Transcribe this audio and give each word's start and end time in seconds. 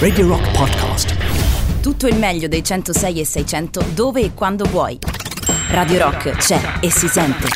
Radio 0.00 0.26
Rock 0.26 0.50
Podcast. 0.50 1.14
Tutto 1.80 2.08
il 2.08 2.16
meglio 2.16 2.48
dei 2.48 2.64
106 2.64 3.20
e 3.20 3.24
600 3.24 3.84
dove 3.94 4.22
e 4.22 4.34
quando 4.34 4.64
vuoi. 4.64 4.98
Radio 5.68 5.98
Rock 6.00 6.30
c'è 6.32 6.60
e 6.80 6.90
si 6.90 7.06
sente. 7.06 7.46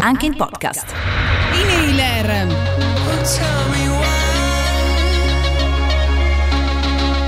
Anche 0.00 0.26
in 0.26 0.34
podcast. 0.34 0.92
Inhaler. 1.52 2.46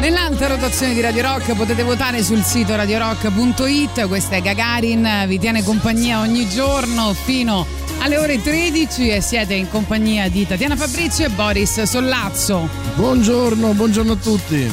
Nell'alta 0.00 0.48
rotazione 0.48 0.92
di 0.92 1.00
Radio 1.00 1.22
Rock 1.22 1.54
potete 1.54 1.84
votare 1.84 2.24
sul 2.24 2.42
sito 2.42 2.74
radiorock.it. 2.74 4.08
Questa 4.08 4.34
è 4.34 4.42
Gagarin, 4.42 5.26
vi 5.28 5.38
tiene 5.38 5.62
compagnia 5.62 6.18
ogni 6.18 6.48
giorno 6.48 7.12
fino 7.14 7.64
alle 8.00 8.16
ore 8.16 8.40
13 8.40 9.10
e 9.10 9.20
siete 9.20 9.54
in 9.54 9.68
compagnia 9.68 10.28
di 10.28 10.46
Tatiana 10.46 10.74
Fabrizio 10.74 11.26
e 11.26 11.28
Boris 11.28 11.82
Sollazzo. 11.82 12.68
Buongiorno, 12.94 13.74
buongiorno 13.74 14.12
a 14.12 14.16
tutti. 14.16 14.70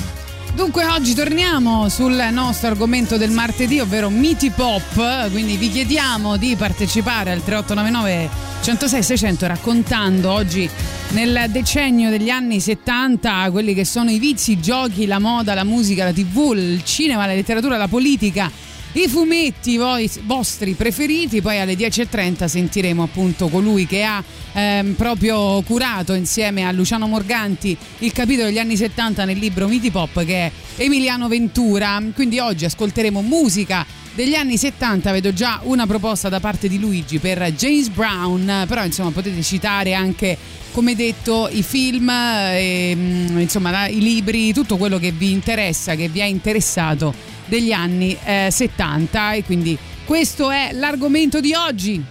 Dunque 0.55 0.85
oggi 0.85 1.13
torniamo 1.13 1.89
sul 1.89 2.15
nostro 2.31 2.69
argomento 2.69 3.17
del 3.17 3.31
martedì, 3.31 3.79
ovvero 3.79 4.09
miti 4.09 4.49
pop, 4.49 5.29
quindi 5.29 5.57
vi 5.57 5.69
chiediamo 5.69 6.37
di 6.37 6.55
partecipare 6.55 7.31
al 7.31 7.43
3899 7.43 8.29
106 8.61 9.03
600 9.03 9.47
raccontando 9.47 10.31
oggi 10.31 10.67
nel 11.09 11.45
decennio 11.49 12.09
degli 12.09 12.29
anni 12.29 12.59
70 12.59 13.49
quelli 13.51 13.73
che 13.73 13.85
sono 13.85 14.09
i 14.09 14.19
vizi, 14.19 14.53
i 14.53 14.59
giochi, 14.59 15.05
la 15.05 15.19
moda, 15.19 15.53
la 15.53 15.63
musica, 15.63 16.05
la 16.05 16.13
tv, 16.13 16.53
il 16.55 16.83
cinema, 16.83 17.25
la 17.25 17.33
letteratura, 17.33 17.77
la 17.77 17.87
politica 17.87 18.49
i 18.93 19.07
fumetti 19.07 19.77
voi, 19.77 20.09
vostri 20.23 20.73
preferiti, 20.73 21.41
poi 21.41 21.59
alle 21.59 21.73
10.30 21.73 22.45
sentiremo 22.45 23.03
appunto 23.03 23.47
colui 23.47 23.85
che 23.85 24.03
ha 24.03 24.23
ehm, 24.53 24.93
proprio 24.93 25.61
curato 25.61 26.13
insieme 26.13 26.65
a 26.65 26.71
Luciano 26.71 27.07
Morganti 27.07 27.77
il 27.99 28.11
capitolo 28.11 28.47
degli 28.47 28.57
anni 28.57 28.75
70 28.75 29.25
nel 29.25 29.37
libro 29.37 29.67
Miti 29.67 29.91
Pop 29.91 30.25
che 30.25 30.45
è 30.45 30.51
Emiliano 30.77 31.27
Ventura. 31.27 32.01
Quindi 32.15 32.39
oggi 32.39 32.65
ascolteremo 32.65 33.21
musica 33.21 33.85
degli 34.17 34.33
anni 34.33 34.57
70, 34.57 35.11
vedo 35.11 35.31
già 35.31 35.59
una 35.61 35.85
proposta 35.85 36.27
da 36.27 36.39
parte 36.39 36.67
di 36.67 36.79
Luigi 36.79 37.19
per 37.19 37.51
James 37.51 37.89
Brown, 37.89 38.65
però 38.67 38.83
insomma 38.83 39.11
potete 39.11 39.43
citare 39.43 39.93
anche 39.93 40.35
come 40.71 40.95
detto 40.95 41.47
i 41.51 41.61
film, 41.61 42.09
e, 42.09 42.97
insomma 43.37 43.85
i 43.85 43.99
libri, 43.99 44.53
tutto 44.53 44.77
quello 44.77 44.97
che 44.97 45.11
vi 45.11 45.29
interessa, 45.29 45.93
che 45.93 46.09
vi 46.09 46.19
ha 46.23 46.25
interessato 46.25 47.13
degli 47.45 47.71
anni 47.71 48.17
eh, 48.23 48.47
70 48.49 49.33
e 49.33 49.43
quindi 49.43 49.77
questo 50.03 50.49
è 50.49 50.71
l'argomento 50.71 51.39
di 51.39 51.53
oggi. 51.53 52.03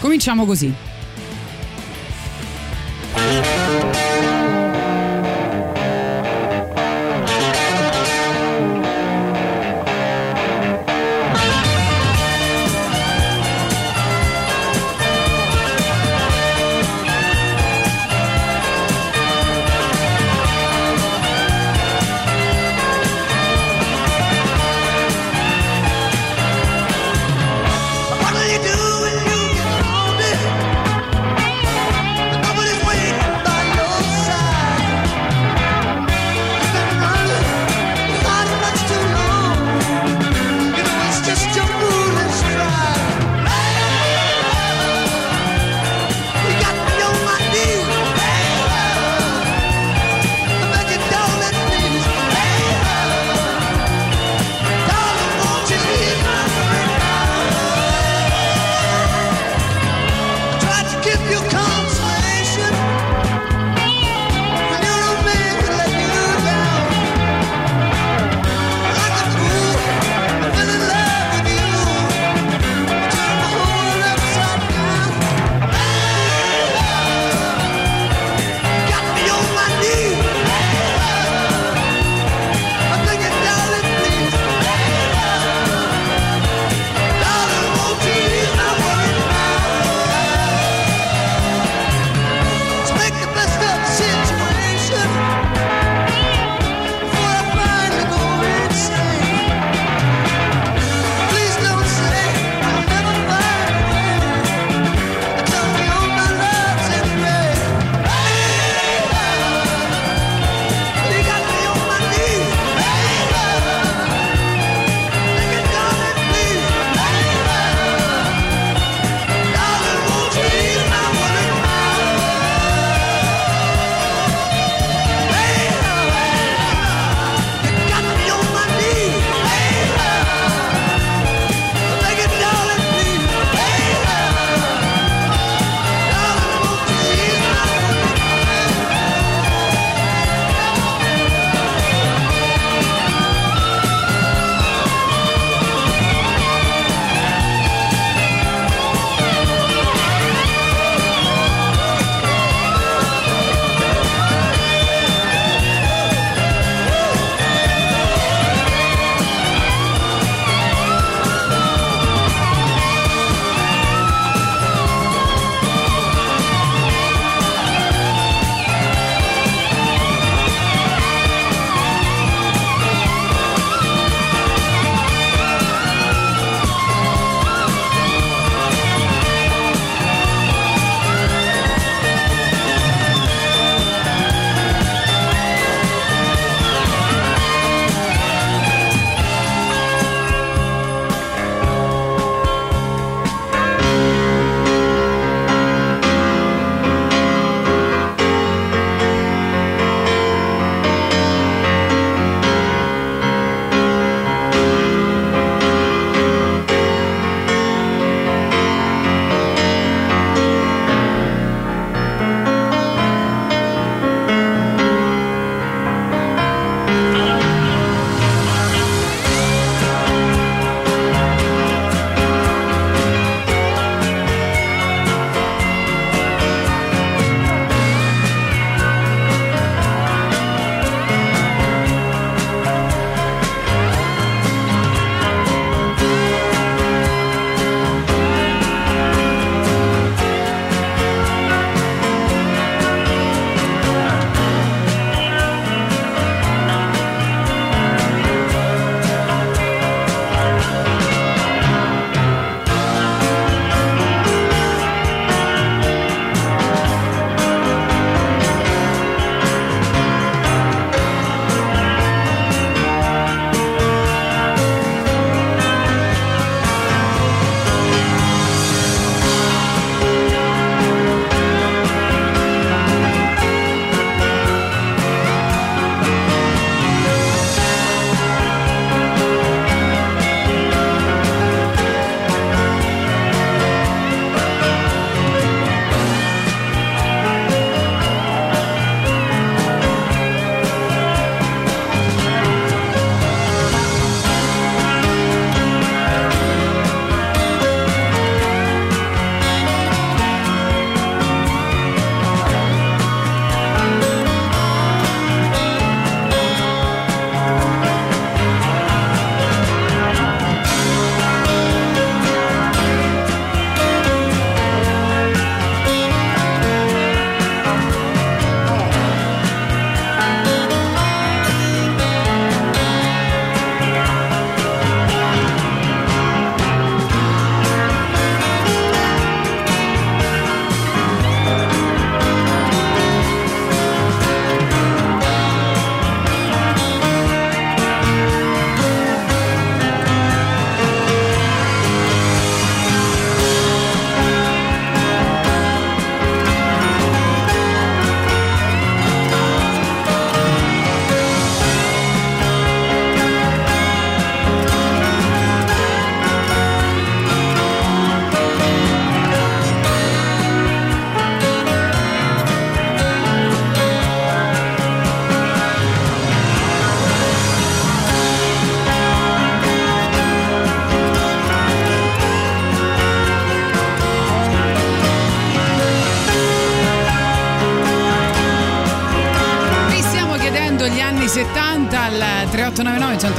Cominciamo 0.00 0.46
così. 0.46 0.72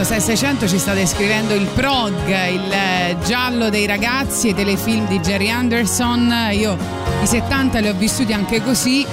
3899 0.05 0.13
106 0.13 0.21
600 0.21 0.67
ci 0.67 0.77
state 0.77 1.05
scrivendo 1.07 1.55
il 1.55 1.65
prog, 1.73 2.13
il 2.51 3.17
giallo 3.25 3.69
dei 3.69 3.87
ragazzi, 3.87 4.49
i 4.49 4.53
telefilm 4.53 5.07
di 5.07 5.19
Jerry 5.19 5.49
Anderson. 5.49 6.31
Io 6.51 6.77
i 7.23 7.25
70 7.25 7.79
li 7.79 7.87
ho 7.89 7.93
vissuti 7.93 8.31
anche 8.31 8.61
così 8.61 9.05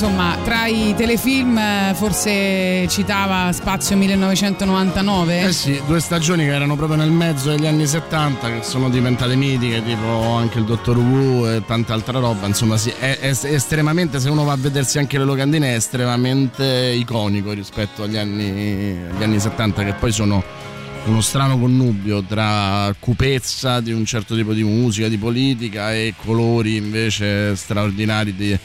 insomma, 0.00 0.38
tra 0.44 0.64
i 0.64 0.94
telefilm 0.96 1.58
eh, 1.58 1.92
forse 1.94 2.88
citava 2.88 3.52
Spazio 3.52 3.98
1999. 3.98 5.42
Eh 5.42 5.52
sì, 5.52 5.78
due 5.86 6.00
stagioni 6.00 6.44
che 6.44 6.54
erano 6.54 6.74
proprio 6.74 6.96
nel 6.96 7.10
mezzo 7.10 7.50
degli 7.50 7.66
anni 7.66 7.86
70 7.86 8.48
che 8.48 8.62
sono 8.62 8.88
diventate 8.88 9.36
mitiche, 9.36 9.82
tipo 9.84 10.36
anche 10.36 10.58
il 10.58 10.64
Dottor 10.64 10.96
Who 10.96 11.50
e 11.50 11.62
tanta 11.66 11.92
altra 11.92 12.18
roba. 12.18 12.46
Insomma, 12.46 12.78
sì, 12.78 12.90
è, 12.98 13.18
è 13.18 13.36
estremamente, 13.42 14.20
se 14.20 14.30
uno 14.30 14.44
va 14.44 14.52
a 14.52 14.56
vedersi 14.56 14.98
anche 14.98 15.18
le 15.18 15.24
locandine, 15.24 15.72
è 15.72 15.74
estremamente 15.74 16.64
iconico 16.96 17.52
rispetto 17.52 18.04
agli 18.04 18.16
anni, 18.16 18.98
agli 19.06 19.22
anni 19.22 19.38
70 19.38 19.84
che 19.84 19.92
poi 19.92 20.12
sono 20.12 20.42
uno 21.04 21.20
strano 21.20 21.58
connubio 21.58 22.22
tra 22.22 22.94
cupezza 22.98 23.80
di 23.80 23.92
un 23.92 24.06
certo 24.06 24.34
tipo 24.34 24.54
di 24.54 24.62
musica, 24.62 25.08
di 25.08 25.18
politica 25.18 25.92
e 25.92 26.14
colori 26.16 26.76
invece 26.76 27.54
straordinari 27.54 28.34
di 28.34 28.58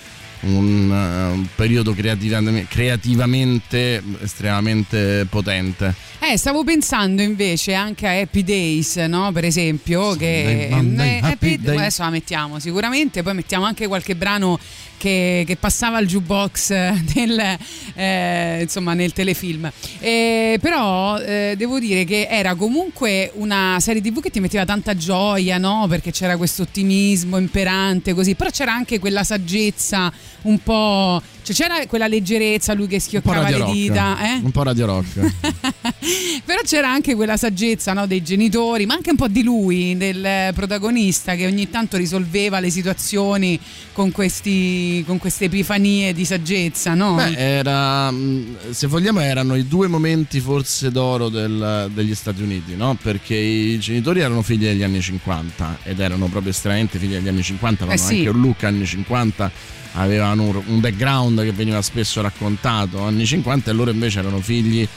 un, 0.45 0.89
uh, 0.89 1.33
un 1.33 1.47
periodo 1.55 1.93
creativamente, 1.93 2.67
creativamente, 2.69 4.01
estremamente 4.21 5.25
potente. 5.29 5.93
Eh, 6.19 6.37
stavo 6.37 6.63
pensando 6.63 7.21
invece 7.21 7.73
anche 7.73 8.07
a 8.07 8.19
Happy 8.19 8.43
Days, 8.43 8.95
no? 8.95 9.31
Per 9.31 9.45
esempio, 9.45 10.11
Sunday, 10.11 10.67
che 10.67 10.67
Monday, 10.71 11.17
eh, 11.17 11.19
Happy, 11.21 11.57
Day. 11.59 11.77
adesso 11.77 12.01
la 12.03 12.09
mettiamo 12.09 12.59
sicuramente, 12.59 13.21
poi 13.21 13.33
mettiamo 13.33 13.65
anche 13.65 13.87
qualche 13.87 14.15
brano 14.15 14.59
che, 15.05 15.43
che 15.45 15.55
passava 15.55 15.97
al 15.97 16.07
jukebox 16.07 16.69
nel, 17.13 17.57
eh, 17.93 18.59
insomma, 18.61 18.95
nel 18.95 19.13
telefilm. 19.13 19.71
Eh, 19.99 20.57
però 20.59 21.19
eh, 21.19 21.53
devo 21.55 21.77
dire 21.77 22.05
che 22.05 22.27
era 22.27 22.55
comunque 22.55 23.31
una 23.35 23.77
serie 23.79 24.01
tv 24.01 24.19
che 24.19 24.31
ti 24.31 24.39
metteva 24.39 24.65
tanta 24.65 24.95
gioia, 24.95 25.59
no? 25.59 25.85
Perché 25.87 26.11
c'era 26.11 26.37
questo 26.37 26.63
ottimismo 26.63 27.37
imperante 27.37 28.15
così, 28.15 28.33
però 28.33 28.49
c'era 28.49 28.73
anche 28.73 28.97
quella 28.97 29.23
saggezza 29.23 30.11
un 30.43 30.57
po' 30.63 31.21
Cioè 31.45 31.55
c'era 31.55 31.85
quella 31.85 32.07
leggerezza, 32.07 32.73
lui 32.73 32.87
che 32.87 32.99
schioccava 32.99 33.47
le 33.51 33.65
dita. 33.71 34.17
Eh? 34.19 34.39
Un 34.41 34.49
po' 34.49 34.63
radio 34.63 34.87
rock. 34.87 35.19
Però 36.43 36.59
c'era 36.63 36.89
anche 36.89 37.13
quella 37.13 37.37
saggezza 37.37 37.93
no, 37.93 38.07
dei 38.07 38.23
genitori, 38.23 38.87
ma 38.87 38.95
anche 38.95 39.11
un 39.11 39.15
po' 39.15 39.27
di 39.27 39.43
lui, 39.43 39.95
del 39.95 40.51
protagonista, 40.55 41.35
che 41.35 41.45
ogni 41.45 41.69
tanto 41.69 41.97
risolveva 41.97 42.59
le 42.59 42.71
situazioni 42.71 43.59
con, 43.93 44.11
questi, 44.11 45.03
con 45.05 45.19
queste 45.19 45.45
epifanie 45.45 46.13
di 46.13 46.25
saggezza. 46.25 46.95
No? 46.95 47.13
Beh, 47.13 47.35
era, 47.35 48.09
mm, 48.09 48.55
se 48.71 48.87
vogliamo, 48.87 49.19
erano 49.19 49.53
i 49.53 49.67
due 49.67 49.85
momenti 49.85 50.39
forse 50.39 50.89
d'oro 50.89 51.29
del, 51.29 51.91
degli 51.93 52.15
Stati 52.15 52.41
Uniti, 52.41 52.75
no? 52.75 52.97
Perché 52.99 53.35
i 53.35 53.77
genitori 53.77 54.21
erano 54.21 54.41
figli 54.41 54.63
degli 54.63 54.81
anni 54.81 54.99
50 54.99 55.77
ed 55.83 55.99
erano 55.99 56.25
proprio 56.25 56.51
estremamente 56.51 56.97
figli 56.97 57.13
degli 57.13 57.27
anni 57.27 57.43
50, 57.43 57.83
avevano 57.83 58.09
eh 58.09 58.11
sì. 58.11 58.17
anche 58.17 58.29
un 58.29 58.41
look 58.41 58.63
anni 58.63 58.83
50 58.83 59.83
avevano 59.95 60.63
un 60.67 60.79
background 60.79 61.43
che 61.43 61.51
veniva 61.51 61.81
spesso 61.81 62.21
raccontato 62.21 63.01
anni 63.01 63.25
50 63.25 63.71
e 63.71 63.73
loro 63.73 63.91
invece 63.91 64.19
erano 64.19 64.39
figli 64.39 64.87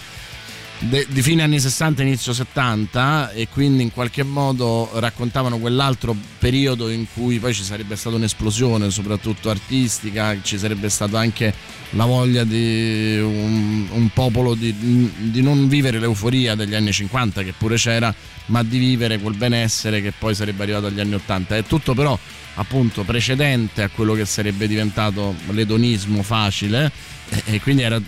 de, 0.79 1.07
di 1.09 1.23
fine 1.23 1.43
anni 1.43 1.59
60 1.59 2.03
inizio 2.03 2.33
70 2.33 3.33
e 3.33 3.49
quindi 3.49 3.83
in 3.83 3.93
qualche 3.93 4.23
modo 4.23 4.89
raccontavano 4.95 5.59
quell'altro 5.59 6.15
periodo 6.39 6.89
in 6.89 7.07
cui 7.13 7.39
poi 7.39 7.53
ci 7.53 7.65
sarebbe 7.65 7.97
stata 7.97 8.17
un'esplosione 8.17 8.91
soprattutto 8.91 9.51
artistica 9.51 10.37
ci 10.43 10.57
sarebbe 10.57 10.89
stata 10.89 11.19
anche 11.19 11.53
la 11.91 12.05
voglia 12.05 12.45
di 12.45 13.19
un, 13.21 13.89
un 13.91 14.09
popolo 14.11 14.55
di, 14.55 14.75
di, 15.31 15.43
non 15.43 15.69
vivere 15.69 15.99
l'euforia 15.99 16.55
degli 16.55 16.75
anni 16.75 16.93
50 16.93 17.43
che 17.43 17.55
pure 17.57 17.77
c'era 17.77 18.15
ma 18.47 18.63
di 18.63 18.79
vivere 18.79 19.19
quel 19.19 19.35
benessere 19.35 20.01
che 20.01 20.13
poi 20.17 20.35
sarebbe 20.35 20.63
arrivato 20.63 20.87
agli 20.87 21.01
anni 21.01 21.15
80 21.15 21.57
è 21.57 21.65
tutto 21.65 21.95
però 21.95 22.17
appunto 22.55 23.03
precedente 23.03 23.83
a 23.83 23.89
quello 23.89 24.15
che 24.15 24.25
sarebbe 24.25 24.67
diventato 24.67 25.35
l'edonismo 25.51 26.23
facile 26.23 26.91
e 27.45 27.61
quindi 27.61 27.83
era 27.83 28.01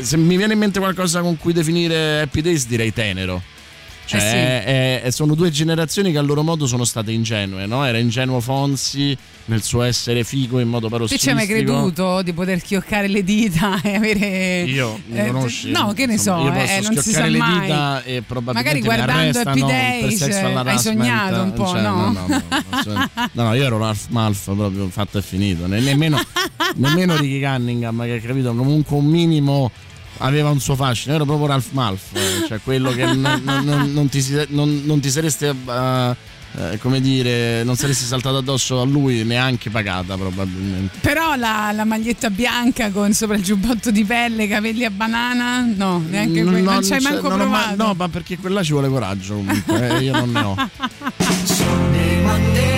se 0.00 0.16
mi 0.16 0.36
viene 0.36 0.52
in 0.52 0.58
mente 0.58 0.78
qualcosa 0.78 1.20
con 1.20 1.36
cui 1.36 1.52
definire 1.52 2.20
Happy 2.20 2.40
Days 2.40 2.66
direi 2.66 2.92
tenero 2.92 3.42
cioè, 4.08 4.20
eh 4.20 4.22
sì. 4.22 4.36
è, 4.36 5.02
è, 5.02 5.10
sono 5.10 5.34
due 5.34 5.50
generazioni 5.50 6.10
che 6.12 6.16
a 6.16 6.22
loro 6.22 6.42
modo 6.42 6.66
sono 6.66 6.84
state 6.84 7.12
ingenue, 7.12 7.66
no? 7.66 7.84
Era 7.84 7.98
ingenuo 7.98 8.40
Fonsi 8.40 9.14
nel 9.44 9.62
suo 9.62 9.82
essere 9.82 10.24
figo 10.24 10.60
in 10.60 10.68
modo 10.68 10.88
parossistico. 10.88 11.30
Tu 11.30 11.38
ci 11.38 11.42
hai 11.42 11.46
mai 11.46 11.64
creduto 11.64 12.22
di 12.22 12.32
poter 12.32 12.58
schioccare 12.58 13.06
le 13.06 13.22
dita 13.22 13.78
e 13.84 13.96
avere. 13.96 14.62
Io 14.62 14.98
mi 15.08 15.18
eh, 15.18 15.26
conosci? 15.26 15.70
No, 15.72 15.92
che 15.92 16.06
ne 16.06 16.14
insomma, 16.14 16.38
so, 16.38 16.46
io 16.46 16.52
posso 16.52 16.72
eh, 16.72 16.80
non 16.80 17.02
si 17.02 17.10
sa 17.10 17.26
le 17.26 17.38
mai. 17.38 17.60
dita 17.60 18.02
e 18.02 18.22
probabilmente 18.22 18.80
Magari 18.80 18.80
guardando 18.80 19.38
Happy 19.40 19.60
Days 19.60 20.22
hai 20.22 20.78
sognato 20.78 21.42
un 21.42 21.52
po', 21.52 21.66
cioè, 21.66 21.82
no? 21.82 22.10
No, 22.10 22.26
no, 22.26 23.10
no, 23.32 23.42
no, 23.42 23.54
io 23.54 23.64
ero 23.64 23.76
Ralph 23.76 24.06
Malf 24.08 24.54
proprio 24.54 24.88
fatto 24.88 25.18
e 25.18 25.22
finito. 25.22 25.66
nemmeno, 25.66 26.18
nemmeno 26.76 27.14
Ricky 27.14 27.42
Cunningham 27.42 28.04
che 28.04 28.22
capito 28.22 28.54
comunque 28.54 28.96
un 28.96 29.04
minimo 29.04 29.70
aveva 30.18 30.50
un 30.50 30.60
suo 30.60 30.74
fascino, 30.74 31.14
era 31.14 31.24
proprio 31.24 31.46
Ralph 31.46 31.72
Malf, 31.72 32.14
eh, 32.14 32.46
cioè 32.46 32.60
quello 32.62 32.92
che 32.92 33.04
non, 33.04 33.40
non, 33.44 33.92
non, 33.92 34.08
ti, 34.08 34.24
non 34.50 35.00
ti, 35.00 35.10
saresti... 35.10 35.44
Uh, 35.44 36.14
eh, 36.56 36.78
come 36.78 37.00
dire, 37.00 37.62
non 37.62 37.76
saresti 37.76 38.04
saltato 38.04 38.38
addosso 38.38 38.80
a 38.80 38.84
lui 38.84 39.22
neanche 39.22 39.68
pagata 39.70 40.16
probabilmente. 40.16 40.98
Però 41.00 41.34
la, 41.36 41.70
la, 41.72 41.84
maglietta 41.84 42.30
bianca 42.30 42.90
con 42.90 43.12
sopra 43.12 43.36
il 43.36 43.42
giubbotto 43.42 43.90
di 43.90 44.04
pelle, 44.04 44.48
capelli 44.48 44.84
a 44.84 44.90
banana, 44.90 45.60
no, 45.60 46.02
neanche 46.08 46.42
no, 46.42 46.58
non 46.58 46.82
ci 46.82 46.94
hai 46.94 47.00
manco 47.00 47.28
provato. 47.28 47.76
Ma, 47.76 47.84
no, 47.84 47.94
ma 47.94 48.08
perché 48.08 48.38
quella 48.38 48.62
ci 48.62 48.72
vuole 48.72 48.88
coraggio 48.88 49.34
comunque, 49.34 49.98
eh, 49.98 50.02
io 50.02 50.12
non 50.12 50.32
ne 50.32 50.40
ho. 50.40 50.56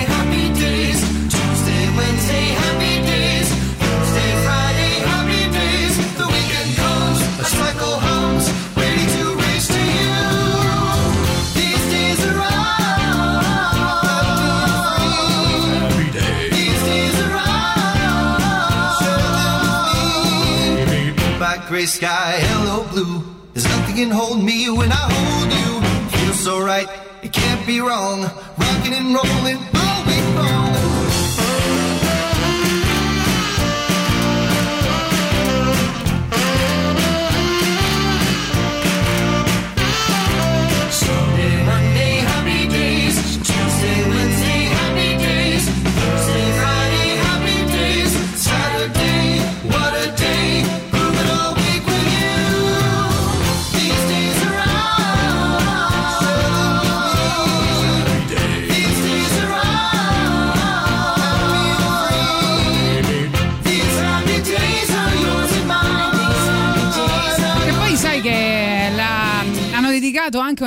gray 21.81 21.87
sky, 21.87 22.33
hello 22.37 22.83
blue. 22.91 23.23
There's 23.53 23.65
nothing 23.65 23.95
can 23.95 24.11
hold 24.11 24.43
me 24.43 24.69
when 24.69 24.91
I 24.91 25.03
hold 25.17 25.51
you. 25.51 25.71
Feels 26.17 26.39
so 26.39 26.63
right, 26.63 26.87
it 27.23 27.33
can't 27.33 27.65
be 27.65 27.79
wrong. 27.81 28.21
Rocking 28.57 28.93
and 28.93 29.15
rolling 29.15 29.80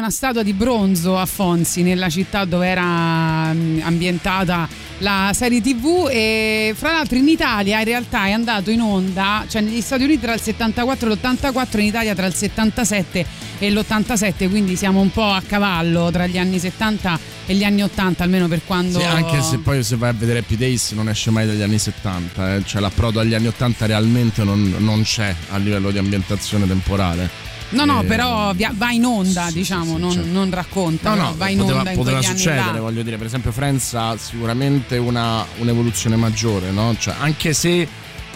una 0.04 0.12
statua 0.12 0.42
di 0.42 0.52
bronzo 0.52 1.16
a 1.16 1.25
Fonsi 1.25 1.82
nella 1.82 2.11
città 2.11 2.44
dove 2.44 2.66
era 2.66 3.50
mm, 3.54 3.80
ambientata 3.84 4.68
la 4.99 5.30
serie 5.32 5.62
tv 5.62 6.08
e 6.11 6.75
fra 6.76 6.92
l'altro 6.92 7.16
in 7.16 7.26
Italia 7.26 7.78
in 7.78 7.87
realtà 7.87 8.26
è 8.26 8.32
andato 8.32 8.70
in 8.70 8.82
onda 8.82 9.46
cioè 9.49 9.62
negli 9.62 9.80
Stati 9.80 10.02
Uniti 10.02 10.20
tra 10.20 10.34
il 10.34 10.40
74 10.42 11.11
e 11.11 11.14
l'84 11.14 11.78
in 11.80 11.87
Italia 11.87 12.14
tra 12.14 12.26
il 12.26 12.34
77 12.34 13.26
e 13.58 13.70
l'87 13.70 14.50
quindi 14.50 14.76
siamo 14.76 15.00
un 15.00 15.11
po' 15.11 15.25
a 15.25 15.40
cavallo 15.40 16.11
tra 16.11 16.26
gli 16.26 16.37
anni 16.37 16.58
70 16.58 17.18
e 17.46 17.54
gli 17.54 17.64
anni 17.64 17.82
80 17.82 18.23
almeno 18.23 18.46
per 18.46 18.61
quando 18.66 18.99
sì, 18.99 19.06
anche 19.06 19.40
se 19.40 19.56
poi 19.56 19.82
se 19.82 19.96
vai 19.96 20.11
a 20.11 20.14
vedere 20.14 20.40
Happy 20.40 20.58
Days 20.58 20.90
non 20.90 21.08
esce 21.08 21.30
mai 21.30 21.46
dagli 21.46 21.62
anni 21.62 21.78
70 21.78 22.56
eh? 22.56 22.62
cioè 22.66 22.82
l'approdo 22.82 23.20
agli 23.20 23.32
anni 23.32 23.46
80 23.46 23.87
realmente 23.87 24.44
non, 24.44 24.75
non 24.80 25.02
c'è 25.02 25.34
a 25.49 25.56
livello 25.56 25.90
di 25.90 25.96
ambientazione 25.96 26.66
temporale 26.66 27.53
No, 27.75 27.85
no, 27.85 28.02
eh, 28.02 28.04
però 28.04 28.54
va 28.54 28.90
in 28.93 29.04
onda, 29.04 29.49
sì, 29.49 29.54
diciamo, 29.54 29.95
sì, 29.95 30.00
non, 30.00 30.11
certo. 30.12 30.31
non, 30.31 30.50
racconta, 30.50 31.14
no, 31.14 31.23
no, 31.23 31.35
va 31.37 31.49
in 31.49 31.59
poteva, 31.59 31.78
onda 31.78 31.90
poteva 31.93 32.23
succedere, 32.23 32.78
voglio 32.78 33.02
dire, 33.02 33.16
per 33.16 33.26
esempio 33.26 33.52
Friends 33.52 33.95
ha 33.95 34.16
sicuramente 34.16 34.97
una, 34.97 35.45
un'evoluzione 35.59 36.16
maggiore, 36.16 36.71
no? 36.71 36.95
Cioè, 36.97 37.14
anche 37.19 37.52
se 37.52 37.87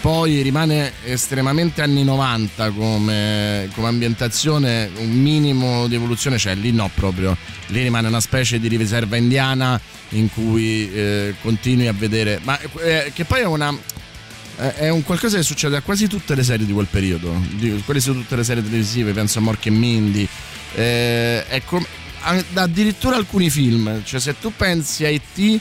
poi 0.01 0.43
rimane 0.43 0.93
estremamente 1.05 1.83
anni 1.83 2.05
90 2.05 2.71
come, 2.71 3.69
come, 3.75 3.89
ambientazione, 3.89 4.91
un 4.97 5.11
minimo 5.11 5.87
di 5.89 5.95
evoluzione 5.95 6.37
c'è, 6.37 6.55
lì 6.55 6.73
no 6.73 6.91
proprio, 6.95 7.37
lì 7.69 7.83
rimane 7.83 8.09
una 8.09 8.21
specie 8.21 8.59
di 8.59 8.69
riserva 8.69 9.17
indiana 9.17 9.81
in 10.11 10.31
cui 10.33 10.91
eh, 10.93 11.35
continui 11.41 11.89
a 11.89 11.93
vedere, 11.93 12.41
ma 12.43 12.59
eh, 12.81 13.11
che 13.15 13.25
poi 13.25 13.41
è 13.41 13.47
una 13.47 13.77
è 14.59 14.89
un 14.89 15.05
qualcosa 15.05 15.37
che 15.37 15.45
succede 15.45 15.77
a 15.77 15.83
quasi 15.83 16.09
tutte 16.09 16.35
le 16.35 16.43
serie 16.43 16.67
di 16.67 16.73
quel 16.73 16.89
periodo, 16.91 17.33
quelle 17.85 18.01
sono 18.01 18.21
tutte 18.21 18.37
le 18.37 18.45
serie 18.45 18.63
televisive, 18.63 19.13
penso 19.13 19.39
a 19.39 19.43
Mork 19.43 19.67
e 19.67 19.71
Mindy, 19.71 20.29
eh, 20.75 21.63
com- 21.65 21.87
addirittura 22.55 23.17
alcuni 23.17 23.51
film, 23.51 24.03
cioè 24.05 24.19
se 24.19 24.39
tu 24.39 24.53
pensi 24.55 25.05
a 25.05 25.09
E.T. 25.09 25.61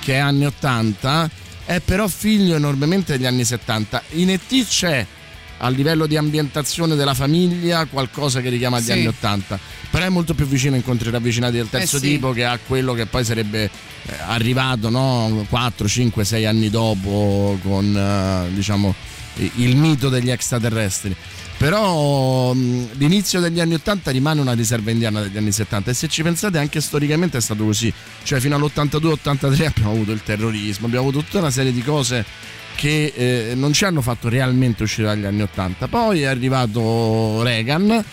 che 0.00 0.14
è 0.14 0.16
anni 0.16 0.46
80, 0.46 1.30
è 1.66 1.80
però 1.80 2.08
figlio 2.08 2.56
enormemente 2.56 3.16
degli 3.16 3.26
anni 3.26 3.44
70. 3.44 4.02
In 4.12 4.30
E.T. 4.30 4.66
c'è 4.66 5.06
a 5.58 5.68
livello 5.68 6.06
di 6.06 6.16
ambientazione 6.16 6.94
della 6.94 7.14
famiglia 7.14 7.84
qualcosa 7.86 8.40
che 8.40 8.48
richiama 8.48 8.80
gli 8.80 8.84
sì. 8.84 8.92
anni 8.92 9.06
80 9.06 9.58
però 9.90 10.04
è 10.04 10.08
molto 10.08 10.34
più 10.34 10.46
vicino 10.46 10.74
a 10.74 10.76
incontri 10.76 11.10
ravvicinati 11.10 11.56
del 11.56 11.68
terzo 11.68 11.96
eh 11.96 12.00
sì. 12.00 12.06
tipo 12.06 12.32
che 12.32 12.44
a 12.44 12.58
quello 12.64 12.92
che 12.92 13.06
poi 13.06 13.24
sarebbe 13.24 13.64
eh, 13.64 13.70
arrivato 14.26 14.90
no? 14.90 15.44
4, 15.48 15.88
5, 15.88 16.24
6 16.24 16.46
anni 16.46 16.70
dopo 16.70 17.58
con 17.62 17.96
eh, 17.96 18.54
diciamo 18.54 18.94
il 19.56 19.76
mito 19.76 20.08
degli 20.08 20.30
extraterrestri 20.30 21.14
però 21.56 22.52
mh, 22.52 22.90
l'inizio 22.92 23.40
degli 23.40 23.60
anni 23.60 23.74
80 23.74 24.12
rimane 24.12 24.40
una 24.40 24.52
riserva 24.52 24.92
indiana 24.92 25.22
degli 25.22 25.36
anni 25.36 25.50
70 25.50 25.90
e 25.90 25.94
se 25.94 26.08
ci 26.08 26.22
pensate 26.22 26.58
anche 26.58 26.80
storicamente 26.80 27.36
è 27.38 27.40
stato 27.40 27.64
così 27.64 27.92
cioè 28.22 28.38
fino 28.38 28.54
all'82-83 28.54 29.66
abbiamo 29.66 29.90
avuto 29.90 30.12
il 30.12 30.22
terrorismo 30.22 30.86
abbiamo 30.86 31.08
avuto 31.08 31.24
tutta 31.24 31.38
una 31.38 31.50
serie 31.50 31.72
di 31.72 31.82
cose 31.82 32.24
che 32.78 33.12
eh, 33.12 33.54
non 33.56 33.72
ci 33.72 33.84
hanno 33.84 34.00
fatto 34.00 34.28
realmente 34.28 34.84
uscire 34.84 35.08
dagli 35.08 35.24
anni 35.24 35.42
80 35.42 35.88
poi 35.88 36.22
è 36.22 36.26
arrivato 36.26 37.42
Reagan 37.42 38.04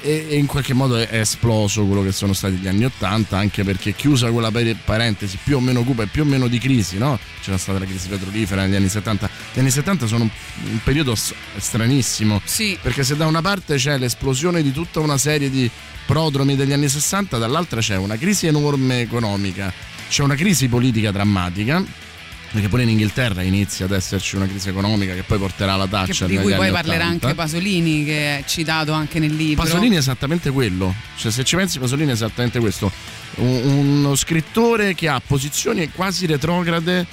e, 0.00 0.26
in 0.30 0.46
qualche 0.46 0.74
modo 0.74 0.96
è 0.96 1.20
esploso 1.20 1.84
quello 1.86 2.02
che 2.02 2.10
sono 2.10 2.32
stati 2.32 2.54
gli 2.54 2.66
anni 2.66 2.84
80 2.84 3.38
anche 3.38 3.62
perché 3.62 3.94
chiusa 3.94 4.28
quella 4.32 4.50
parentesi 4.84 5.38
più 5.40 5.58
o 5.58 5.60
meno 5.60 5.84
cupa 5.84 6.02
e 6.02 6.06
più 6.08 6.22
o 6.22 6.24
meno 6.24 6.48
di 6.48 6.58
crisi 6.58 6.98
no? 6.98 7.16
c'era 7.40 7.58
stata 7.58 7.78
la 7.78 7.84
crisi 7.84 8.08
petrolifera 8.08 8.62
negli 8.62 8.74
anni 8.74 8.88
70 8.88 9.30
gli 9.54 9.60
anni 9.60 9.70
70 9.70 10.06
sono 10.08 10.24
un, 10.24 10.30
un 10.68 10.80
periodo 10.82 11.14
stranissimo 11.14 12.40
sì. 12.42 12.76
perché 12.82 13.04
se 13.04 13.14
da 13.14 13.26
una 13.26 13.40
parte 13.40 13.76
c'è 13.76 13.98
l'esplosione 13.98 14.62
di 14.62 14.72
tutta 14.72 14.98
una 14.98 15.16
serie 15.16 15.48
di 15.48 15.70
prodromi 16.06 16.56
degli 16.56 16.72
anni 16.72 16.88
60 16.88 17.38
dall'altra 17.38 17.78
c'è 17.78 17.96
una 17.96 18.16
crisi 18.16 18.48
enorme 18.48 19.00
economica 19.00 19.72
c'è 20.08 20.24
una 20.24 20.34
crisi 20.34 20.66
politica 20.66 21.12
drammatica 21.12 22.06
perché 22.50 22.68
pure 22.68 22.82
in 22.82 22.88
Inghilterra 22.88 23.42
inizia 23.42 23.84
ad 23.84 23.92
esserci 23.92 24.36
una 24.36 24.46
crisi 24.46 24.68
economica 24.68 25.14
che 25.14 25.22
poi 25.22 25.38
porterà 25.38 25.74
alla 25.74 25.86
taccia 25.86 26.26
di 26.26 26.38
cui 26.38 26.54
poi 26.54 26.70
parlerà 26.70 27.04
anche 27.04 27.34
Pasolini 27.34 28.04
che 28.04 28.38
è 28.38 28.44
citato 28.46 28.92
anche 28.92 29.18
nel 29.18 29.34
libro. 29.34 29.64
Pasolini 29.64 29.96
è 29.96 29.98
esattamente 29.98 30.50
quello. 30.50 30.94
Cioè 31.16 31.30
se 31.30 31.44
ci 31.44 31.56
pensi 31.56 31.78
Pasolini 31.78 32.10
è 32.10 32.14
esattamente 32.14 32.58
questo. 32.58 32.90
Un, 33.36 33.98
uno 33.98 34.14
scrittore 34.14 34.94
che 34.94 35.08
ha 35.08 35.20
posizioni 35.24 35.90
quasi 35.90 36.26
retrograde 36.26 37.06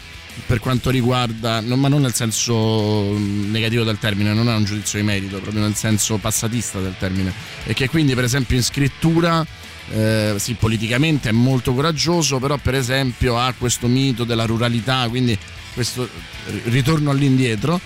per 0.45 0.59
quanto 0.59 0.89
riguarda, 0.89 1.61
non, 1.61 1.79
ma 1.79 1.87
non 1.87 2.01
nel 2.01 2.13
senso 2.13 3.17
negativo 3.17 3.83
del 3.83 3.97
termine, 3.97 4.33
non 4.33 4.49
è 4.49 4.55
un 4.55 4.65
giudizio 4.65 4.99
di 4.99 5.05
merito, 5.05 5.39
proprio 5.39 5.61
nel 5.61 5.75
senso 5.75 6.17
passatista 6.17 6.79
del 6.79 6.95
termine, 6.97 7.31
e 7.65 7.73
che 7.73 7.89
quindi 7.89 8.13
per 8.15 8.25
esempio 8.25 8.57
in 8.57 8.63
scrittura 8.63 9.45
eh, 9.91 10.35
sì, 10.37 10.53
politicamente 10.55 11.29
è 11.29 11.31
molto 11.31 11.73
coraggioso, 11.73 12.39
però 12.39 12.57
per 12.57 12.75
esempio 12.75 13.37
ha 13.37 13.53
questo 13.57 13.87
mito 13.87 14.23
della 14.23 14.45
ruralità, 14.45 15.07
quindi 15.09 15.37
questo 15.73 16.07
ritorno 16.65 17.11
all'indietro. 17.11 17.79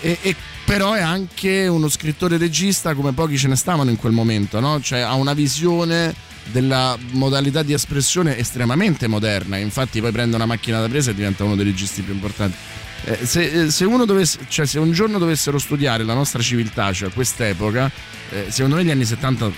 E, 0.00 0.18
e 0.20 0.36
però 0.64 0.92
è 0.92 1.00
anche 1.00 1.68
uno 1.68 1.88
scrittore 1.88 2.36
regista 2.36 2.94
come 2.94 3.12
pochi 3.12 3.38
ce 3.38 3.48
ne 3.48 3.56
stavano 3.56 3.88
in 3.88 3.96
quel 3.96 4.12
momento, 4.12 4.58
no? 4.58 4.80
cioè 4.80 4.98
ha 4.98 5.14
una 5.14 5.32
visione 5.32 6.12
della 6.50 6.98
modalità 7.12 7.62
di 7.62 7.72
espressione 7.72 8.36
estremamente 8.36 9.06
moderna, 9.06 9.56
infatti 9.56 10.00
poi 10.00 10.10
prende 10.10 10.34
una 10.34 10.46
macchina 10.46 10.80
da 10.80 10.88
presa 10.88 11.10
e 11.10 11.14
diventa 11.14 11.44
uno 11.44 11.54
dei 11.54 11.64
registi 11.64 12.02
più 12.02 12.14
importanti. 12.14 12.56
Eh, 13.04 13.24
se, 13.24 13.42
eh, 13.42 13.70
se, 13.70 13.86
dovesse, 13.86 14.38
cioè, 14.48 14.66
se, 14.66 14.80
un 14.80 14.90
giorno 14.90 15.18
dovessero 15.18 15.58
studiare 15.58 16.02
la 16.02 16.14
nostra 16.14 16.42
civiltà, 16.42 16.92
cioè 16.92 17.10
quest'epoca, 17.10 17.90
eh, 18.30 18.46
secondo 18.48 18.76
me 18.76 18.84
gli 18.84 18.90
anni 18.90 19.04
70 19.04 19.52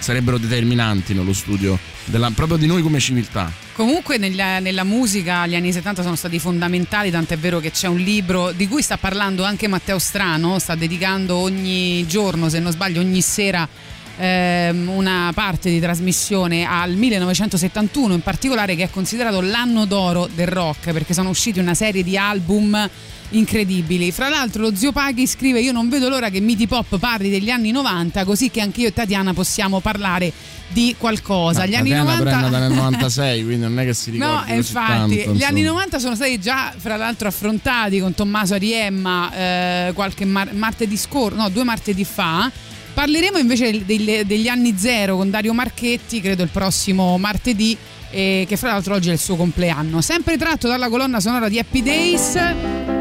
sarebbero 0.00 0.38
determinanti 0.38 1.14
nello 1.14 1.32
studio 1.32 1.78
della, 2.06 2.30
proprio 2.30 2.56
di 2.56 2.66
noi 2.66 2.82
come 2.82 2.98
civiltà. 2.98 3.50
Comunque 3.72 4.18
nella, 4.18 4.58
nella, 4.58 4.84
musica 4.84 5.46
gli 5.46 5.54
anni 5.54 5.72
70 5.72 6.02
sono 6.02 6.16
stati 6.16 6.38
fondamentali, 6.38 7.10
tant'è 7.10 7.38
vero 7.38 7.60
che 7.60 7.70
c'è 7.70 7.86
un 7.86 7.98
libro 7.98 8.52
di 8.52 8.66
cui 8.68 8.82
sta 8.82 8.96
parlando 8.96 9.44
anche 9.44 9.68
Matteo 9.68 9.98
Strano, 9.98 10.58
sta 10.58 10.74
dedicando 10.74 11.36
ogni 11.36 12.06
giorno, 12.06 12.48
se 12.48 12.58
non 12.58 12.72
sbaglio, 12.72 13.00
ogni 13.00 13.22
sera 13.22 13.68
ehm, 14.20 14.88
una 14.88 15.32
parte 15.34 15.70
di 15.70 15.80
trasmissione 15.80 16.66
al 16.66 16.92
1971 16.92 18.14
in 18.14 18.20
particolare 18.20 18.76
che 18.76 18.84
è 18.84 18.90
considerato 18.90 19.40
l'anno 19.40 19.86
d'oro 19.86 20.28
del 20.32 20.46
rock 20.46 20.92
perché 20.92 21.14
sono 21.14 21.30
usciti 21.30 21.58
una 21.58 21.74
serie 21.74 22.02
di 22.02 22.16
album 22.16 22.88
incredibili. 23.30 24.10
Fra 24.12 24.28
l'altro 24.28 24.62
lo 24.62 24.74
zio 24.74 24.92
Paghi 24.92 25.26
scrive 25.26 25.60
io 25.60 25.72
non 25.72 25.88
vedo 25.88 26.08
l'ora 26.08 26.30
che 26.30 26.40
Miti 26.40 26.66
Pop 26.66 26.98
parli 26.98 27.30
degli 27.30 27.50
anni 27.50 27.70
90 27.70 28.24
così 28.24 28.50
che 28.50 28.60
anche 28.60 28.82
io 28.82 28.88
e 28.88 28.92
Tatiana 28.92 29.32
possiamo 29.32 29.80
parlare 29.80 30.32
di 30.68 30.94
qualcosa. 30.98 31.60
No, 31.60 31.66
gli 31.66 31.74
anni 31.74 31.90
90 31.90 32.46
è 32.46 32.50
nel 32.50 32.72
96, 32.72 33.44
quindi 33.44 33.62
non 33.62 33.78
è 33.78 33.84
che 33.84 33.94
si 33.94 34.10
ricorda. 34.10 34.44
No, 34.46 34.54
infatti, 34.54 35.16
tanto, 35.16 35.32
gli 35.34 35.42
anni 35.42 35.62
90 35.62 35.98
sono 35.98 36.14
stati 36.14 36.38
già 36.38 36.72
fra 36.76 36.96
l'altro 36.96 37.28
affrontati 37.28 37.98
con 37.98 38.14
Tommaso 38.14 38.54
Ariemma 38.54 39.32
eh, 39.32 39.92
qualche 39.94 40.24
mar- 40.24 40.52
martedì 40.54 40.96
scorso, 40.96 41.36
no, 41.36 41.48
due 41.48 41.64
martedì 41.64 42.04
fa. 42.04 42.50
Parleremo 43.00 43.38
invece 43.38 43.82
degli, 43.86 44.24
degli 44.24 44.46
anni 44.46 44.74
zero 44.76 45.16
con 45.16 45.30
Dario 45.30 45.54
Marchetti, 45.54 46.20
credo 46.20 46.42
il 46.42 46.50
prossimo 46.50 47.16
martedì, 47.16 47.74
eh, 48.10 48.44
che 48.46 48.58
fra 48.58 48.72
l'altro 48.72 48.94
oggi 48.94 49.08
è 49.08 49.12
il 49.12 49.18
suo 49.18 49.36
compleanno. 49.36 50.02
Sempre 50.02 50.36
tratto 50.36 50.68
dalla 50.68 50.90
colonna 50.90 51.18
sonora 51.18 51.48
di 51.48 51.58
Happy 51.58 51.82
Days. 51.82 52.99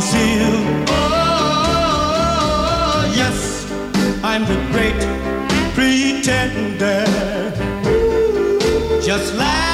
conceal. 0.00 0.54
Oh, 0.88 1.12
oh, 2.96 3.12
yes, 3.14 3.70
I'm 4.24 4.46
the 4.46 4.56
great 4.72 5.00
pretender. 5.74 7.04
Just 9.02 9.34
like 9.34 9.69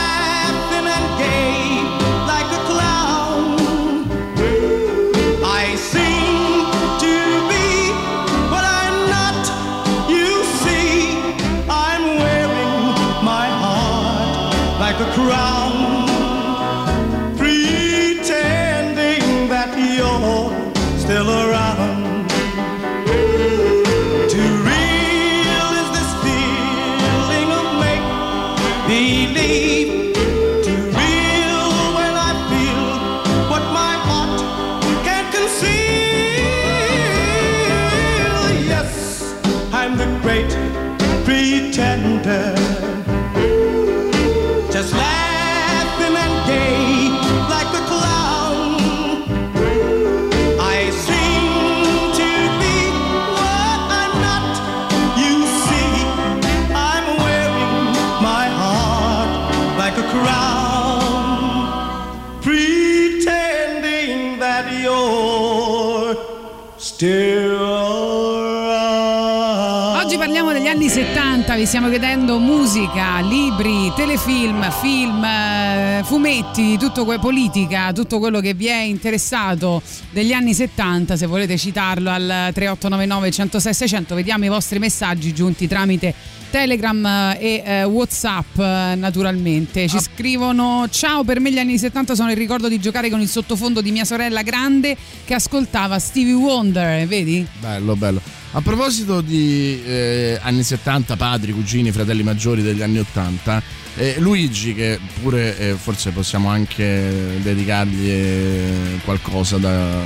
vi 71.57 71.65
stiamo 71.65 71.89
chiedendo 71.89 72.39
musica, 72.39 73.21
libri, 73.21 73.91
telefilm, 73.97 74.71
film, 74.71 75.25
eh, 75.25 76.03
fumetti, 76.05 76.77
tutto 76.77 77.07
que- 77.07 77.19
politica, 77.19 77.93
tutto 77.95 78.19
quello 78.19 78.41
che 78.41 78.53
vi 78.53 78.67
è 78.67 78.83
interessato 78.83 79.81
degli 80.11 80.33
anni 80.33 80.53
70, 80.53 81.17
se 81.17 81.25
volete 81.25 81.57
citarlo 81.57 82.11
al 82.11 82.51
3899 82.53 83.31
106 83.31 83.73
600, 83.75 84.15
vediamo 84.15 84.45
i 84.45 84.49
vostri 84.49 84.79
messaggi 84.79 85.33
giunti 85.33 85.67
tramite 85.67 86.15
Telegram 86.51 87.07
eh, 87.07 87.39
e 87.39 87.63
eh, 87.65 87.85
Whatsapp 87.85 88.59
eh, 88.59 88.95
naturalmente. 88.97 89.89
Ci 89.89 89.97
ah. 89.97 90.01
scrivono 90.01 90.87
ciao 90.91 91.25
per 91.25 91.41
me 91.41 91.51
gli 91.51 91.59
anni 91.59 91.79
70 91.79 92.15
sono 92.15 92.31
il 92.31 92.37
ricordo 92.37 92.69
di 92.69 92.79
giocare 92.79 93.09
con 93.09 93.21
il 93.21 93.29
sottofondo 93.29 93.81
di 93.81 93.93
mia 93.93 94.05
sorella 94.05 94.43
grande 94.43 94.95
che 95.25 95.33
ascoltava 95.33 95.99
Stevie 95.99 96.35
Wonder, 96.35 97.07
vedi? 97.07 97.47
Bello, 97.61 97.97
bello. 97.97 98.21
A 98.57 98.63
proposito 98.63 99.21
di 99.21 99.83
eh, 99.85 100.39
anni 100.41 100.63
70, 100.63 101.15
padri, 101.17 101.53
cugini, 101.53 101.93
fratelli 101.93 102.23
maggiori 102.23 102.63
degli 102.63 102.81
anni 102.81 103.01
80, 103.01 103.63
eh, 103.97 104.15
Luigi, 104.19 104.73
che 104.73 104.99
pure 105.21 105.59
eh, 105.59 105.75
forse 105.75 106.11
possiamo 106.11 106.49
anche 106.49 107.39
dedicargli 107.43 108.09
eh, 108.09 109.01
qualcosa 109.05 109.59
da, 109.59 110.03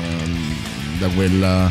da, 0.98 1.06
quel, 1.14 1.70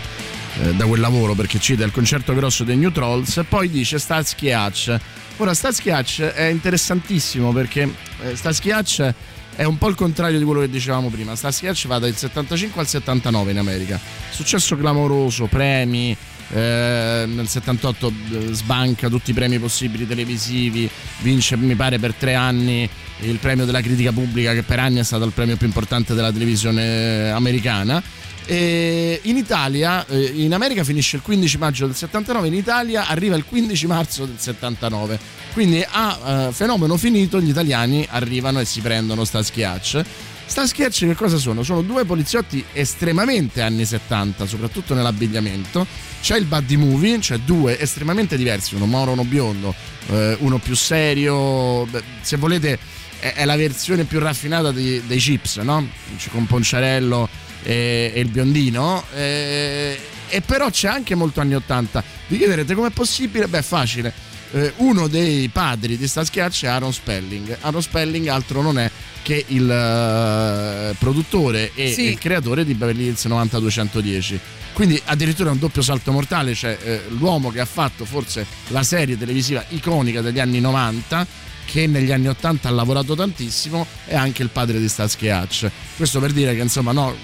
eh, 0.61 0.73
da, 0.73 0.85
quel, 0.85 1.01
lavoro, 1.01 1.33
perché 1.33 1.59
cita 1.59 1.83
il 1.83 1.91
concerto 1.91 2.33
grosso 2.33 2.63
dei 2.63 2.77
New 2.77 2.93
Trolls, 2.93 3.35
e 3.35 3.43
poi 3.43 3.69
dice 3.69 3.99
Starsky 3.99 4.49
Hatch. 4.51 4.97
Ora, 5.35 5.53
Starsky 5.53 5.89
Hatch 5.89 6.21
è 6.21 6.45
interessantissimo 6.45 7.51
perché 7.51 7.93
eh, 8.23 8.37
Starsky 8.37 8.71
Hatch 8.71 9.13
è 9.53 9.65
un 9.65 9.77
po' 9.77 9.89
il 9.89 9.95
contrario 9.95 10.39
di 10.39 10.45
quello 10.45 10.61
che 10.61 10.69
dicevamo 10.69 11.09
prima. 11.09 11.35
Starsky 11.35 11.67
Hatch 11.67 11.87
va 11.87 11.99
dal 11.99 12.15
75 12.15 12.79
al 12.79 12.87
79 12.87 13.51
in 13.51 13.57
America. 13.57 13.99
Successo 14.29 14.77
clamoroso, 14.77 15.47
premi 15.47 16.15
eh, 16.51 17.25
nel 17.27 17.47
78 17.47 18.07
eh, 18.07 18.53
sbanca 18.53 19.07
tutti 19.07 19.31
i 19.31 19.33
premi 19.33 19.59
possibili 19.59 20.07
televisivi, 20.07 20.89
vince 21.21 21.55
mi 21.57 21.75
pare 21.75 21.99
per 21.99 22.13
tre 22.13 22.33
anni 22.33 22.89
il 23.21 23.37
premio 23.37 23.65
della 23.65 23.81
critica 23.81 24.11
pubblica 24.11 24.53
che 24.53 24.63
per 24.63 24.79
anni 24.79 24.99
è 24.99 25.03
stato 25.03 25.25
il 25.25 25.31
premio 25.31 25.57
più 25.57 25.67
importante 25.67 26.13
della 26.13 26.31
televisione 26.31 27.29
americana. 27.31 28.01
E 28.45 29.19
in 29.23 29.37
Italia, 29.37 30.03
eh, 30.07 30.31
in 30.37 30.53
America 30.55 30.83
finisce 30.83 31.17
il 31.17 31.21
15 31.21 31.57
maggio 31.59 31.85
del 31.85 31.95
79, 31.95 32.47
in 32.47 32.55
Italia 32.55 33.05
arriva 33.07 33.35
il 33.35 33.45
15 33.45 33.85
marzo 33.85 34.25
del 34.25 34.39
79. 34.39 35.19
Quindi 35.53 35.85
a 35.87 36.47
uh, 36.47 36.51
fenomeno 36.51 36.97
finito 36.97 37.39
gli 37.39 37.49
italiani 37.49 38.07
arrivano 38.09 38.59
e 38.59 38.65
si 38.65 38.81
prendono 38.81 39.23
sta 39.23 39.43
schiaccia 39.43 40.03
Sta 40.49 40.65
sketch 40.65 41.05
che 41.05 41.13
cosa 41.13 41.37
sono? 41.37 41.61
Sono 41.61 41.83
due 41.83 42.05
poliziotti 42.05 42.65
estremamente 42.73 43.61
anni 43.61 43.85
70, 43.85 44.47
soprattutto 44.47 44.95
nell'abbigliamento. 44.95 45.85
C'è 46.23 46.37
il 46.37 46.45
buddy 46.45 46.75
movie, 46.75 47.21
cioè 47.21 47.37
due 47.37 47.79
estremamente 47.79 48.35
diversi, 48.35 48.73
uno 48.73 48.87
moro, 48.87 49.11
uno 49.11 49.23
biondo, 49.23 49.75
eh, 50.07 50.35
uno 50.39 50.57
più 50.57 50.75
serio. 50.75 51.85
Beh, 51.85 52.01
se 52.21 52.37
volete, 52.37 52.79
è, 53.19 53.33
è, 53.35 53.45
la 53.45 53.55
versione 53.55 54.05
più 54.05 54.17
raffinata 54.17 54.71
di, 54.71 54.99
dei 55.05 55.19
chips, 55.19 55.57
no? 55.57 55.87
Con 56.31 56.47
Ponciarello 56.47 57.29
e, 57.61 58.11
e 58.15 58.19
il 58.19 58.29
biondino. 58.29 59.03
E, 59.13 59.99
e 60.29 60.41
però 60.41 60.71
c'è 60.71 60.87
anche 60.87 61.13
molto 61.13 61.41
anni 61.41 61.53
80. 61.53 62.03
Vi 62.25 62.37
chiederete 62.37 62.73
com'è 62.73 62.89
possibile? 62.89 63.47
Beh, 63.47 63.61
facile. 63.61 64.11
Eh, 64.51 64.73
uno 64.77 65.07
dei 65.07 65.47
padri 65.49 65.97
di 65.97 66.07
sta 66.07 66.23
schiaccia 66.23 66.67
è 66.67 66.69
Aaron 66.71 66.93
Spelling. 66.93 67.57
Aaron 67.61 67.81
Spelling 67.81 68.27
altro 68.27 68.61
non 68.61 68.79
è 68.79 68.89
che 69.21 69.45
il 69.47 69.63
uh, 69.63 70.95
produttore 70.97 71.71
e 71.75 71.91
sì. 71.91 72.09
il 72.09 72.17
creatore 72.17 72.65
di 72.65 72.73
Beverly 72.73 73.05
Hills 73.05 73.25
90210. 73.25 74.39
Quindi 74.73 74.99
addirittura 75.05 75.51
un 75.51 75.59
doppio 75.59 75.81
salto 75.81 76.11
mortale, 76.11 76.55
cioè 76.55 76.77
eh, 76.81 77.01
l'uomo 77.09 77.51
che 77.51 77.59
ha 77.59 77.65
fatto 77.65 78.05
forse 78.05 78.45
la 78.67 78.81
serie 78.83 79.17
televisiva 79.17 79.63
iconica 79.69 80.21
degli 80.21 80.39
anni 80.39 80.59
90 80.59 81.47
che 81.65 81.85
negli 81.85 82.11
anni 82.11 82.27
80 82.27 82.67
ha 82.67 82.71
lavorato 82.71 83.13
tantissimo 83.13 83.85
è 84.05 84.15
anche 84.15 84.41
il 84.41 84.49
padre 84.49 84.79
di 84.79 84.87
Starsky 84.87 85.27
Hatch. 85.27 85.69
Questo 85.95 86.19
per 86.19 86.31
dire 86.31 86.55
che 86.55 86.61
insomma 86.61 86.91
no, 86.91 87.15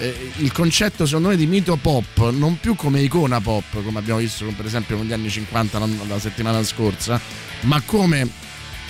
eh, 0.00 0.32
il 0.38 0.52
concetto 0.52 1.06
secondo 1.06 1.28
me 1.28 1.36
di 1.36 1.46
mito 1.46 1.76
pop 1.76 2.30
non 2.30 2.58
più 2.58 2.74
come 2.74 3.00
icona 3.00 3.40
pop 3.40 3.82
come 3.84 3.98
abbiamo 3.98 4.18
visto 4.20 4.44
per 4.56 4.66
esempio 4.66 4.96
negli 4.96 5.12
anni 5.12 5.30
50 5.30 5.78
la 6.08 6.18
settimana 6.18 6.62
scorsa 6.64 7.20
ma 7.62 7.80
come 7.82 8.28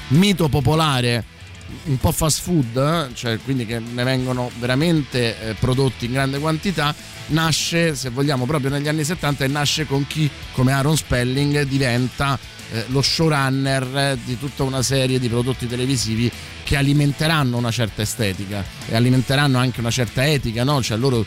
mito 0.09 0.49
popolare 0.49 1.39
un 1.85 1.99
po' 1.99 2.13
fast 2.13 2.41
food, 2.43 2.77
eh? 2.77 3.15
cioè 3.15 3.39
quindi 3.39 3.65
che 3.67 3.79
ne 3.79 4.03
vengono 4.05 4.51
veramente 4.59 5.41
eh, 5.41 5.55
prodotti 5.55 6.07
in 6.07 6.13
grande 6.13 6.39
quantità, 6.39 6.95
nasce, 7.27 7.95
se 7.95 8.11
vogliamo, 8.11 8.45
proprio 8.45 8.71
negli 8.71 8.89
anni 8.89 9.05
70 9.05 9.45
e 9.45 9.49
nasce 9.49 9.87
con 9.87 10.07
chi, 10.07 10.29
come 10.53 10.73
Aaron 10.73 10.97
Spelling, 10.97 11.63
diventa 11.63 12.39
eh, 12.73 12.85
lo 12.89 13.03
showrunner 13.03 14.17
di 14.25 14.39
tutta 14.39 14.63
una 14.63 14.83
serie 14.83 15.19
di 15.19 15.29
prodotti 15.29 15.67
televisivi 15.67 16.31
che 16.63 16.77
alimenteranno 16.77 17.57
una 17.57 17.71
certa 17.71 18.03
estetica 18.03 18.65
e 18.87 18.95
alimenteranno 18.95 19.59
anche 19.59 19.81
una 19.81 19.91
certa 19.91 20.27
etica, 20.27 20.65
no? 20.65 20.83
Cioè 20.83 20.97
loro 20.97 21.25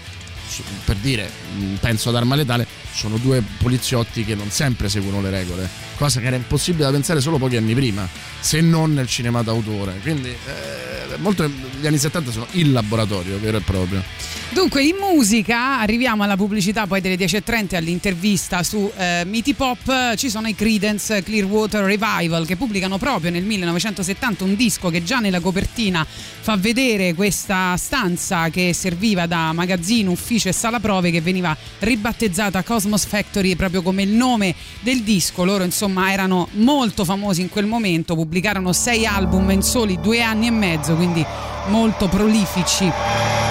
per 0.86 0.98
dire, 0.98 1.30
mm, 1.56 1.76
penso 1.76 2.10
ad 2.10 2.16
Arma 2.16 2.36
Letale, 2.36 2.68
sono 2.94 3.18
due 3.18 3.42
poliziotti 3.58 4.24
che 4.24 4.36
non 4.36 4.50
sempre 4.52 4.90
seguono 4.90 5.22
le 5.22 5.30
regole, 5.30 5.70
cosa 5.96 6.20
che 6.20 6.28
era 6.28 6.36
impossibile 6.36 6.86
da 6.86 6.92
pensare 6.92 7.22
solo 7.22 7.38
pochi 7.38 7.56
anni 7.56 7.74
prima, 7.74 8.08
se 8.40 8.62
non 8.62 8.94
nel 8.94 9.08
cinema 9.08 9.42
d'autore. 9.42 10.00
Quindi 10.02 10.30
eh, 10.30 11.18
molto, 11.18 11.50
gli 11.80 11.88
anni 11.88 11.98
70 11.98 12.32
sono 12.32 12.48
il 12.52 12.72
laboratorio 12.72 13.40
vero 13.40 13.58
e 13.58 13.62
proprio. 13.62 14.04
Dunque, 14.50 14.84
in 14.84 14.98
musica 15.00 15.80
arriviamo 15.80 16.22
alla 16.22 16.36
pubblicità 16.36 16.86
poi 16.86 17.02
delle 17.02 17.16
10.30 17.16 17.76
all'intervista 17.76 18.62
su 18.62 18.92
eh, 18.96 19.24
Miti 19.26 19.56
Pop. 19.56 20.16
Ci 20.16 20.30
sono 20.30 20.48
i 20.48 20.54
Credence 20.54 21.24
Clearwater 21.24 21.84
Revival 21.84 22.46
che 22.46 22.56
pubblicano 22.56 23.00
proprio 23.00 23.32
nel 23.32 23.44
1970 23.44 24.44
un 24.44 24.56
disco 24.56 24.90
che 24.90 25.04
già 25.04 25.18
nella 25.18 25.40
copertina 25.40 26.06
fa 26.06 26.56
vedere 26.56 27.16
questa 27.16 27.76
stanza 27.78 28.50
che 28.50 28.74
serviva 28.74 29.26
da 29.26 29.54
magazzino, 29.54 30.12
ufficio 30.12 30.43
e 30.50 30.54
sala 30.54 30.80
prove 30.80 31.12
che 31.12 31.22
veniva 31.22 31.56
ribattezzata 31.80 32.64
Cosmos 32.64 33.06
Factory 33.06 33.56
proprio 33.56 33.82
come 33.82 34.04
il 34.04 34.10
nome 34.10 34.56
del 34.82 35.04
disco. 35.04 35.44
Loro 35.44 35.64
insomma 35.64 36.12
erano 36.12 36.48
molto 36.54 37.06
famosi 37.06 37.42
in 37.42 37.50
quel 37.50 37.66
momento, 37.66 38.16
pubblicarono 38.16 38.74
sei 38.74 39.06
album 39.06 39.52
in 39.52 39.62
soli 39.62 40.00
due 40.00 40.22
anni 40.22 40.48
e 40.48 40.52
mezzo, 40.52 40.96
quindi 40.96 41.26
molto 41.68 42.08
prolifici. 42.08 43.43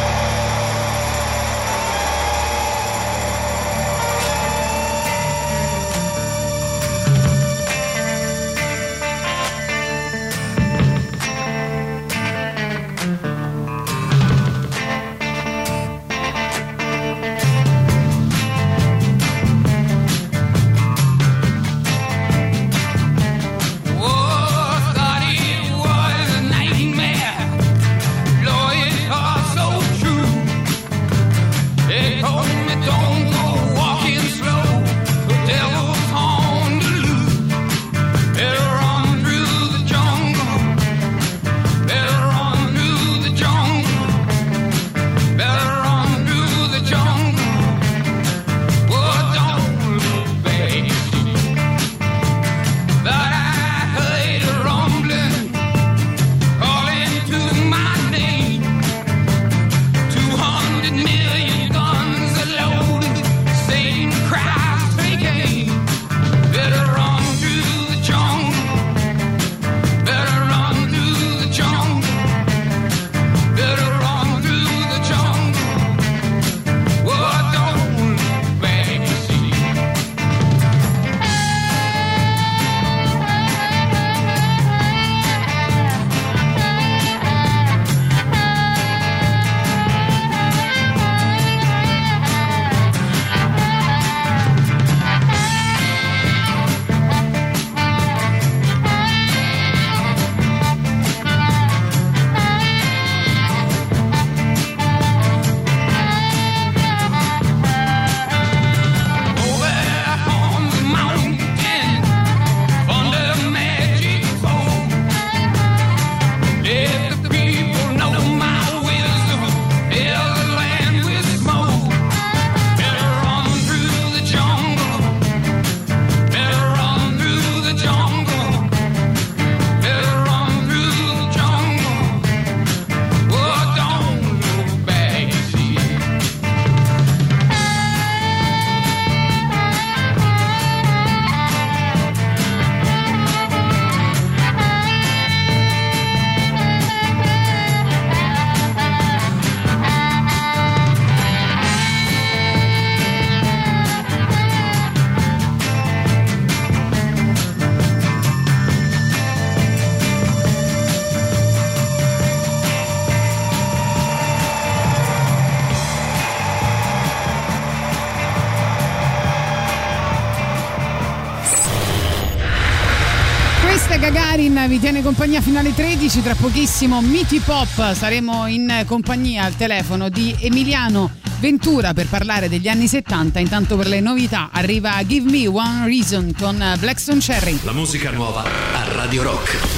Compagnia 175.32 175.40
fino 175.40 175.58
alle 175.60 175.74
13, 175.74 176.22
tra 176.22 176.34
pochissimo 176.34 177.00
Miti 177.00 177.38
Pop, 177.38 177.94
saremo 177.94 178.46
in 178.48 178.84
compagnia 178.86 179.44
al 179.44 179.56
telefono 179.56 180.10
di 180.10 180.36
Emiliano 180.38 181.10
Ventura 181.38 181.94
per 181.94 182.06
parlare 182.06 182.50
degli 182.50 182.68
anni 182.68 182.86
70, 182.86 183.38
intanto 183.38 183.76
per 183.76 183.86
le 183.86 184.00
novità 184.00 184.50
arriva 184.52 185.02
Give 185.06 185.30
Me 185.30 185.46
One 185.46 185.86
Reason 185.86 186.34
con 186.38 186.62
Blackstone 186.78 187.20
Cherry. 187.20 187.60
La 187.62 187.72
musica 187.72 188.10
nuova 188.10 188.42
a 188.42 188.94
Radio 188.94 189.22
Rock. 189.22 189.71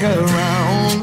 Back 0.00 0.16
around. 0.16 1.02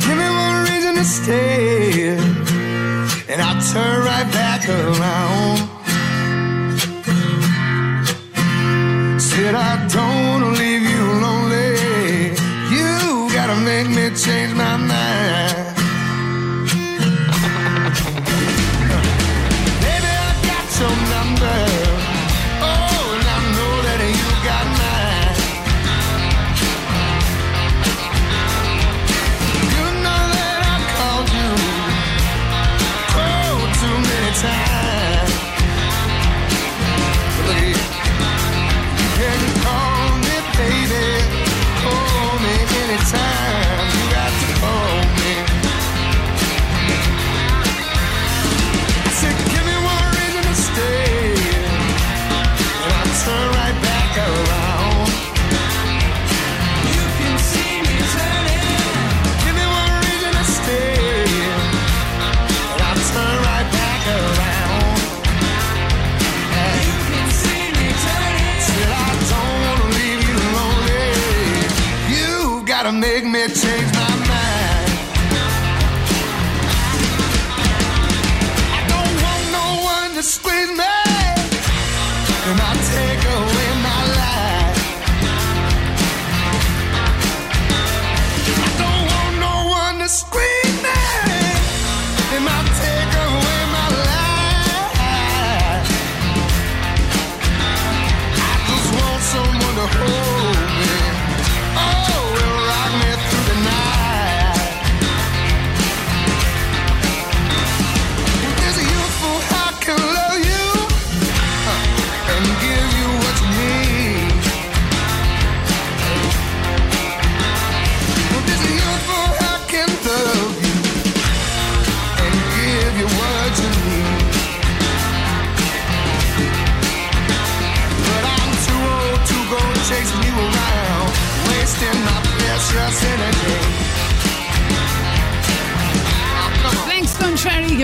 Give 0.00 0.16
me 0.18 0.28
one 0.28 0.64
reason 0.64 0.94
to 0.96 1.04
stay, 1.04 2.16
and 3.28 3.42
I'll 3.42 3.62
turn 3.72 4.04
right 4.04 4.32
back 4.32 4.68
around. 4.68 5.58
Said 9.20 9.54
I 9.54 9.88
don't 9.88 10.15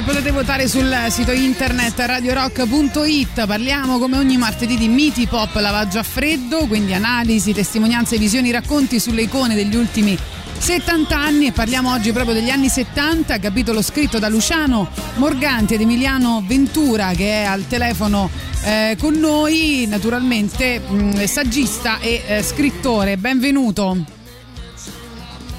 che 0.03 0.11
potete 0.11 0.31
votare 0.33 0.69
sul 0.69 0.95
sito 1.09 1.33
internet 1.33 1.99
radiorock.it. 1.99 3.47
Parliamo 3.47 3.99
come 3.99 4.17
ogni 4.17 4.37
martedì 4.37 4.77
di 4.77 4.89
miti 4.89 5.27
pop 5.27 5.55
lavaggio 5.55 5.99
a 5.99 6.03
freddo, 6.03 6.67
quindi 6.67 6.93
analisi, 6.93 7.53
testimonianze, 7.53 8.19
visioni, 8.19 8.51
racconti 8.51 8.99
sulle 8.99 9.23
icone 9.23 9.55
degli 9.55 9.77
ultimi 9.77 10.19
70 10.59 11.17
anni 11.17 11.47
e 11.47 11.53
parliamo 11.53 11.93
oggi 11.93 12.13
proprio 12.13 12.35
degli 12.35 12.51
anni 12.51 12.69
70, 12.69 13.39
capitolo 13.39 13.83
scritto 13.83 14.19
da 14.19 14.29
Luciano 14.29 14.89
Morganti 15.17 15.75
ed 15.75 15.81
Emiliano 15.81 16.43
Ventura 16.47 17.13
che 17.13 17.43
è 17.43 17.45
al 17.45 17.67
telefono 17.67 18.31
eh, 18.65 18.97
con 18.99 19.15
noi, 19.15 19.87
naturalmente 19.89 20.81
mh, 20.81 20.95
mm, 20.95 21.25
saggista 21.25 21.99
e 22.01 22.23
eh, 22.27 22.43
scrittore. 22.43 23.17
Benvenuto. 23.17 24.22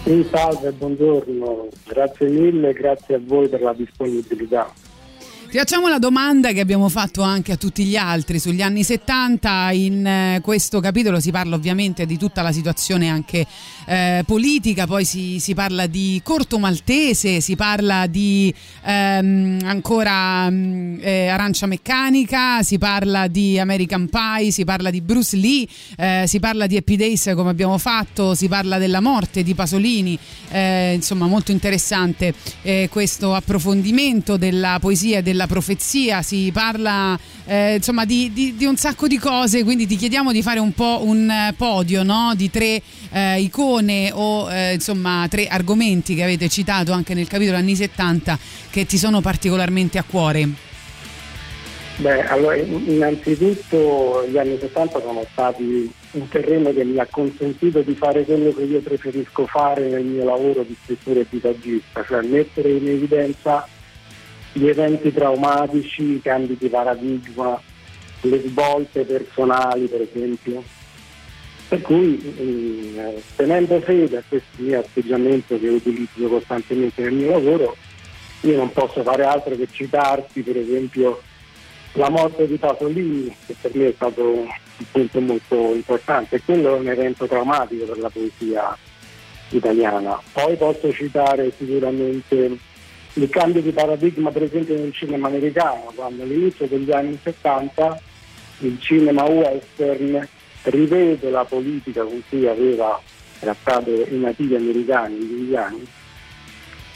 Sì, 0.03 0.27
salve, 0.29 0.73
buongiorno, 0.73 1.69
grazie 1.87 2.27
mille, 2.27 2.73
grazie 2.73 3.15
a 3.15 3.21
voi 3.23 3.47
per 3.47 3.61
la 3.61 3.71
disponibilità. 3.71 4.69
Ti 5.53 5.59
facciamo 5.59 5.87
la 5.87 5.99
domanda 5.99 6.51
che 6.51 6.61
abbiamo 6.61 6.89
fatto 6.89 7.21
anche 7.21 7.51
a 7.51 7.57
tutti 7.57 7.83
gli 7.83 7.95
altri 7.95 8.39
sugli 8.39 8.63
anni 8.63 8.83
70. 8.83 9.69
In 9.73 10.03
eh, 10.03 10.39
questo 10.41 10.79
capitolo 10.79 11.19
si 11.19 11.29
parla 11.29 11.55
ovviamente 11.55 12.07
di 12.07 12.17
tutta 12.17 12.41
la 12.41 12.51
situazione 12.51 13.07
anche 13.07 13.45
eh, 13.85 14.23
politica, 14.25 14.87
poi 14.87 15.05
si, 15.05 15.37
si, 15.39 15.53
parla 15.53 15.85
di 15.85 16.19
corto 16.23 16.57
maltese, 16.57 17.39
si 17.39 17.55
parla 17.55 18.07
di 18.07 18.51
ehm, 18.83 19.59
ancora 19.63 20.49
mm, 20.49 20.97
eh, 21.01 21.27
arancia 21.27 21.67
meccanica, 21.67 22.63
si 22.63 22.79
parla 22.79 23.27
di 23.27 23.59
American 23.59 24.09
Pie, 24.09 24.49
si 24.49 24.63
parla 24.63 24.89
di 24.89 25.01
Bruce 25.01 25.37
Lee, 25.37 25.67
eh, 25.97 26.23
si 26.25 26.39
parla 26.39 26.65
di 26.65 26.77
Happy 26.77 26.95
Days 26.95 27.31
come 27.35 27.51
abbiamo 27.51 27.77
fatto, 27.77 28.33
si 28.33 28.47
parla 28.47 28.79
della 28.79 29.01
morte 29.01 29.43
di 29.43 29.53
Pasolini, 29.53 30.17
eh, 30.49 30.93
insomma 30.95 31.27
molto 31.27 31.51
interessante 31.51 32.33
eh, 32.63 32.89
questo 32.91 33.35
approfondimento 33.35 34.37
della 34.37 34.79
poesia 34.79 35.19
e 35.19 35.21
della 35.21 35.41
della 35.43 35.47
profezia, 35.47 36.21
si 36.21 36.49
parla 36.53 37.17
eh, 37.45 37.75
insomma 37.75 38.05
di, 38.05 38.31
di, 38.33 38.55
di, 38.55 38.65
un 38.65 38.75
sacco 38.77 39.07
di 39.07 39.17
cose, 39.17 39.63
quindi 39.63 39.85
ti 39.85 39.95
chiediamo 39.95 40.31
di 40.31 40.41
fare 40.41 40.59
un 40.59 40.73
po' 40.73 41.01
un 41.03 41.29
eh, 41.29 41.53
podio 41.55 42.03
no? 42.03 42.33
di 42.35 42.49
tre 42.49 42.81
eh, 43.11 43.39
icone 43.41 44.11
o 44.13 44.51
eh, 44.51 44.73
insomma 44.73 45.27
tre 45.29 45.47
argomenti 45.47 46.15
che 46.15 46.23
avete 46.23 46.47
citato 46.49 46.91
anche 46.93 47.13
nel 47.13 47.27
capitolo 47.27 47.57
anni 47.57 47.75
70 47.75 48.37
che 48.69 48.85
ti 48.85 48.97
sono 48.97 49.21
particolarmente 49.21 49.97
a 49.97 50.03
cuore. 50.03 50.71
Beh, 51.95 52.25
allora 52.25 52.55
innanzitutto 52.55 54.25
gli 54.27 54.37
anni 54.37 54.57
70 54.59 54.99
sono 54.99 55.23
stati 55.31 55.91
un 56.11 56.27
terreno 56.27 56.73
che 56.73 56.83
mi 56.83 56.97
ha 56.97 57.07
consentito 57.09 57.81
di 57.81 57.93
fare 57.93 58.23
quello 58.23 58.51
che 58.51 58.63
io 58.63 58.81
preferisco 58.81 59.45
fare 59.45 59.87
nel 59.89 60.03
mio 60.03 60.23
lavoro 60.23 60.63
di 60.63 60.75
scrittore 60.83 61.21
e 61.21 61.25
di 61.29 61.39
saggista, 61.39 62.03
cioè 62.03 62.21
mettere 62.23 62.71
in 62.71 62.87
evidenza 62.87 63.67
gli 64.53 64.67
eventi 64.67 65.11
traumatici, 65.11 66.13
i 66.13 66.21
cambi 66.21 66.55
di 66.57 66.69
paradigma, 66.69 67.59
le 68.21 68.41
svolte 68.47 69.03
personali 69.03 69.87
per 69.87 70.01
esempio. 70.01 70.63
Per 71.67 71.81
cui 71.81 72.21
eh, 72.37 73.23
tenendo 73.35 73.81
fede 73.81 74.17
a 74.17 74.23
questo 74.27 74.61
mio 74.61 74.79
atteggiamento 74.79 75.59
che 75.59 75.67
utilizzo 75.67 76.27
costantemente 76.27 77.01
nel 77.01 77.13
mio 77.13 77.31
lavoro, 77.31 77.75
io 78.41 78.57
non 78.57 78.71
posso 78.71 79.01
fare 79.01 79.23
altro 79.23 79.55
che 79.55 79.67
citarti 79.71 80.41
per 80.41 80.57
esempio 80.57 81.21
la 81.93 82.09
morte 82.09 82.47
di 82.47 82.57
Pasolini, 82.57 83.35
che 83.45 83.55
per 83.59 83.75
me 83.75 83.87
è 83.87 83.93
stato 83.93 84.23
un 84.23 84.47
punto 84.91 85.19
molto 85.21 85.73
importante, 85.73 86.41
quello 86.43 86.75
è 86.75 86.79
un 86.79 86.87
evento 86.87 87.25
traumatico 87.25 87.85
per 87.85 87.97
la 87.97 88.09
poesia 88.09 88.77
italiana. 89.49 90.19
Poi 90.31 90.55
posso 90.57 90.91
citare 90.91 91.51
sicuramente 91.57 92.57
il 93.13 93.29
cambio 93.29 93.61
di 93.61 93.71
paradigma 93.71 94.31
per 94.31 94.43
esempio 94.43 94.75
nel 94.75 94.93
cinema 94.93 95.27
americano, 95.27 95.91
quando 95.95 96.23
all'inizio 96.23 96.67
degli 96.67 96.91
anni 96.91 97.17
70 97.21 98.01
il 98.59 98.77
cinema 98.79 99.23
western 99.23 100.27
rivede 100.63 101.29
la 101.29 101.43
politica 101.43 102.03
con 102.03 102.21
cui 102.27 102.47
aveva 102.47 102.99
trattato 103.39 103.91
i 103.91 104.17
nativi 104.17 104.55
americani, 104.55 105.15
gli 105.17 105.37
indiani, 105.39 105.87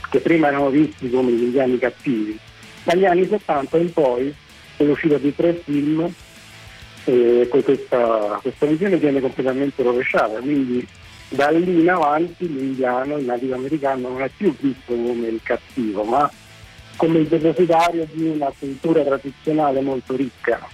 che 0.09 0.19
prima 0.19 0.47
erano 0.47 0.69
visti 0.69 1.09
come 1.09 1.31
gli 1.31 1.43
indiani 1.43 1.77
cattivi. 1.77 2.37
Dagli 2.83 3.05
anni 3.05 3.27
70 3.27 3.77
in 3.77 3.93
poi 3.93 4.33
sono 4.77 4.91
usciti 4.91 5.19
di 5.19 5.35
tre 5.35 5.53
film 5.53 6.09
e 7.03 7.47
poi 7.49 7.63
questa, 7.63 8.39
questa 8.41 8.65
visione 8.65 8.97
viene 8.97 9.19
completamente 9.19 9.83
rovesciata, 9.83 10.39
quindi 10.39 10.87
da 11.29 11.49
lì 11.49 11.81
in 11.81 11.89
avanti 11.89 12.47
l'indiano, 12.47 13.17
il 13.17 13.25
nativo 13.25 13.55
americano 13.55 14.09
non 14.09 14.21
è 14.21 14.29
più 14.35 14.55
visto 14.59 14.93
come 14.93 15.27
il 15.27 15.39
cattivo, 15.43 16.03
ma 16.03 16.29
come 16.95 17.19
il 17.19 17.27
depositario 17.27 18.07
di 18.11 18.27
una 18.27 18.51
cultura 18.57 19.03
tradizionale 19.03 19.81
molto 19.81 20.15
ricca. 20.15 20.67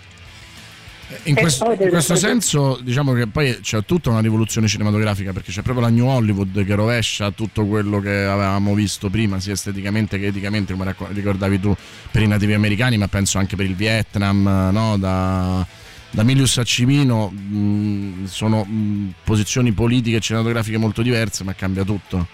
In 1.25 1.35
questo, 1.35 1.71
in 1.71 1.89
questo, 1.89 2.15
senso 2.15 2.79
diciamo 2.81 3.13
che 3.13 3.27
poi 3.27 3.59
c'è 3.59 3.83
tutta 3.85 4.09
una 4.09 4.21
rivoluzione 4.21 4.67
cinematografica 4.67 5.31
perché 5.31 5.51
c'è 5.51 5.61
proprio 5.61 5.85
la 5.85 5.91
New 5.91 6.07
Hollywood 6.07 6.65
che 6.65 6.75
rovescia 6.75 7.29
tutto 7.31 7.65
quello 7.65 7.99
che 7.99 8.23
avevamo 8.23 8.73
visto 8.73 9.09
prima 9.09 9.39
sia 9.39 9.53
esteticamente 9.53 10.17
che 10.17 10.27
eticamente 10.27 10.73
come 10.73 10.95
ricordavi 11.09 11.59
tu 11.59 11.75
per 12.09 12.21
i 12.23 12.27
nativi 12.27 12.53
americani 12.53 12.97
ma 12.97 13.07
penso 13.09 13.37
anche 13.37 13.55
per 13.55 13.65
il 13.65 13.75
Vietnam 13.75 14.69
no? 14.71 14.97
da, 14.97 15.67
da 16.13 16.21
Milius 16.21 16.58
a 16.58 16.63
Cimino 16.63 17.30
mh, 17.30 18.26
sono 18.26 18.63
mh, 18.63 19.13
posizioni 19.23 19.71
politiche 19.71 20.17
e 20.17 20.19
cinematografiche 20.19 20.78
molto 20.78 21.02
diverse 21.02 21.43
ma 21.43 21.54
cambia 21.56 21.84
tutto 21.84 22.28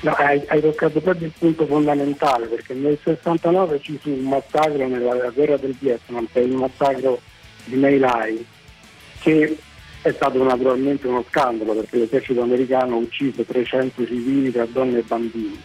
No, 0.00 0.10
hai, 0.12 0.42
hai, 0.48 0.60
toccato 0.60 1.00
proprio 1.00 1.28
il 1.28 1.32
punto 1.38 1.64
fondamentale 1.64 2.44
perché 2.46 2.74
nel 2.74 2.98
69 3.02 3.80
ci 3.80 3.98
fu 3.98 4.10
un 4.10 4.28
massacro 4.28 4.86
nella 4.86 5.30
guerra 5.30 5.56
del 5.56 5.74
Vietnam, 5.78 6.28
che 6.30 6.40
il 6.40 6.52
massacro 6.52 7.22
di 7.64 7.76
May 7.76 7.96
Lai, 7.96 8.44
che 9.20 9.56
è 10.02 10.12
stato 10.12 10.44
naturalmente 10.44 11.06
uno 11.06 11.24
scandalo 11.26 11.72
perché 11.72 11.96
l'esercito 11.96 12.42
americano 12.42 12.96
ha 12.96 12.98
ucciso 12.98 13.44
300 13.44 14.04
civili 14.04 14.52
tra 14.52 14.66
donne 14.66 14.98
e 14.98 15.04
bambini. 15.04 15.58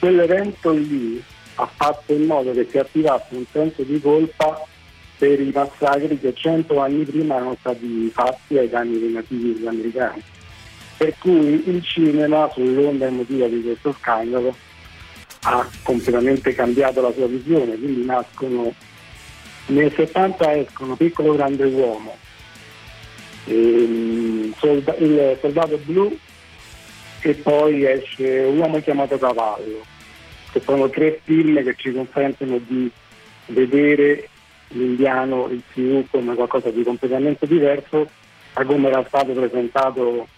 Quell'evento 0.00 0.72
lì 0.72 1.22
ha 1.54 1.70
fatto 1.72 2.12
in 2.12 2.24
modo 2.24 2.50
che 2.50 2.66
si 2.68 2.78
attivasse 2.78 3.28
un 3.30 3.44
senso 3.52 3.84
di 3.84 4.00
colpa 4.00 4.60
per 5.18 5.40
i 5.40 5.50
massacri 5.52 6.18
che 6.18 6.34
cento 6.34 6.80
anni 6.80 7.04
prima 7.04 7.36
erano 7.36 7.56
stati 7.60 8.10
fatti 8.12 8.58
ai 8.58 8.68
danni 8.68 8.98
dei 8.98 9.12
nativi 9.12 9.66
americani. 9.66 10.22
Per 10.96 11.14
cui 11.18 11.68
il 11.68 11.82
cinema, 11.82 12.50
sull'onda 12.52 13.06
emotiva 13.06 13.46
di 13.46 13.62
questo 13.62 13.94
scandalo, 13.98 14.54
ha 15.42 15.68
completamente 15.82 16.54
cambiato 16.54 17.00
la 17.00 17.12
sua 17.12 17.26
visione, 17.26 17.76
quindi 17.76 18.04
nascono 18.04 18.72
nel 19.66 19.92
70 19.94 20.56
escono 20.56 20.96
Piccolo 20.96 21.34
Grande 21.34 21.64
Uomo, 21.64 22.16
ehm, 23.46 24.54
solda- 24.58 24.96
il 24.96 25.38
Soldato 25.40 25.78
Blu 25.84 26.16
e 27.20 27.34
poi 27.34 27.84
esce 27.86 28.40
Uomo 28.40 28.80
chiamato 28.80 29.18
Cavallo, 29.18 29.84
che 30.52 30.60
sono 30.60 30.90
tre 30.90 31.20
film 31.24 31.62
che 31.62 31.74
ci 31.76 31.92
consentono 31.92 32.58
di 32.58 32.90
vedere 33.46 34.28
l'indiano, 34.68 35.48
il 35.48 35.62
Sioux 35.72 36.06
come 36.10 36.34
qualcosa 36.34 36.70
di 36.70 36.82
completamente 36.82 37.46
diverso 37.46 38.08
da 38.52 38.64
come 38.64 38.88
era 38.88 39.04
stato 39.06 39.32
presentato 39.32 40.28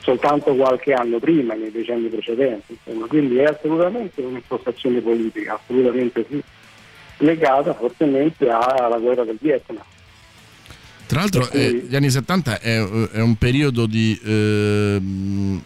soltanto 0.00 0.54
qualche 0.54 0.92
anno 0.92 1.18
prima, 1.18 1.54
nei 1.54 1.70
decenni 1.70 2.08
precedenti. 2.08 2.78
Insomma. 2.84 3.06
Quindi 3.06 3.38
è 3.38 3.44
assolutamente 3.44 4.20
un'impostazione 4.20 5.00
politica, 5.00 5.54
assolutamente 5.54 6.26
sì 6.28 6.42
legata 7.18 7.72
fortemente 7.74 8.48
alla 8.48 8.98
guerra 8.98 9.24
del 9.24 9.38
Vietnam. 9.40 9.84
Tra 11.12 11.20
l'altro 11.20 11.50
eh, 11.50 11.84
gli 11.86 11.94
anni 11.94 12.08
70 12.08 12.60
è, 12.60 12.82
è 12.82 13.20
un 13.20 13.36
periodo 13.36 13.84
di 13.84 14.18
eh, 14.24 14.98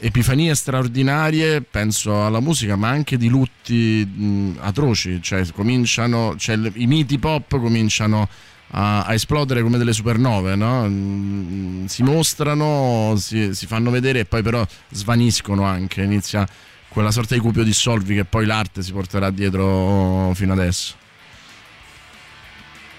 epifanie 0.01 0.53
straordinarie, 0.57 1.63
penso 1.63 2.27
alla 2.27 2.41
musica, 2.41 2.75
ma 2.75 2.89
anche 2.89 3.17
di 3.17 3.29
lutti 3.29 4.05
mh, 4.05 4.57
atroci, 4.59 5.23
cioè 5.23 5.47
cominciano, 5.53 6.35
cioè, 6.37 6.59
i 6.75 6.89
miti 6.89 7.21
pop 7.21 7.61
cominciano 7.61 8.29
a, 8.71 9.05
a, 9.05 9.15
esplodere 9.15 9.63
come 9.63 9.79
delle 9.79 9.93
supernove, 9.93 10.57
no? 10.57 11.87
si 11.87 12.03
mostrano, 12.03 13.15
si, 13.17 13.55
si, 13.55 13.67
fanno 13.67 13.93
vedere 13.93 14.19
e 14.19 14.25
poi 14.25 14.43
però 14.43 14.67
svaniscono 14.91 15.63
anche, 15.63 16.03
inizia 16.03 16.45
quella 16.89 17.13
sorta 17.13 17.37
di 17.37 17.41
cupio 17.41 17.63
dissolvi 17.63 18.17
che 18.17 18.25
poi 18.25 18.47
l'arte 18.47 18.83
si 18.83 18.91
porterà 18.91 19.31
dietro 19.31 20.33
fino 20.35 20.53
adesso. 20.55 21.05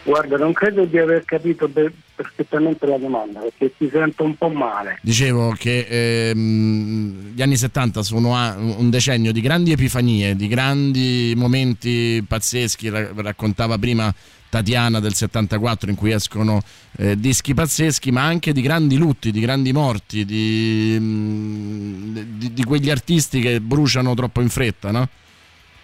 Guarda, 0.08 0.38
non 0.38 0.54
credo 0.54 0.86
di 0.86 0.98
aver 0.98 1.26
capito 1.26 1.67
per, 1.67 1.91
perfettamente 2.15 2.86
la 2.86 2.98
domanda 2.98 3.41
perché 3.41 3.74
ti 3.76 3.89
sento 3.91 4.24
un 4.24 4.38
po' 4.38 4.48
male. 4.48 5.00
Dicevo 5.02 5.54
che 5.60 5.86
ehm, 6.30 7.34
gli 7.34 7.41
anni 7.41 7.58
70 7.58 8.04
sono 8.04 8.30
un 8.58 8.89
decennio 8.89 9.34
di 9.34 9.41
grandi 9.41 9.74
epifanie, 9.74 10.34
di 10.38 10.48
grandi 10.48 11.34
momenti 11.36 12.24
pazzeschi, 12.26 12.89
raccontava 12.89 13.78
prima 13.78 14.10
Tatiana 14.48 15.02
del 15.02 15.13
74 15.13 15.89
in 15.89 15.98
cui 15.98 16.13
escono 16.13 16.62
eh, 17.00 17.20
dischi 17.20 17.54
pazzeschi, 17.54 18.10
ma 18.10 18.24
anche 18.24 18.54
di 18.54 18.62
grandi 18.62 18.96
lutti, 18.96 19.30
di 19.30 19.41
grandi 19.41 19.74
morti, 19.74 20.24
di, 20.24 20.98
di, 22.38 22.54
di 22.54 22.63
quegli 22.63 22.89
artisti 22.89 23.41
che 23.41 23.60
bruciano 23.60 24.13
troppo 24.13 24.39
in 24.39 24.48
fretta, 24.48 24.89
no? 24.89 25.10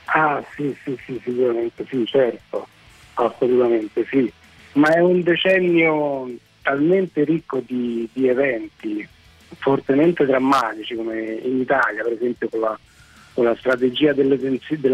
Ah 0.06 0.42
sì, 0.56 0.74
sì, 0.82 0.98
sì, 1.06 1.20
sicuramente, 1.22 1.86
sì, 1.90 2.06
certo 2.06 2.68
Assolutamente 3.16 4.06
sì, 4.10 4.32
ma 4.74 4.94
è 4.94 5.00
un 5.00 5.22
decennio 5.22 6.30
talmente 6.62 7.24
ricco 7.24 7.62
di, 7.66 8.08
di 8.12 8.28
eventi 8.28 9.08
fortemente 9.60 10.26
drammatici 10.26 10.96
come 10.96 11.22
in 11.44 11.60
Italia, 11.60 12.04
per 12.04 12.14
esempio 12.14 12.50
con 12.50 12.60
la, 12.62 12.80
con 13.34 13.46
la 13.46 13.56
strategia 13.56 14.14
della 14.14 14.38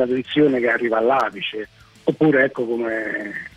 tensione 0.05 0.59
che 0.59 0.69
arriva 0.69 0.97
all'apice, 0.97 1.69
oppure 2.03 2.45
ecco 2.45 2.65
come 2.65 3.49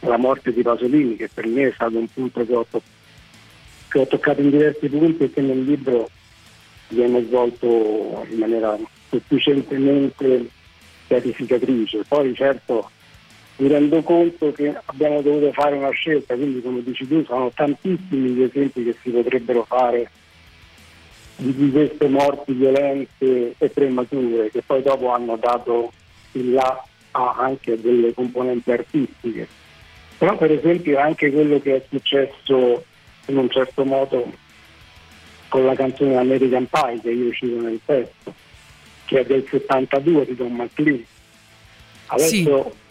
la 0.00 0.16
morte 0.16 0.52
di 0.52 0.62
Pasolini 0.62 1.16
che 1.16 1.28
per 1.32 1.46
me 1.46 1.68
è 1.68 1.72
stato 1.74 1.98
un 1.98 2.06
punto 2.06 2.46
che 2.46 2.54
ho, 2.54 2.66
to- 2.70 2.82
che 3.88 3.98
ho 3.98 4.06
toccato 4.06 4.40
in 4.40 4.50
diversi 4.50 4.88
punti 4.88 5.24
e 5.24 5.32
che 5.32 5.40
nel 5.40 5.64
libro 5.64 6.08
viene 6.88 7.24
svolto 7.24 8.24
in 8.30 8.38
maniera 8.38 8.78
sufficientemente 9.08 10.48
chiarificatrice. 11.06 12.04
Poi 12.06 12.34
certo 12.34 12.90
mi 13.58 13.68
rendo 13.68 14.02
conto 14.02 14.52
che 14.52 14.72
abbiamo 14.84 15.20
dovuto 15.20 15.52
fare 15.52 15.76
una 15.76 15.90
scelta, 15.90 16.34
quindi 16.34 16.62
come 16.62 16.82
dici 16.82 17.06
tu 17.08 17.24
sono 17.24 17.50
tantissimi 17.52 18.30
gli 18.30 18.42
esempi 18.42 18.84
che 18.84 18.96
si 19.02 19.10
potrebbero 19.10 19.64
fare 19.64 20.10
di 21.36 21.70
queste 21.70 22.08
morti 22.08 22.52
violente 22.52 23.54
e 23.58 23.68
premature 23.68 24.50
che 24.50 24.62
poi 24.64 24.82
dopo 24.82 25.10
hanno 25.10 25.36
dato 25.36 25.92
il 26.32 26.52
là 26.52 26.84
anche 27.12 27.80
delle 27.80 28.14
componenti 28.14 28.70
artistiche. 28.70 29.48
Però 30.18 30.36
per 30.36 30.52
esempio 30.52 30.98
anche 30.98 31.30
quello 31.32 31.60
che 31.60 31.76
è 31.76 31.84
successo 31.88 32.84
in 33.26 33.36
un 33.36 33.50
certo 33.50 33.84
modo 33.84 34.32
con 35.48 35.64
la 35.64 35.74
canzone 35.74 36.16
American 36.16 36.66
Pie 36.68 37.00
che 37.02 37.10
io 37.10 37.32
cito 37.32 37.60
nel 37.60 37.80
testo, 37.84 38.32
che 39.04 39.20
è 39.20 39.24
del 39.24 39.44
72 39.48 40.26
di 40.26 40.36
Don 40.36 40.52
McLean. 40.52 41.04
Adesso 42.06 42.28
sì 42.70 42.86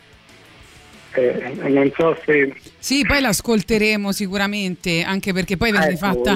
eh, 1.14 1.70
non 1.70 1.92
so 1.96 2.18
se... 2.26 2.54
Sì, 2.80 3.04
poi 3.06 3.22
l'ascolteremo 3.22 4.12
sicuramente, 4.12 5.04
anche 5.04 5.34
perché 5.34 5.58
poi 5.58 5.72
viene 5.72 5.88
ecco, 5.88 5.98
fatta 5.98 6.34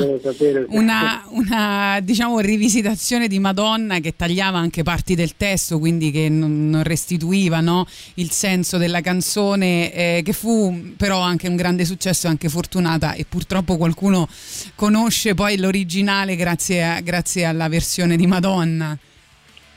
una, 0.70 1.24
una 1.30 2.00
diciamo, 2.02 2.40
rivisitazione 2.40 3.28
di 3.28 3.40
Madonna 3.40 4.00
che 4.00 4.16
tagliava 4.16 4.58
anche 4.58 4.84
parti 4.84 5.16
del 5.16 5.36
testo, 5.38 5.80
quindi 5.80 6.12
che 6.12 6.30
non, 6.30 6.70
non 6.70 6.84
restituiva 6.84 7.60
no? 7.60 7.86
il 8.16 8.32
senso 8.32 8.78
della 8.78 9.02
canzone, 9.02 9.94
eh, 9.94 10.22
che 10.24 10.34
fu 10.34 10.94
però 10.98 11.20
anche 11.20 11.48
un 11.48 11.56
grande 11.56 11.86
successo, 11.86 12.28
anche 12.28 12.50
fortunata 12.50 13.14
e 13.14 13.26
purtroppo 13.28 13.78
qualcuno 13.78 14.28
conosce 14.76 15.34
poi 15.34 15.58
l'originale 15.58 16.36
grazie, 16.36 16.84
a, 16.84 17.00
grazie 17.02 17.46
alla 17.46 17.70
versione 17.70 18.18
di 18.18 18.28
Madonna 18.28 18.98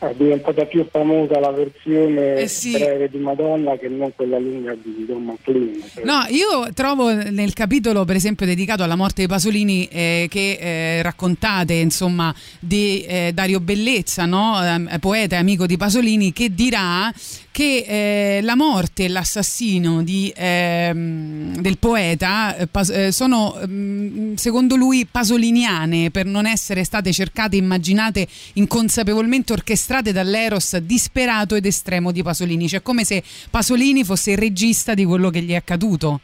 è 0.09 0.15
diventata 0.15 0.65
più 0.65 0.87
famosa 0.91 1.39
la 1.39 1.51
versione 1.51 2.37
eh 2.37 2.49
sì. 2.49 2.73
breve 2.73 3.09
di 3.09 3.19
Madonna 3.19 3.77
che 3.77 3.89
non 3.89 4.13
quella 4.15 4.39
lunga 4.39 4.75
di 4.75 5.05
Don 5.07 5.25
McLean. 5.25 5.83
No, 6.05 6.25
io 6.29 6.73
trovo 6.73 7.13
nel 7.13 7.53
capitolo, 7.53 8.05
per 8.05 8.17
esempio, 8.17 8.47
dedicato 8.47 8.83
alla 8.83 8.97
morte 8.97 9.23
di 9.23 9.29
Pasolini, 9.29 9.87
eh, 9.87 10.27
che 10.29 10.59
eh, 10.61 11.03
raccontate 11.03 11.75
insomma 11.75 12.35
di 12.59 13.03
eh, 13.03 13.33
Dario 13.35 13.61
Bellezza, 13.61 14.25
no? 14.25 14.59
Eh, 14.63 14.99
poeta 14.99 15.37
e 15.37 15.39
amico 15.39 15.67
di 15.67 15.77
Pasolini, 15.77 16.33
che 16.33 16.55
dirà 16.55 17.13
che 17.55 17.85
eh, 17.87 18.43
la 18.43 18.57
morte 18.57 19.05
e 19.05 19.09
l'assassino 19.09 20.03
di, 20.03 20.33
ehm, 20.35 21.61
del 21.61 21.79
poeta 21.79 22.57
eh, 22.57 22.69
eh, 22.91 23.13
sono 23.13 23.57
mm, 23.65 24.35
secondo 24.35 24.75
lui 24.75 25.07
pasoliniane 25.09 26.11
per 26.11 26.27
non 26.27 26.47
essere 26.47 26.83
state 26.83 27.13
cercate, 27.13 27.55
immaginate, 27.55 28.27
inconsapevolmente 28.55 29.53
orchestrate 29.53 30.11
dall'eros 30.11 30.79
disperato 30.79 31.55
ed 31.55 31.67
estremo 31.67 32.11
di 32.11 32.25
Pasolini, 32.25 32.67
cioè 32.67 32.83
come 32.83 33.05
se 33.05 33.23
Pasolini 33.49 34.03
fosse 34.03 34.33
il 34.33 34.39
regista 34.39 34.95
di 34.95 35.05
quello 35.05 35.31
che 35.31 35.41
gli 35.41 35.53
è 35.53 35.55
accaduto. 35.55 36.23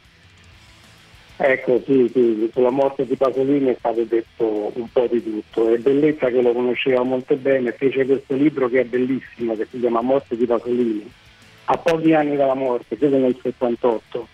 Ecco, 1.42 1.80
sì, 1.86 2.06
sì, 2.12 2.50
sulla 2.52 2.68
morte 2.68 3.06
di 3.06 3.16
Pasolini 3.16 3.70
è 3.70 3.76
stato 3.78 4.04
detto 4.04 4.70
un 4.74 4.92
po' 4.92 5.06
di 5.10 5.22
tutto 5.22 5.72
e 5.72 5.78
Bellezza 5.78 6.26
che 6.26 6.42
lo 6.42 6.52
conosceva 6.52 7.02
molto 7.02 7.34
bene 7.34 7.72
fece 7.72 8.04
questo 8.04 8.34
libro 8.34 8.68
che 8.68 8.80
è 8.80 8.84
bellissimo, 8.84 9.56
che 9.56 9.66
si 9.70 9.80
chiama 9.80 10.02
Morte 10.02 10.36
di 10.36 10.44
Pasolini, 10.44 11.10
a 11.64 11.78
pochi 11.78 12.12
anni 12.12 12.36
dalla 12.36 12.52
morte, 12.52 12.98
credo 12.98 13.16
nel 13.16 13.38
78, 13.40 14.28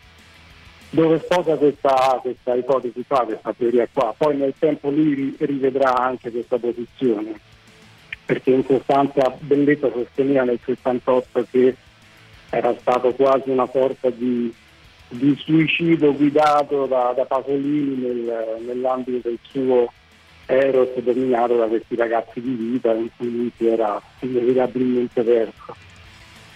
dove 0.91 1.21
sposa 1.21 1.55
questa, 1.55 2.19
questa 2.21 2.55
ipotesi 2.57 3.05
qua, 3.07 3.25
questa 3.25 3.55
teoria 3.57 3.89
qua. 3.93 4.13
Poi 4.17 4.37
nel 4.37 4.55
tempo 4.59 4.91
lui 4.91 5.33
rivedrà 5.39 5.97
anche 5.97 6.33
questa 6.33 6.59
posizione, 6.59 7.39
perché 8.25 8.51
in 8.51 8.65
sostanza 8.65 9.33
Bellezza 9.39 9.93
sosteneva 9.93 10.43
nel 10.43 10.59
78 10.65 11.47
che 11.53 11.77
era 12.51 12.75
stato 12.81 13.15
quasi 13.15 13.49
una 13.51 13.69
sorta 13.71 14.11
di 14.11 14.53
di 15.09 15.37
suicidio 15.39 16.15
guidato 16.15 16.87
da, 16.87 17.13
da 17.15 17.25
Pasolini 17.25 17.97
nel, 17.97 18.59
nell'ambito 18.67 19.29
del 19.29 19.39
suo 19.43 19.93
Eros 20.47 20.97
dominato 21.01 21.57
da 21.57 21.67
questi 21.67 21.97
ragazzi 21.97 22.41
di 22.41 22.55
vita 22.55 22.93
in 22.93 23.09
cui 23.17 23.31
lui 23.31 23.53
si 23.57 23.67
era 23.67 24.01
inevitabilmente 24.21 25.23
perso. 25.23 25.75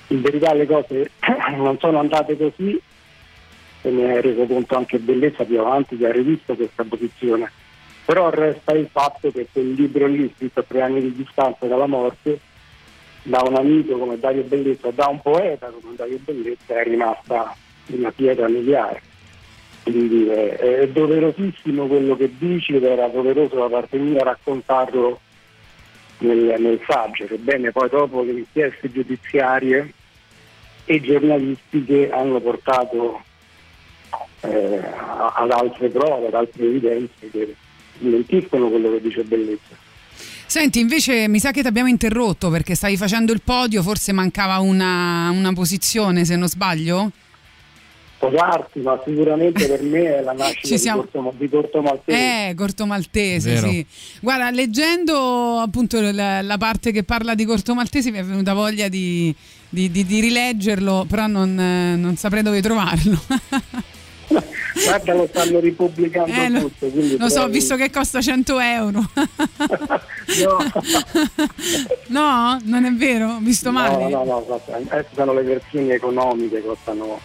In 0.08 0.20
verità 0.20 0.54
le 0.54 0.66
cose 0.66 1.10
non 1.56 1.76
sono 1.78 1.98
andate 1.98 2.36
così 2.36 2.80
e 3.82 3.90
ne 3.90 4.14
è 4.14 4.20
reso 4.20 4.44
conto 4.44 4.76
anche 4.76 4.98
Bellezza 4.98 5.44
più 5.44 5.58
avanti 5.58 5.96
che 5.96 6.06
ha 6.06 6.12
rivisto 6.12 6.54
questa 6.54 6.84
posizione. 6.84 7.50
Però 8.04 8.28
resta 8.30 8.72
il 8.72 8.88
fatto 8.90 9.30
che 9.30 9.46
quel 9.52 9.72
libro 9.72 10.06
lì, 10.06 10.32
scritto 10.36 10.60
a 10.60 10.64
tre 10.66 10.82
anni 10.82 11.00
di 11.00 11.14
distanza 11.14 11.66
dalla 11.66 11.86
morte, 11.86 12.38
da 13.22 13.42
un 13.46 13.54
amico 13.54 13.98
come 13.98 14.18
Dario 14.18 14.42
Bellezza, 14.42 14.90
da 14.90 15.06
un 15.06 15.20
poeta 15.20 15.68
come 15.68 15.94
Dario 15.96 16.18
Bellezza, 16.24 16.80
è 16.80 16.84
rimasta 16.84 17.54
una 17.86 18.10
pietra 18.12 18.48
miliare. 18.48 19.02
Quindi 19.82 20.26
è, 20.28 20.56
è, 20.56 20.88
doverosissimo 20.88 21.86
quello 21.86 22.16
che 22.16 22.30
dici 22.38 22.74
ed 22.74 22.84
era 22.84 23.08
doveroso 23.08 23.56
da 23.56 23.68
parte 23.68 23.96
mia 23.98 24.22
raccontarlo 24.22 25.20
nel, 26.18 26.54
nel 26.58 26.80
saggio, 26.86 27.26
sebbene 27.26 27.72
poi 27.72 27.88
dopo 27.88 28.22
le 28.22 28.32
inchieste 28.32 28.90
giudiziarie 28.90 29.92
e 30.84 31.00
giornalistiche 31.00 32.10
hanno 32.10 32.40
portato 32.40 33.22
eh, 34.40 34.80
ad 34.82 35.50
altre 35.50 35.88
prove, 35.88 36.26
ad 36.26 36.34
altre 36.34 36.64
evidenze 36.64 37.30
che 37.30 37.54
smentiscono 37.98 38.68
quello 38.68 38.90
che 38.90 39.00
dice 39.00 39.22
Bellezza. 39.22 39.88
Senti, 40.46 40.80
invece 40.80 41.28
mi 41.28 41.38
sa 41.38 41.52
che 41.52 41.60
ti 41.60 41.68
abbiamo 41.68 41.88
interrotto 41.88 42.50
perché 42.50 42.74
stavi 42.74 42.96
facendo 42.96 43.32
il 43.32 43.40
podio, 43.40 43.82
forse 43.82 44.12
mancava 44.12 44.58
una, 44.58 45.30
una 45.30 45.52
posizione, 45.52 46.24
se 46.24 46.34
non 46.34 46.48
sbaglio? 46.48 47.12
Sposarsi, 48.20 48.80
ma 48.80 49.00
sicuramente 49.02 49.66
per 49.66 49.82
me 49.82 50.18
è 50.18 50.22
la 50.22 50.32
nascita 50.32 50.76
siamo... 50.76 51.02
di, 51.02 51.08
Corto, 51.10 51.34
di 51.38 51.48
Corto 51.48 51.80
Maltese. 51.80 52.48
Eh, 52.48 52.54
Corto 52.54 52.86
Maltese, 52.86 53.54
Vero. 53.54 53.68
sì. 53.68 53.86
Guarda, 54.20 54.50
leggendo 54.50 55.58
appunto 55.58 56.00
la, 56.12 56.42
la, 56.42 56.58
parte 56.58 56.92
che 56.92 57.02
parla 57.02 57.34
di 57.34 57.46
Corto 57.46 57.74
Maltese 57.74 58.10
mi 58.10 58.18
è 58.18 58.24
venuta 58.24 58.52
voglia 58.52 58.88
di, 58.88 59.34
di, 59.70 59.90
di, 59.90 60.04
di 60.04 60.20
rileggerlo, 60.20 61.06
però 61.08 61.26
non, 61.26 61.54
non, 61.54 62.16
saprei 62.16 62.42
dove 62.42 62.60
trovarlo. 62.60 63.18
Guarda, 64.84 65.14
lo 65.14 65.26
stanno 65.26 65.58
ripubblicando 65.58 66.30
eh, 66.30 66.60
tutto. 66.60 66.86
Lo 66.86 66.90
previ... 67.16 67.30
so, 67.30 67.48
visto 67.48 67.74
che 67.74 67.90
costa 67.90 68.20
100 68.20 68.60
euro. 68.60 69.00
no. 70.46 70.58
no, 72.08 72.58
non 72.62 72.84
è 72.84 72.92
vero? 72.92 73.38
Visto 73.40 73.72
male? 73.72 74.08
No, 74.08 74.22
no, 74.22 74.44
no, 74.46 74.60
no, 74.68 75.04
sono 75.12 75.32
le 75.32 75.42
versioni 75.42 75.90
economiche, 75.90 76.62
costano 76.62 77.18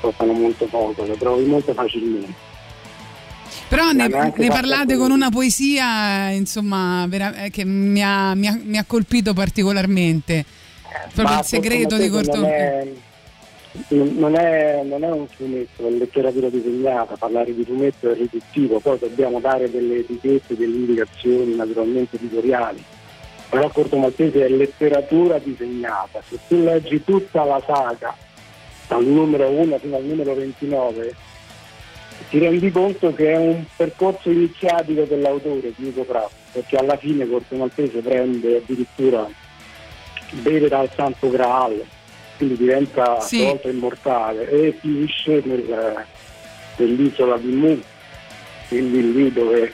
costano 0.00 0.32
molto 0.32 0.66
poco, 0.66 1.04
le 1.04 1.16
trovi 1.16 1.44
molto 1.44 1.72
facilmente. 1.72 2.56
Però 3.68 3.92
ne, 3.92 4.08
ne 4.08 4.48
parlate 4.48 4.96
con 4.96 5.10
una 5.10 5.28
poesia 5.30 6.30
insomma, 6.30 7.04
vera, 7.06 7.44
eh, 7.44 7.50
che 7.50 7.64
mi 7.64 8.02
ha, 8.02 8.34
mi, 8.34 8.46
ha, 8.46 8.58
mi 8.62 8.78
ha, 8.78 8.84
colpito 8.86 9.34
particolarmente. 9.34 10.44
Proprio 11.14 11.38
il 11.38 11.44
segreto 11.44 11.96
di 11.96 12.08
Cortona. 12.08 12.48
Non 13.88 14.34
è, 14.34 14.82
non 14.84 15.04
è, 15.04 15.10
un 15.10 15.26
fumetto, 15.28 15.86
è 15.86 15.90
letteratura 15.90 16.48
disegnata, 16.48 17.16
parlare 17.16 17.54
di 17.54 17.62
fumetto 17.62 18.10
è 18.10 18.14
riduttivo, 18.14 18.80
poi 18.80 18.98
dobbiamo 18.98 19.38
dare 19.38 19.70
delle 19.70 19.98
etichette, 19.98 20.56
delle 20.56 20.74
indicazioni 20.74 21.54
naturalmente 21.54 22.16
editoriali. 22.16 22.82
Però 23.50 23.68
Corto 23.68 23.96
Maltese 23.98 24.46
è 24.46 24.48
letteratura 24.48 25.38
disegnata, 25.38 26.20
se 26.26 26.38
tu 26.48 26.62
leggi 26.62 27.04
tutta 27.04 27.44
la 27.44 27.62
saga 27.64 28.14
dal 28.88 29.04
numero 29.04 29.48
1 29.50 29.78
fino 29.78 29.96
al 29.96 30.04
numero 30.04 30.34
29, 30.34 31.14
ti 32.30 32.38
rendi 32.38 32.70
conto 32.70 33.14
che 33.14 33.32
è 33.32 33.36
un 33.36 33.64
percorso 33.76 34.30
iniziatico 34.30 35.04
dell'autore, 35.04 35.72
Diego 35.76 36.02
Prato, 36.02 36.30
perché 36.52 36.76
alla 36.76 36.96
fine 36.96 37.28
Corto 37.28 37.54
Maltese 37.54 38.00
prende 38.00 38.56
addirittura, 38.56 39.28
beve 40.30 40.68
dal 40.68 40.90
Santo 40.94 41.30
Graal, 41.30 41.82
quindi 42.36 42.56
diventa 42.56 43.20
sì. 43.20 43.44
volta 43.44 43.68
immortale 43.68 44.48
e 44.48 44.76
finisce 44.80 45.42
nel, 45.44 46.04
nell'isola 46.76 47.36
di 47.36 47.52
Mu, 47.52 47.80
quindi 48.68 49.12
lì 49.12 49.32
dove 49.32 49.72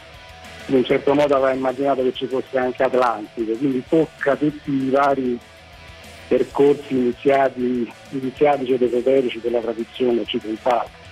in 0.66 0.76
un 0.76 0.84
certo 0.84 1.14
modo 1.14 1.34
aveva 1.34 1.52
immaginato 1.52 2.02
che 2.02 2.12
ci 2.12 2.26
fosse 2.26 2.58
anche 2.58 2.82
Atlantide, 2.82 3.56
quindi 3.56 3.82
tocca 3.88 4.34
tutti 4.36 4.70
i 4.70 4.90
vari 4.90 5.38
percorsi 6.28 6.94
iniziati, 6.94 7.90
iniziatici 8.10 8.72
ed 8.72 8.82
esoterici 8.82 9.40
della 9.40 9.60
tradizione 9.60 10.20
occidentale. 10.20 11.02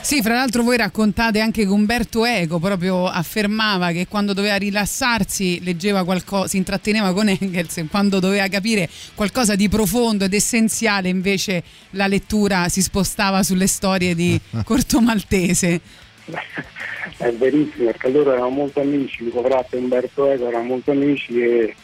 Sì, 0.00 0.22
fra 0.22 0.34
l'altro 0.34 0.62
voi 0.62 0.76
raccontate 0.76 1.40
anche 1.40 1.64
che 1.64 1.68
Umberto 1.68 2.24
Eco 2.24 2.58
proprio 2.58 3.06
affermava 3.06 3.90
che 3.90 4.06
quando 4.06 4.32
doveva 4.32 4.56
rilassarsi 4.56 5.62
leggeva 5.62 6.04
qualcosa, 6.04 6.48
si 6.48 6.56
intratteneva 6.56 7.12
con 7.12 7.28
Engels 7.28 7.76
e 7.76 7.86
quando 7.90 8.18
doveva 8.18 8.46
capire 8.48 8.88
qualcosa 9.14 9.54
di 9.54 9.68
profondo 9.68 10.24
ed 10.24 10.32
essenziale 10.32 11.08
invece 11.08 11.62
la 11.90 12.06
lettura 12.06 12.68
si 12.68 12.80
spostava 12.80 13.42
sulle 13.42 13.66
storie 13.66 14.14
di 14.14 14.40
Corto 14.64 15.00
Maltese. 15.00 15.80
È 17.18 17.32
verissimo, 17.32 17.86
perché 17.86 18.08
loro 18.08 18.32
erano 18.32 18.50
molto 18.50 18.80
amici, 18.80 19.24
Pratt 19.24 19.74
e 19.74 19.76
Umberto 19.76 20.30
Eco 20.30 20.48
erano 20.48 20.64
molto 20.64 20.92
amici 20.92 21.38
e 21.42 21.74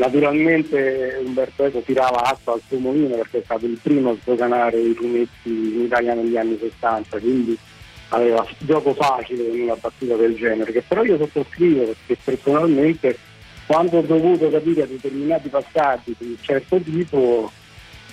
Naturalmente 0.00 1.20
Umberto 1.22 1.66
Eco 1.66 1.80
tirava 1.80 2.22
acqua 2.22 2.54
al 2.54 2.62
suo 2.66 2.78
mulino 2.78 3.16
perché 3.16 3.40
è 3.40 3.42
stato 3.44 3.66
il 3.66 3.78
primo 3.82 4.12
a 4.12 4.16
sdoganare 4.18 4.80
i 4.80 4.94
fumetti 4.94 5.50
in 5.50 5.82
Italia 5.82 6.14
negli 6.14 6.38
anni 6.38 6.56
60, 6.58 7.18
quindi 7.18 7.56
aveva 8.08 8.46
gioco 8.60 8.94
facile 8.94 9.42
in 9.42 9.60
una 9.64 9.74
partita 9.74 10.16
del 10.16 10.34
genere, 10.36 10.72
che 10.72 10.82
però 10.88 11.04
io 11.04 11.18
sottoscrivo 11.18 11.84
perché 11.84 12.16
personalmente 12.24 13.18
quando 13.66 13.98
ho 13.98 14.00
dovuto 14.00 14.48
capire 14.48 14.88
determinati 14.88 15.50
passaggi 15.50 16.16
di 16.16 16.28
un 16.28 16.36
certo 16.40 16.80
tipo, 16.80 17.52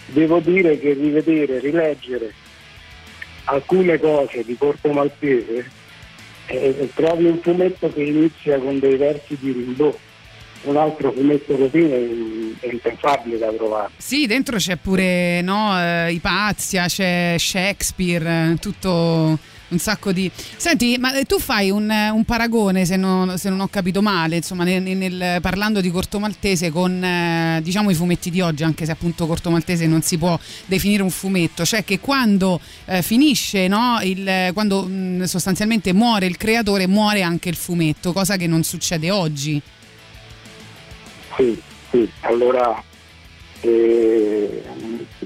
devo 0.07 0.39
dire 0.39 0.77
che 0.77 0.91
rivedere, 0.91 1.59
rileggere 1.59 2.33
alcune 3.45 3.97
cose 3.97 4.43
di 4.43 4.57
Corto 4.57 4.91
Maltese 4.91 5.71
eh, 6.47 6.89
trovi 6.93 7.27
un 7.27 7.39
fumetto 7.39 7.89
che 7.93 8.03
inizia 8.03 8.59
con 8.59 8.77
dei 8.77 8.97
versi 8.97 9.37
di 9.39 9.53
Rimbaud 9.53 9.95
un 10.69 10.77
altro 10.77 11.11
fumetto 11.11 11.55
così 11.55 11.79
è, 11.79 12.07
è 12.59 12.71
impensabile 12.71 13.37
da 13.37 13.51
trovare. 13.51 13.91
Sì, 13.97 14.25
dentro 14.25 14.57
c'è 14.57 14.75
pure 14.75 15.41
no, 15.41 15.79
eh, 15.79 16.13
Ipazia, 16.13 16.85
c'è 16.85 17.35
Shakespeare, 17.37 18.51
eh, 18.51 18.55
tutto 18.59 19.37
un 19.69 19.79
sacco 19.79 20.11
di... 20.11 20.29
Senti, 20.55 20.97
ma 20.97 21.11
tu 21.25 21.39
fai 21.39 21.69
un, 21.69 21.89
un 21.89 22.23
paragone, 22.23 22.85
se 22.85 22.95
non, 22.95 23.37
se 23.37 23.49
non, 23.49 23.59
ho 23.59 23.67
capito 23.67 24.01
male, 24.01 24.37
insomma, 24.37 24.63
nel, 24.63 24.81
nel, 24.81 25.39
parlando 25.41 25.81
di 25.81 25.91
Corto 25.91 26.19
Maltese 26.19 26.69
con 26.69 27.03
eh, 27.03 27.59
diciamo 27.61 27.89
i 27.89 27.93
fumetti 27.93 28.29
di 28.29 28.41
oggi, 28.41 28.63
anche 28.63 28.85
se 28.85 28.91
appunto 28.91 29.27
Corto 29.27 29.49
Maltese 29.49 29.85
non 29.87 30.01
si 30.01 30.17
può 30.17 30.39
definire 30.65 31.03
un 31.03 31.09
fumetto, 31.09 31.65
cioè 31.65 31.83
che 31.83 31.99
quando 31.99 32.59
eh, 32.85 33.01
finisce, 33.01 33.67
no, 33.67 33.99
il, 34.01 34.51
quando 34.53 34.83
mh, 34.83 35.23
sostanzialmente 35.23 35.93
muore 35.93 36.27
il 36.27 36.37
creatore, 36.37 36.87
muore 36.87 37.21
anche 37.21 37.49
il 37.49 37.55
fumetto, 37.55 38.13
cosa 38.13 38.37
che 38.37 38.47
non 38.47 38.63
succede 38.63 39.11
oggi. 39.11 39.61
Sì, 41.37 41.61
sì, 41.91 42.11
allora 42.21 42.83
eh, 43.61 44.63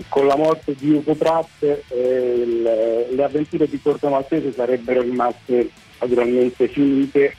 con 0.09 0.28
la 0.28 0.36
morte 0.36 0.76
di 0.78 0.91
Ugo 0.91 1.16
Pratt 1.16 1.64
eh, 1.64 2.43
le, 2.45 3.07
le, 3.09 3.24
avventure 3.24 3.66
di 3.66 3.80
Corto 3.82 4.09
Maltese 4.09 4.51
sarebbero 4.51 5.03
rimaste 5.03 5.70
naturalmente 6.01 6.68
finite 6.68 7.34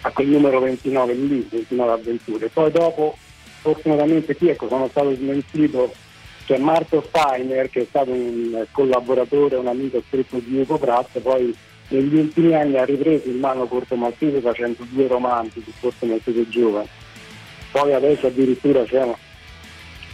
a 0.00 0.10
quel 0.10 0.26
numero 0.26 0.58
29 0.58 1.14
lì, 1.14 1.46
29 1.48 1.92
avventure. 1.92 2.48
Poi 2.48 2.72
dopo, 2.72 3.16
fortunatamente 3.60 4.34
qui 4.34 4.48
ecco, 4.48 4.66
sono 4.66 4.88
stato 4.88 5.14
smentito, 5.14 5.94
c'è 6.44 6.58
Marco 6.58 7.04
Steiner 7.06 7.70
che 7.70 7.82
è 7.82 7.86
stato 7.88 8.10
un 8.10 8.66
collaboratore, 8.72 9.54
un 9.54 9.68
amico 9.68 10.02
stretto 10.08 10.40
di 10.40 10.58
Ugo 10.58 10.76
Pratt, 10.76 11.20
poi 11.20 11.56
negli 11.90 12.16
ultimi 12.16 12.52
anni 12.52 12.78
ha 12.78 12.84
ripreso 12.84 13.28
in 13.28 13.38
mano 13.38 13.66
Corto 13.66 13.94
Maltese 13.94 14.40
facendo 14.40 14.84
due 14.90 15.06
romanzi 15.06 15.62
su 15.62 15.70
Corto 15.78 16.04
Maltese 16.04 16.48
Giovane 16.48 17.06
poi 17.70 17.92
adesso 17.92 18.26
addirittura 18.26 18.84
c'è 18.84 19.06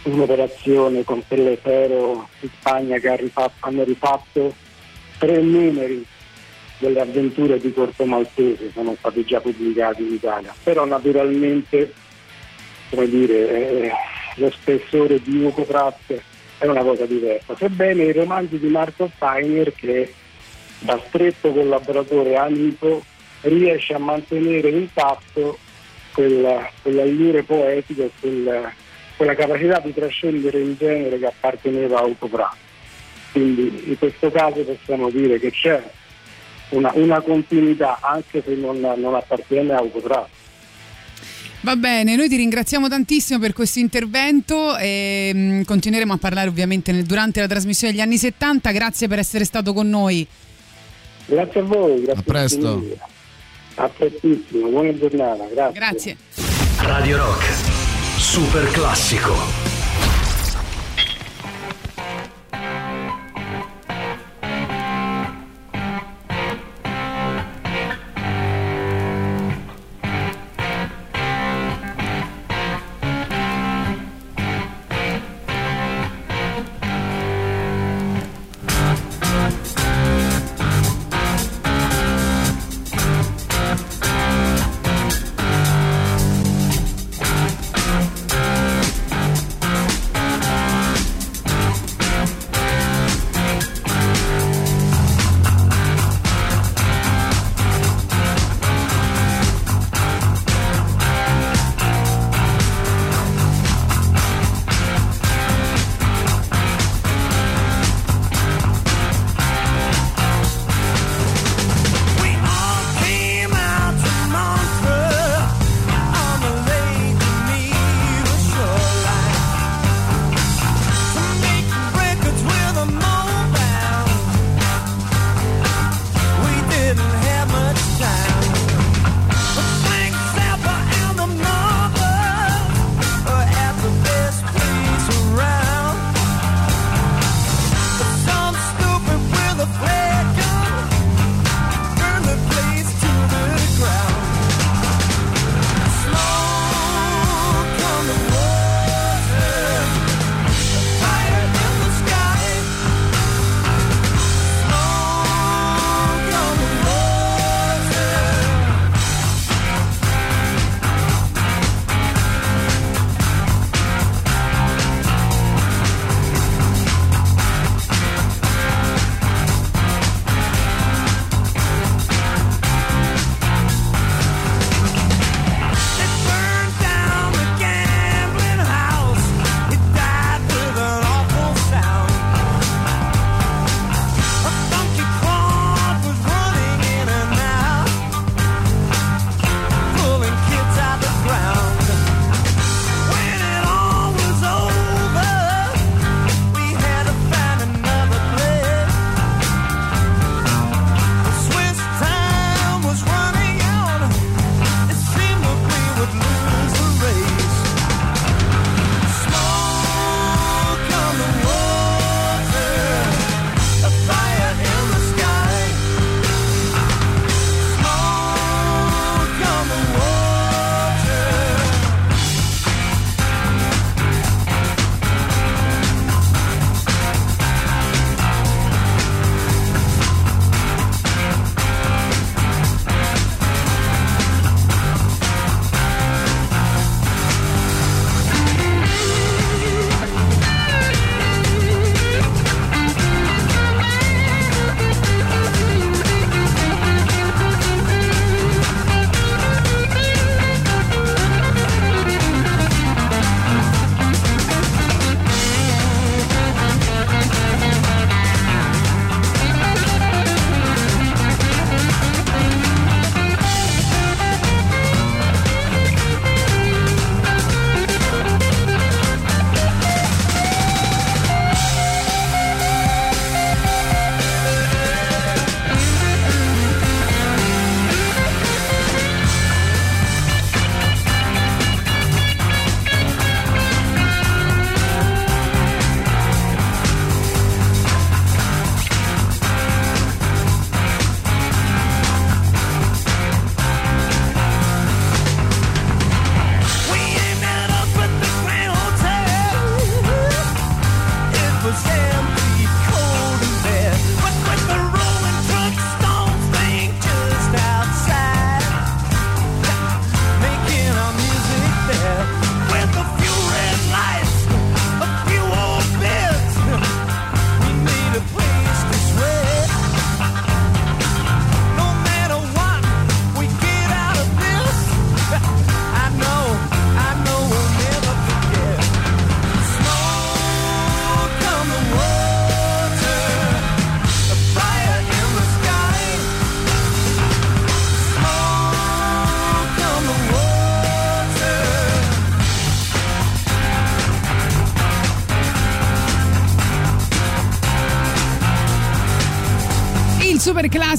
un'operazione 0.03 1.03
con 1.03 1.23
Pelletero 1.27 2.27
in 2.41 2.49
Spagna 2.59 2.97
che 2.99 3.15
rifatto, 3.15 3.53
hanno 3.59 3.83
rifatto 3.83 4.53
tre 5.17 5.41
numeri 5.41 6.05
delle 6.77 6.99
avventure 6.99 7.59
di 7.59 7.73
Corto 7.73 8.05
Maltese 8.05 8.71
sono 8.71 8.95
stati 8.97 9.23
già 9.23 9.39
pubblicati 9.39 10.01
in 10.01 10.13
Italia, 10.13 10.53
però 10.61 10.85
naturalmente 10.85 11.93
come 12.89 13.07
dire, 13.09 13.49
eh, 13.49 13.91
lo 14.35 14.49
spessore 14.51 15.21
di 15.21 15.43
Ugo 15.43 15.63
Pratt 15.63 16.13
è 16.57 16.65
una 16.65 16.83
cosa 16.83 17.05
diversa, 17.05 17.55
sebbene 17.55 18.03
i 18.03 18.13
romanzi 18.13 18.59
di 18.59 18.67
Marco 18.67 19.09
Steiner 19.15 19.73
che 19.73 20.13
da 20.79 21.01
stretto 21.07 21.51
collaboratore 21.51 22.35
amico 22.35 23.03
riesce 23.41 23.93
a 23.93 23.99
mantenere 23.99 24.69
intatto 24.69 25.57
quella, 26.15 26.67
quell'allure 26.81 27.43
poetico 27.43 28.03
e 28.03 28.11
quella, 28.19 28.73
quella 29.17 29.35
capacità 29.35 29.79
di 29.79 29.93
trascendere 29.93 30.59
il 30.59 30.75
genere 30.77 31.19
che 31.19 31.25
apparteneva 31.27 31.99
a 31.99 32.09
Pratt. 32.17 32.55
Quindi 33.33 33.83
in 33.87 33.97
questo 33.99 34.31
caso 34.31 34.61
possiamo 34.63 35.09
dire 35.09 35.37
che 35.37 35.51
c'è 35.51 35.83
una, 36.69 36.91
una 36.95 37.19
continuità 37.19 37.99
anche 38.01 38.41
se 38.43 38.55
non, 38.55 38.79
non 38.79 39.13
appartiene 39.13 39.73
a 39.73 39.77
Autotrack. 39.77 40.29
Va 41.61 41.75
bene, 41.75 42.15
noi 42.15 42.29
ti 42.29 42.35
ringraziamo 42.37 42.87
tantissimo 42.87 43.39
per 43.39 43.51
questo 43.51 43.79
intervento 43.79 44.77
e 44.77 45.31
mh, 45.33 45.39
mm, 45.39 45.61
continueremo 45.63 46.13
a 46.13 46.17
parlare 46.17 46.47
ovviamente 46.47 46.91
nel, 46.91 47.03
durante 47.03 47.41
la 47.41 47.47
trasmissione 47.47 47.91
degli 47.91 48.01
anni 48.01 48.17
70. 48.17 48.71
Grazie 48.71 49.07
per 49.07 49.19
essere 49.19 49.43
stato 49.43 49.73
con 49.73 49.89
noi. 49.89 50.25
Grazie 51.25 51.59
a 51.59 51.63
voi, 51.63 52.03
grazie 52.03 52.21
a 52.21 52.23
presto. 52.23 53.13
A 53.77 53.89
prestissimo, 53.89 54.69
buona 54.69 54.97
giornata, 54.97 55.45
grazie. 55.51 55.73
Grazie. 55.73 56.17
Radio 56.77 57.17
Rock, 57.17 57.43
super 58.17 58.71
classico. 58.71 59.64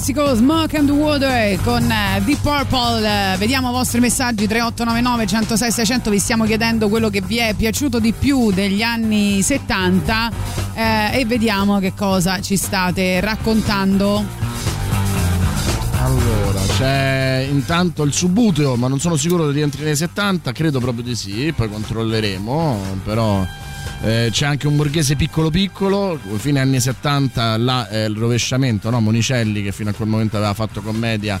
Classico 0.07 0.35
Smoke 0.35 0.77
and 0.77 0.89
Water 0.89 1.59
con 1.63 1.83
uh, 1.83 2.23
Deep 2.23 2.39
Purple. 2.39 3.35
Vediamo 3.37 3.69
i 3.69 3.71
vostri 3.73 3.99
messaggi 3.99 4.47
3899 4.47 5.27
106 5.27 5.71
600. 5.71 6.09
Vi 6.09 6.19
stiamo 6.19 6.45
chiedendo 6.45 6.87
quello 6.87 7.09
che 7.09 7.21
vi 7.21 7.37
è 7.37 7.53
piaciuto 7.53 7.99
di 7.99 8.13
più 8.13 8.51
degli 8.51 8.81
anni 8.81 9.41
70 9.41 10.31
uh, 10.31 10.79
e 11.11 11.25
vediamo 11.25 11.79
che 11.79 11.93
cosa 11.93 12.39
ci 12.39 12.55
state 12.55 13.19
raccontando. 13.19 14.23
Allora, 15.99 16.61
c'è 16.77 17.45
intanto 17.49 18.03
il 18.03 18.13
subuteo, 18.13 18.75
ma 18.75 18.87
non 18.87 18.99
sono 18.99 19.17
sicuro 19.17 19.47
che 19.47 19.51
rientri 19.51 19.83
nei 19.83 19.95
70, 19.95 20.51
credo 20.53 20.79
proprio 20.79 21.03
di 21.03 21.15
sì, 21.15 21.51
poi 21.55 21.69
controlleremo, 21.69 22.79
però 23.03 23.45
eh, 24.01 24.29
c'è 24.31 24.45
anche 24.45 24.67
un 24.67 24.75
borghese 24.75 25.15
piccolo 25.15 25.49
piccolo, 25.49 26.19
fine 26.37 26.59
anni 26.59 26.79
70 26.79 27.57
là 27.57 27.87
è 27.89 28.05
il 28.05 28.15
rovesciamento, 28.15 28.89
no? 28.89 28.99
Monicelli 28.99 29.63
che 29.63 29.71
fino 29.71 29.89
a 29.89 29.93
quel 29.93 30.07
momento 30.07 30.37
aveva 30.37 30.53
fatto 30.53 30.81
commedia 30.81 31.39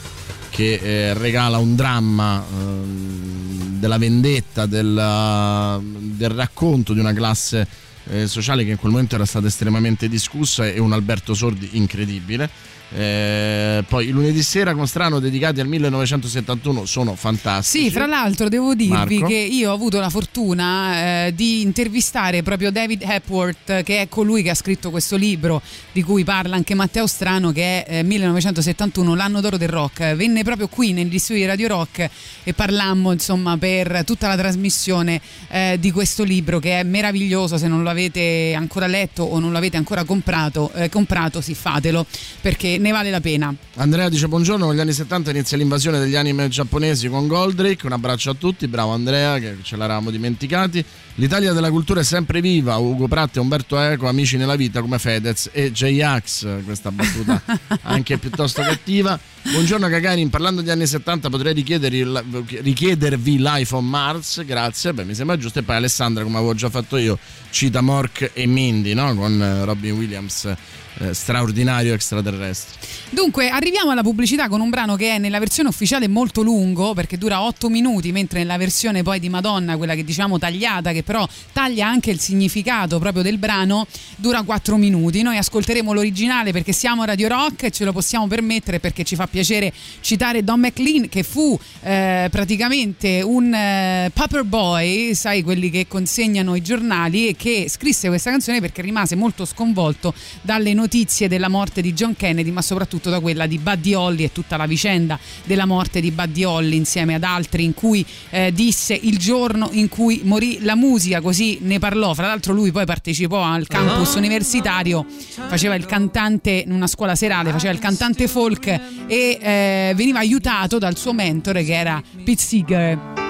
che 0.49 0.79
eh, 0.81 1.13
regala 1.13 1.57
un 1.59 1.75
dramma 1.75 2.43
eh, 2.43 3.77
della 3.77 3.97
vendetta, 3.97 4.65
del, 4.65 5.81
del, 6.15 6.29
racconto 6.29 6.93
di 6.93 6.99
una 6.99 7.13
classe 7.13 7.67
eh, 8.09 8.27
sociale 8.27 8.63
che 8.63 8.71
in 8.71 8.77
quel 8.77 8.91
momento 8.91 9.15
era 9.15 9.25
stata 9.25 9.47
estremamente 9.47 10.07
discussa 10.07 10.67
e 10.67 10.79
un 10.79 10.93
Alberto 10.93 11.33
Sordi 11.33 11.69
incredibile. 11.73 12.49
Eh, 12.89 13.83
poi 13.87 14.09
lunedì 14.09 14.41
sera 14.41 14.73
con 14.73 14.87
strano 14.87 15.19
dedicati 15.19 15.59
al 15.59 15.67
1971 15.67 16.85
sono 16.85 17.15
fantastici. 17.15 17.85
Sì, 17.85 17.91
fra 17.91 18.05
l'altro 18.05 18.47
devo 18.47 18.75
dirvi 18.75 19.17
Marco. 19.17 19.27
che 19.27 19.35
io 19.35 19.71
ho 19.71 19.73
avuto 19.73 19.99
la 19.99 20.09
fortuna 20.09 21.25
eh, 21.25 21.33
di 21.35 21.61
intervistare 21.61 22.43
proprio 22.43 22.71
David 22.71 23.03
Hepworth, 23.05 23.83
che 23.83 24.01
è 24.01 24.07
colui 24.07 24.41
che 24.41 24.51
ha 24.51 24.55
scritto 24.55 24.89
questo 24.89 25.17
libro 25.17 25.61
di 25.91 26.01
cui 26.01 26.23
parla 26.23 26.55
anche 26.55 26.75
Matteo 26.75 27.07
Strano, 27.07 27.51
che 27.51 27.83
è 27.83 27.99
eh, 27.99 28.03
1971, 28.03 29.15
l'anno 29.15 29.41
d'oro 29.41 29.57
del 29.57 29.69
rock. 29.69 30.15
Venne 30.15 30.43
proprio 30.43 30.67
qui 30.69 30.93
negli 30.93 31.19
studi 31.19 31.39
di 31.39 31.45
Radio 31.45 31.67
Rock 31.67 32.09
e 32.43 32.53
parlammo 32.53 33.11
insomma 33.11 33.57
per 33.57 34.03
tutta 34.05 34.27
la 34.27 34.37
trasmissione 34.37 35.19
eh, 35.49 35.77
di 35.79 35.91
questo 35.91 36.23
libro 36.23 36.59
che 36.59 36.79
è 36.79 36.83
meraviglioso. 36.83 37.57
Se 37.57 37.67
non 37.67 37.83
lo 37.83 37.89
avete 37.89 38.53
ancora 38.55 38.87
letto 38.87 39.23
o 39.23 39.39
non 39.39 39.51
lo 39.51 39.57
avete 39.57 39.75
ancora 39.75 40.05
comprato, 40.05 40.71
eh, 40.73 40.89
comprato 40.89 41.41
sì, 41.41 41.53
fatelo 41.53 42.05
perché 42.41 42.76
ne 42.77 42.91
vale 42.91 43.09
la 43.09 43.21
pena. 43.21 43.53
Andrea 43.75 44.09
dice 44.09 44.27
buongiorno, 44.27 44.65
con 44.65 44.75
gli 44.75 44.79
anni 44.79 44.93
70 44.93 45.31
inizia 45.31 45.57
l'invasione 45.57 45.99
degli 45.99 46.15
anime 46.15 46.47
giapponesi 46.47 47.07
con 47.07 47.27
Goldrake, 47.27 47.85
un 47.85 47.91
abbraccio 47.93 48.31
a 48.31 48.33
tutti, 48.33 48.67
bravo 48.67 48.91
Andrea 48.91 49.37
che 49.39 49.57
ce 49.61 49.77
l'eravamo 49.77 50.11
dimenticati. 50.11 50.83
L'Italia 51.15 51.51
della 51.53 51.71
cultura 51.71 52.01
è 52.01 52.03
sempre 52.03 52.41
viva, 52.41 52.75
Ugo 52.77 53.07
Pratt 53.07 53.37
e 53.37 53.39
Umberto 53.39 53.79
Eco, 53.79 54.07
amici 54.07 54.37
nella 54.37 54.55
vita 54.55 54.81
come 54.81 54.99
Fedez 54.99 55.49
e 55.51 55.71
J-Ax, 55.71 56.63
questa 56.63 56.91
battuta 56.91 57.41
anche 57.83 58.17
piuttosto 58.17 58.61
cattiva. 58.61 59.19
Buongiorno 59.41 59.87
Gagarin, 59.87 60.29
parlando 60.29 60.61
degli 60.61 60.69
anni 60.69 60.85
70 60.85 61.29
potrei 61.29 61.53
richiedervi 61.53 63.37
Life 63.39 63.73
on 63.75 63.87
Mars, 63.87 64.43
grazie, 64.45 64.93
beh 64.93 65.05
mi 65.05 65.15
sembra 65.15 65.37
giusto. 65.37 65.59
E 65.59 65.63
poi 65.63 65.77
Alessandra, 65.77 66.23
come 66.23 66.37
avevo 66.37 66.53
già 66.53 66.69
fatto 66.69 66.97
io, 66.97 67.17
cita 67.49 67.81
Mork 67.81 68.31
e 68.33 68.45
Mindy 68.45 68.93
no? 68.93 69.15
con 69.15 69.41
eh, 69.41 69.65
Robin 69.65 69.97
Williams 69.97 70.55
eh, 70.99 71.13
straordinario 71.13 71.93
extraterrestre. 71.93 72.75
Dunque, 73.09 73.49
arriviamo 73.49 73.91
alla 73.91 74.01
pubblicità 74.01 74.47
con 74.47 74.61
un 74.61 74.69
brano 74.69 74.95
che 74.95 75.15
è 75.15 75.17
nella 75.19 75.39
versione 75.39 75.69
ufficiale 75.69 76.07
molto 76.07 76.41
lungo 76.41 76.93
perché 76.93 77.17
dura 77.17 77.43
8 77.43 77.69
minuti, 77.69 78.11
mentre 78.11 78.39
nella 78.39 78.57
versione 78.57 79.03
poi 79.03 79.19
di 79.19 79.29
Madonna, 79.29 79.77
quella 79.77 79.93
che 79.93 80.03
diciamo 80.03 80.39
tagliata, 80.39 80.91
che 80.91 81.03
però 81.03 81.27
taglia 81.53 81.87
anche 81.87 82.09
il 82.09 82.19
significato 82.19 82.97
proprio 82.97 83.21
del 83.21 83.37
brano, 83.37 83.85
dura 84.15 84.41
4 84.41 84.75
minuti. 84.77 85.21
Noi 85.21 85.37
ascolteremo 85.37 85.93
l'originale 85.93 86.51
perché 86.51 86.71
siamo 86.71 87.05
Radio 87.05 87.27
Rock 87.27 87.63
e 87.63 87.71
ce 87.71 87.85
lo 87.85 87.93
possiamo 87.93 88.27
permettere 88.27 88.79
perché 88.79 89.03
ci 89.03 89.15
fa 89.15 89.27
piacere 89.27 89.71
citare 90.01 90.43
Don 90.43 90.59
McLean 90.59 91.09
che 91.09 91.23
fu 91.23 91.57
eh, 91.83 92.27
praticamente 92.31 93.21
un 93.21 93.53
eh, 93.53 94.09
paper 94.13 94.43
boy, 94.43 95.13
sai 95.13 95.43
quelli 95.43 95.69
che 95.69 95.87
consegnano 95.87 96.55
i 96.55 96.61
giornali 96.61 97.27
e 97.27 97.35
che 97.35 97.67
scrisse 97.69 98.07
questa 98.07 98.31
canzone 98.31 98.59
perché 98.59 98.81
rimase 98.81 99.15
molto 99.15 99.45
sconvolto 99.45 100.13
dalle 100.41 100.73
notizie 100.73 100.85
notizie 100.87 101.27
della 101.27 101.49
morte 101.49 101.81
di 101.81 101.91
John 101.91 102.15
Kennedy, 102.15 102.49
ma 102.49 102.61
soprattutto 102.61 103.09
da 103.09 103.19
quella 103.19 103.45
di 103.45 103.57
Buddy 103.57 103.93
Holly 103.93 104.23
e 104.23 104.31
tutta 104.31 104.55
la 104.55 104.65
vicenda 104.65 105.19
della 105.43 105.65
morte 105.65 105.99
di 105.99 106.11
Buddy 106.11 106.45
Holly 106.45 106.77
insieme 106.77 107.13
ad 107.13 107.23
altri 107.23 107.65
in 107.65 107.73
cui 107.73 108.05
eh, 108.29 108.53
disse 108.53 108.93
il 108.93 109.17
giorno 109.17 109.67
in 109.73 109.89
cui 109.89 110.21
morì 110.23 110.59
la 110.61 110.75
musica, 110.75 111.19
così 111.19 111.59
ne 111.61 111.77
parlò. 111.77 112.13
Fra 112.13 112.27
l'altro 112.27 112.53
lui 112.53 112.71
poi 112.71 112.85
partecipò 112.85 113.43
al 113.43 113.67
campus 113.67 114.15
universitario, 114.15 115.05
faceva 115.49 115.75
il 115.75 115.85
cantante 115.85 116.51
in 116.51 116.71
una 116.71 116.87
scuola 116.87 117.15
serale, 117.15 117.51
faceva 117.51 117.73
il 117.73 117.79
cantante 117.79 118.29
folk 118.29 118.67
e 118.67 119.37
eh, 119.41 119.93
veniva 119.93 120.19
aiutato 120.19 120.77
dal 120.77 120.97
suo 120.97 121.11
mentore 121.11 121.65
che 121.65 121.73
era 121.73 122.01
Pete 122.23 122.41
Seeger. 122.41 123.25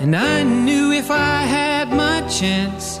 And 0.00 0.14
I 0.14 0.42
knew 0.42 0.92
if 0.92 1.08
I 1.08 1.46
had 1.46 1.90
my 1.92 2.20
chance 2.28 3.00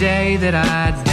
day 0.00 0.36
that 0.38 0.54
I'd 0.54 1.09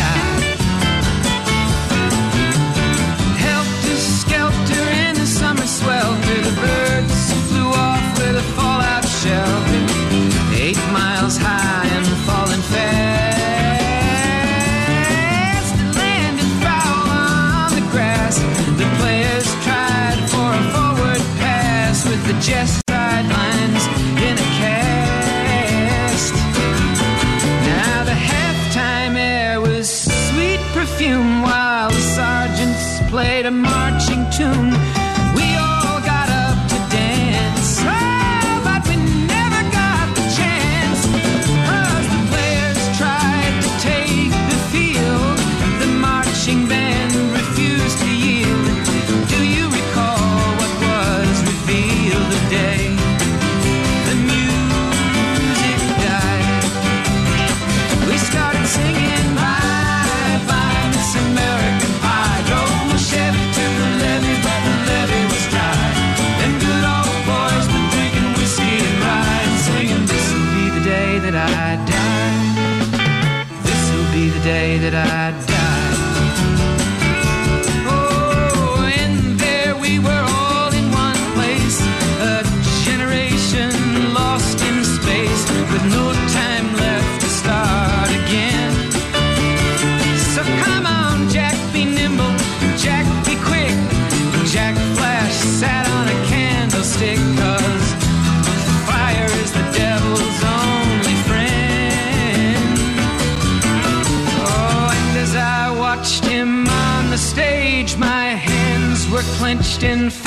in 109.83 110.26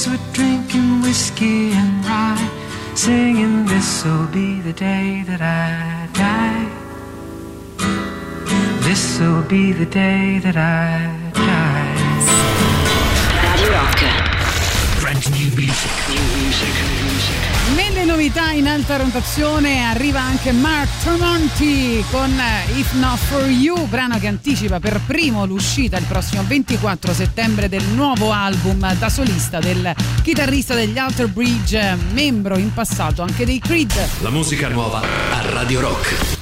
boys 0.00 0.08
were 0.08 0.32
drinking 0.32 1.02
whiskey 1.02 1.72
and 1.72 2.04
rye, 2.04 2.50
singing, 2.94 3.66
This'll 3.66 4.26
be 4.26 4.60
the 4.60 4.72
day 4.72 5.24
that 5.26 5.40
I 5.40 6.08
die. 6.12 6.68
This'll 8.82 9.42
be 9.42 9.72
the 9.72 9.86
day 9.86 10.38
that 10.38 10.56
I 10.56 11.30
die. 11.34 12.00
Radio 13.42 13.70
Rock. 13.72 14.00
Brand 15.00 15.30
new 15.32 15.50
music. 15.56 15.92
New 16.08 16.44
music. 16.44 16.99
Novità 18.10 18.50
in 18.50 18.66
alta 18.66 18.96
rotazione 18.96 19.84
arriva 19.84 20.20
anche 20.20 20.50
Mark 20.50 20.88
Tremonti 21.00 22.04
con 22.10 22.28
If 22.74 22.92
Not 22.94 23.18
For 23.18 23.48
You, 23.48 23.86
brano 23.86 24.18
che 24.18 24.26
anticipa 24.26 24.80
per 24.80 25.00
primo 25.06 25.46
l'uscita 25.46 25.96
il 25.96 26.04
prossimo 26.06 26.42
24 26.44 27.14
settembre 27.14 27.68
del 27.68 27.84
nuovo 27.94 28.32
album 28.32 28.92
da 28.98 29.08
solista 29.08 29.60
del 29.60 29.94
chitarrista 30.22 30.74
degli 30.74 30.98
Alter 30.98 31.28
Bridge, 31.28 31.96
membro 32.12 32.58
in 32.58 32.74
passato 32.74 33.22
anche 33.22 33.44
dei 33.44 33.60
Creed. 33.60 33.92
La 34.22 34.30
musica 34.30 34.68
nuova 34.68 35.00
a 35.00 35.40
Radio 35.52 35.80
Rock. 35.80 36.39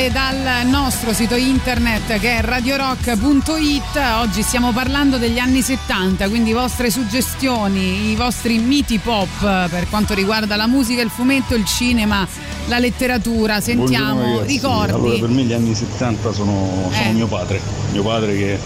Votare 0.00 0.10
dal 0.10 0.66
nostro 0.66 1.12
sito 1.12 1.34
internet 1.34 2.18
che 2.18 2.38
è 2.38 2.40
radiorock.it. 2.40 3.96
Oggi 4.20 4.42
stiamo 4.42 4.72
parlando 4.72 5.18
degli 5.18 5.38
anni 5.38 5.60
70, 5.60 6.28
quindi 6.28 6.52
vostre 6.52 6.90
suggestioni, 6.90 8.10
i 8.10 8.16
vostri 8.16 8.58
miti 8.58 8.98
pop 8.98 9.68
per 9.68 9.88
quanto 9.90 10.14
riguarda 10.14 10.56
la 10.56 10.66
musica, 10.66 11.02
il 11.02 11.10
fumetto, 11.10 11.54
il 11.54 11.66
cinema, 11.66 12.26
la 12.68 12.78
letteratura. 12.78 13.60
Sentiamo, 13.60 14.40
ricordi. 14.42 14.92
Allora, 14.92 15.18
per 15.18 15.28
me 15.28 15.42
gli 15.42 15.52
anni 15.52 15.74
70 15.74 16.32
sono, 16.32 16.88
sono 16.90 17.08
Eh. 17.08 17.12
mio 17.12 17.26
padre. 17.26 17.60
Mio 17.92 18.02
padre 18.02 18.36
che 18.36 18.58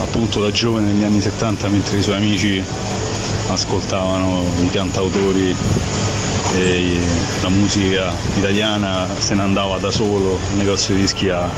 appunto 0.00 0.40
da 0.40 0.52
giovane 0.52 0.92
negli 0.92 1.04
anni 1.04 1.20
70 1.20 1.68
mentre 1.68 1.98
i 1.98 2.02
suoi 2.02 2.16
amici 2.16 2.62
ascoltavano 3.48 4.44
i 4.62 4.70
cantautori 4.70 5.56
e 6.54 6.98
la 7.42 7.48
musica 7.48 8.12
italiana 8.36 9.06
se 9.18 9.34
ne 9.34 9.42
andava 9.42 9.78
da 9.78 9.90
solo 9.90 10.38
al 10.50 10.56
negozio 10.56 10.94
di 10.94 11.02
dischi 11.02 11.28
a, 11.28 11.48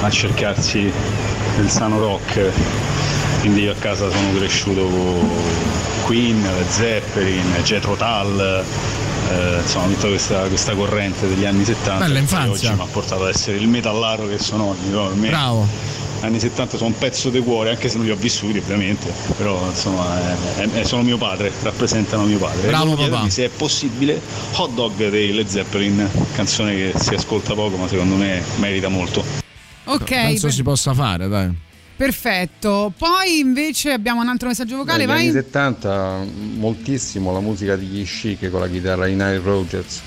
a 0.00 0.10
cercarsi 0.10 0.92
il 1.60 1.68
sano 1.70 1.98
rock 1.98 2.50
quindi 3.40 3.62
io 3.62 3.72
a 3.72 3.76
casa 3.78 4.10
sono 4.10 4.32
cresciuto 4.36 4.82
con 4.82 5.30
Queen, 6.04 6.44
Zeppelin, 6.68 7.54
Jethro 7.62 7.94
Tull 7.94 8.64
eh, 9.30 9.58
insomma 9.62 9.86
tutta 9.86 10.08
questa, 10.08 10.40
questa 10.48 10.74
corrente 10.74 11.28
degli 11.28 11.44
anni 11.44 11.64
70 11.64 12.04
Bella 12.04 12.20
che 12.20 12.48
oggi 12.48 12.72
mi 12.72 12.80
ha 12.80 12.86
portato 12.90 13.22
ad 13.24 13.30
essere 13.30 13.56
il 13.56 13.68
metallaro 13.68 14.26
che 14.26 14.38
sono 14.38 14.70
oggi 14.70 14.88
no? 14.90 15.10
Bravo. 15.14 15.89
Anni 16.20 16.38
70 16.38 16.76
sono 16.76 16.90
un 16.90 16.98
pezzo 16.98 17.30
di 17.30 17.40
cuore, 17.40 17.70
anche 17.70 17.88
se 17.88 17.96
non 17.96 18.04
li 18.06 18.10
ho 18.12 18.16
vissuti 18.16 18.58
ovviamente, 18.58 19.10
però 19.36 19.64
insomma 19.68 20.36
è- 20.56 20.68
è- 20.70 20.84
sono 20.84 21.02
mio 21.02 21.16
padre, 21.18 21.50
rappresentano 21.62 22.24
mio 22.24 22.38
padre. 22.38 22.66
Bravo, 22.68 22.94
papà. 22.94 23.28
se 23.28 23.46
è 23.46 23.48
possibile 23.48 24.20
Hot 24.56 24.72
Dog 24.74 25.08
dei 25.08 25.32
Led 25.32 25.46
Zeppelin, 25.46 26.08
canzone 26.34 26.74
che 26.74 26.92
si 26.98 27.14
ascolta 27.14 27.54
poco 27.54 27.76
ma 27.76 27.88
secondo 27.88 28.14
me 28.16 28.42
merita 28.58 28.88
molto. 28.88 29.24
Ok, 29.84 30.04
Penso 30.04 30.46
per- 30.46 30.54
si 30.54 30.62
possa 30.62 30.94
fare, 30.94 31.26
dai. 31.28 31.50
perfetto. 31.96 32.92
Poi 32.96 33.38
invece 33.38 33.92
abbiamo 33.92 34.20
un 34.20 34.28
altro 34.28 34.48
messaggio 34.48 34.76
vocale, 34.76 35.04
Negli 35.06 35.10
anni 35.16 35.30
vai. 35.32 35.42
70 35.42 36.24
moltissimo 36.56 37.32
la 37.32 37.40
musica 37.40 37.76
di 37.76 38.02
Chic 38.04 38.50
con 38.50 38.60
la 38.60 38.68
chitarra 38.68 39.06
di 39.06 39.12
Nile 39.12 39.38
Rodgers 39.38 40.00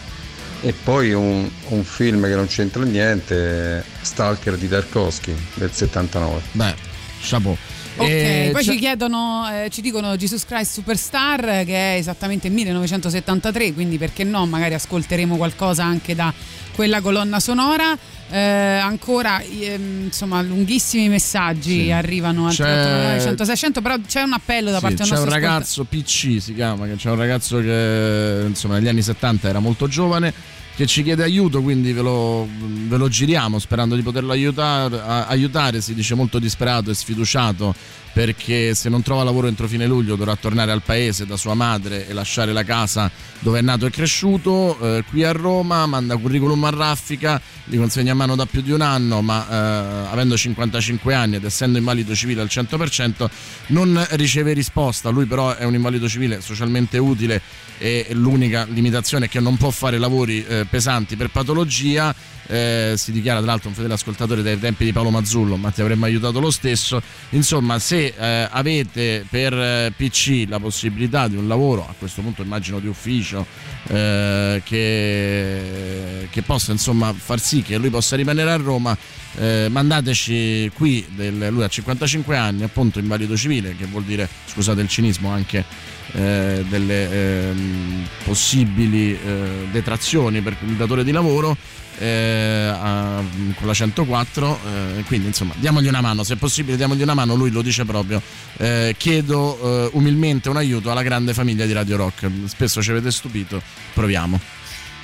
e 0.64 0.72
poi 0.72 1.12
un, 1.12 1.50
un 1.70 1.84
film 1.84 2.26
che 2.26 2.36
non 2.36 2.48
c'entra 2.48 2.84
niente, 2.84 3.84
Stalker 4.02 4.56
di 4.56 4.70
Tarkovsky 4.70 5.36
del 5.56 5.72
79. 5.72 6.42
Beh, 6.54 6.74
chapeau. 7.22 7.58
Ok, 7.96 8.08
E 8.10 8.50
poi 8.52 8.64
ci 8.64 8.76
chiedono, 8.78 9.48
eh, 9.52 9.70
ci 9.70 9.82
dicono 9.82 10.16
Jesus 10.16 10.46
Christ 10.46 10.72
Superstar 10.74 11.64
che 11.64 11.94
è 11.94 11.98
esattamente 11.98 12.50
1973, 12.50 13.74
quindi 13.74 13.98
perché 14.00 14.24
no, 14.24 14.46
magari 14.48 14.74
ascolteremo 14.74 15.36
qualcosa 15.38 15.84
anche 15.84 16.16
da 16.16 16.34
quella 16.74 17.02
colonna 17.02 17.40
sonora. 17.40 17.96
Eh, 18.32 18.40
ancora 18.40 19.40
ehm, 19.44 20.06
insomma 20.06 20.42
lunghissimi 20.42 21.08
messaggi 21.08 21.84
Sì. 21.84 21.92
arrivano 21.92 22.48
al 22.48 22.54
C'è- 22.54 22.64
389 22.64 23.20
100 23.22 23.46
600 23.46 23.82
però 23.82 23.96
c'è 24.08 24.22
un 24.24 24.34
appello 24.34 24.72
da 24.72 24.78
Sì, 24.78 24.82
parte 24.82 24.96
del 24.98 25.06
c'è 25.06 25.12
un 25.14 25.20
nostro 25.20 25.36
ascolta- 25.38 25.54
ragazzo 25.54 25.84
PC 25.84 26.42
si 26.42 26.54
chiama, 26.56 26.88
che 26.88 26.96
c'è 26.96 27.10
un 27.12 27.18
ragazzo 27.18 27.60
che 27.60 28.44
insomma 28.48 28.76
negli 28.80 28.88
anni 28.88 29.04
70 29.04 29.50
era 29.50 29.60
molto 29.60 29.88
giovane 29.88 30.34
che 30.76 30.86
ci 30.86 31.04
chiede 31.04 31.24
aiuto, 31.24 31.62
quindi 31.62 31.94
ve 31.94 32.02
lo, 32.02 32.48
ve 32.48 32.98
lo 32.98 33.08
giriamo 33.08 33.60
sperando 33.60 33.96
di 33.96 34.02
poterlo 34.02 34.32
aiutare, 34.32 35.00
a- 35.00 35.26
aiutare, 35.28 35.82
si 35.82 35.94
dice 35.94 36.16
molto 36.16 36.40
disperato 36.40 36.90
e 36.90 36.94
sfiduciato 36.94 37.76
perché 38.14 38.76
se 38.76 38.90
non 38.90 39.02
trova 39.02 39.24
lavoro 39.24 39.48
entro 39.48 39.68
fine 39.68 39.88
luglio 39.88 40.16
dovrà 40.16 40.36
tornare 40.36 40.72
al 40.72 40.84
paese 40.84 41.26
da 41.26 41.36
sua 41.36 41.56
madre 41.56 42.08
e 42.08 42.14
lasciare 42.14 42.54
la 42.54 42.64
casa 42.64 43.10
dove 43.40 43.58
è 43.60 43.62
nato 43.62 43.88
e 43.88 43.90
cresciuto, 43.90 44.78
eh, 44.80 45.04
qui 45.10 45.24
a 45.24 45.32
Roma 45.32 45.86
manda 45.88 46.16
curriculum 46.16 46.64
a 46.64 46.70
raffica, 46.70 47.42
li 47.66 47.78
consegna 47.78 48.12
a 48.12 48.16
mano 48.16 48.36
da 48.36 48.46
più 48.46 48.62
di 48.62 48.72
un 48.72 48.82
anno, 48.82 49.22
ma 49.22 49.46
eh, 49.50 50.12
avendo 50.12 50.38
55 50.38 51.14
anni 51.14 51.36
ed 51.38 51.44
essendo 51.44 51.78
invalido 51.80 52.14
civile 52.16 52.42
al 52.42 52.48
100% 52.50 53.30
non 53.68 54.06
riceve 54.12 54.54
risposta, 54.54 55.10
lui 55.10 55.26
però 55.26 55.56
è 55.56 55.66
un 55.66 55.74
invalido 55.74 56.08
civile 56.08 56.40
socialmente 56.40 57.00
utile 57.00 57.42
e 57.80 58.08
l'unica 58.12 58.66
limitazione 58.70 59.26
è 59.26 59.30
che 59.30 59.40
non 59.40 59.58
può 59.58 59.72
fare 59.72 59.98
lavori 59.98 60.46
eh, 60.46 60.63
pesanti 60.66 61.16
per 61.16 61.30
patologia. 61.30 62.14
eh, 62.48 62.96
si 62.98 63.14
dichiara 63.14 63.40
tra 63.40 63.48
l'altro 63.48 63.70
un 63.70 63.76
fedele 63.76 63.94
ascoltatore 63.94 64.42
dai 64.42 64.60
tempi 64.60 64.84
di 64.84 64.92
Paolo 64.92 65.10
Mazzullo, 65.12 65.56
ma 65.56 65.72
ti 65.72 65.80
avremmo 65.80 66.06
aiutato 66.06 66.40
lo 66.42 66.52
stesso. 66.52 67.02
Insomma, 67.30 67.80
se 67.80 68.14
eh, 68.18 68.48
avete 68.52 69.26
per 69.30 69.54
eh, 69.54 69.94
PC 69.96 70.46
la 70.50 70.60
possibilità 70.60 71.28
di 71.30 71.38
un 71.38 71.48
lavoro, 71.48 71.88
a 71.88 71.94
questo 71.98 72.22
punto 72.22 72.42
immagino 72.42 72.80
di 72.80 72.88
ufficio, 72.88 73.46
eh, 73.88 74.62
che, 74.64 76.28
che 76.30 76.42
possa 76.42 76.72
insomma 76.74 77.14
far 77.14 77.40
sì 77.40 77.62
che 77.62 77.78
lui 77.78 77.90
possa 77.90 78.16
rimanere 78.16 78.52
a 78.52 78.58
Roma, 78.58 78.96
eh, 79.36 79.68
mandateci 79.70 80.72
qui, 80.74 81.06
del- 81.16 81.48
lui 81.50 81.64
ha 81.64 81.68
55 81.68 82.36
anni, 82.38 82.64
appunto 82.64 83.00
invalido 83.00 83.36
civile, 83.38 83.76
che 83.76 83.86
vuol 83.86 84.04
dire, 84.04 84.28
scusate 84.48 84.82
il 84.82 84.88
cinismo, 84.88 85.30
anche 85.30 85.64
eh, 86.12 86.64
delle 86.68 87.10
ehm, 87.50 88.08
possibili 88.24 89.14
eh, 89.14 89.68
detrazioni 89.72 90.42
per 90.42 90.56
il 90.66 90.76
datore 90.76 91.04
di 91.04 91.12
lavoro 91.12 91.56
eh, 92.00 92.72
a- 92.74 93.24
con 93.56 93.68
la 93.68 93.74
104 93.74 94.60
eh, 94.98 95.04
quindi 95.04 95.28
insomma 95.28 95.54
diamogli 95.58 95.88
una 95.88 96.02
mano 96.02 96.24
se 96.24 96.34
è 96.34 96.38
possibile 96.38 96.76
diamogli 96.76 97.02
una 97.04 97.14
mano 97.14 97.36
lui 97.36 97.52
lo 97.52 97.62
dice 97.62 97.86
proprio. 97.86 98.22
Eh, 98.58 98.96
chiedo 98.98 99.60
eh, 99.62 99.90
umilmente 99.94 100.50
un 100.50 100.58
aiuto 100.58 100.92
alla 100.92 101.04
grande 101.04 101.34
famiglia 101.34 101.66
di 101.66 101.74
Radio 101.74 101.98
Rock. 101.98 102.30
Spesso 102.46 102.82
ci 102.82 102.92
avete 102.92 103.12
stupito 103.12 103.62
proviamo. 103.94 104.40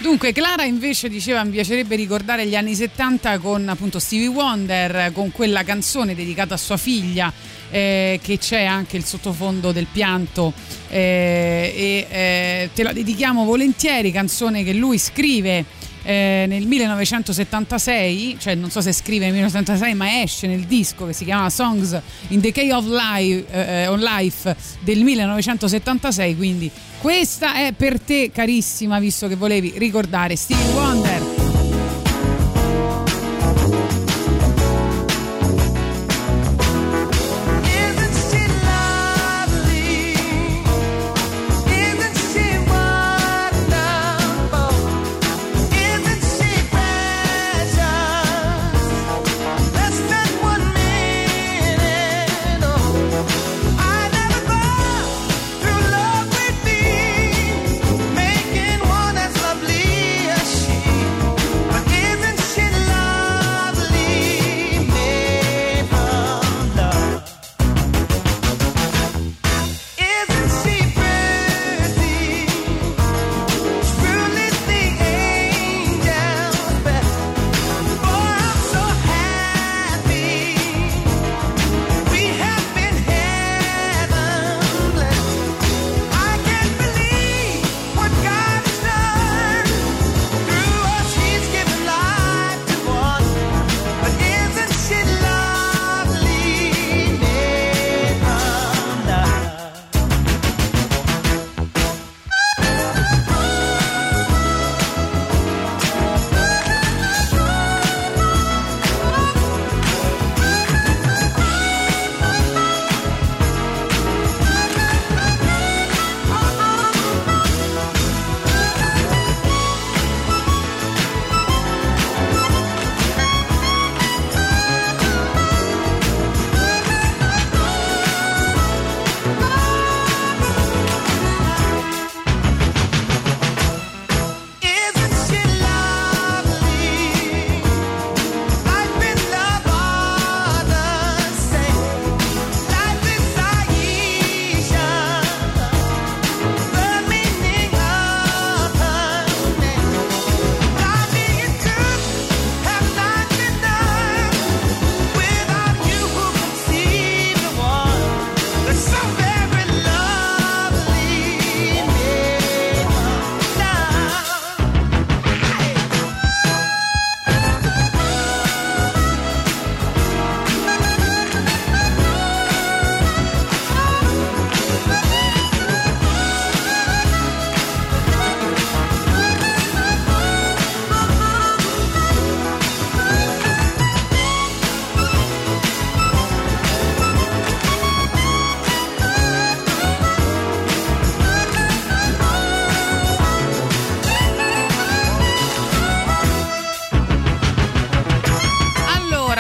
Dunque, 0.02 0.32
Clara 0.32 0.64
invece 0.64 1.10
diceva 1.10 1.44
mi 1.44 1.52
piacerebbe 1.52 1.98
ricordare 1.98 2.48
gli 2.48 2.56
anni 2.56 2.74
70 2.74 3.38
con 3.40 3.68
appunto 3.68 4.00
Stevie 4.00 4.28
Wonder, 4.28 5.12
con 5.12 5.30
quella 5.32 5.64
canzone 5.64 6.16
dedicata 6.16 6.54
a 6.54 6.58
sua 6.58 6.78
figlia, 6.78 7.32
eh, 7.72 8.20
che 8.22 8.38
c'è 8.38 8.64
anche 8.64 8.98
il 8.98 9.06
sottofondo 9.06 9.72
del 9.72 9.88
pianto 9.92 10.54
eh, 10.90 11.74
e 11.76 12.08
eh, 12.10 12.70
te 12.74 12.84
la 12.84 12.94
dedichiamo 12.94 13.44
volentieri, 13.44 14.12
canzone 14.12 14.64
che 14.64 14.74
lui 14.74 14.98
scrive 14.98 15.66
eh, 16.04 16.46
nel 16.48 16.66
1976, 16.66 18.38
cioè 18.40 18.56
non 18.56 18.70
so 18.72 18.82
se 18.82 18.94
scrive 18.94 19.26
nel 19.26 19.34
1976 19.34 19.94
ma 19.96 20.22
esce 20.22 20.48
nel 20.48 20.62
disco 20.62 21.06
che 21.06 21.14
si 21.14 21.26
chiama 21.26 21.50
Songs 21.50 22.00
in 22.30 22.42
the 22.42 22.52
Key 22.52 22.72
of 22.72 22.86
Life, 22.88 23.46
eh, 23.52 23.88
on 23.88 24.00
Life 24.00 24.56
del 24.80 25.04
1976, 25.04 26.36
quindi 26.36 26.72
questa 27.00 27.56
è 27.56 27.74
per 27.74 28.00
te 28.00 28.32
carissima 28.34 29.00
visto 29.00 29.28
che 29.28 29.36
volevi 29.36 29.74
ricordare 29.78 30.36
Stevie 30.36 30.72
Wonder. 30.74 31.39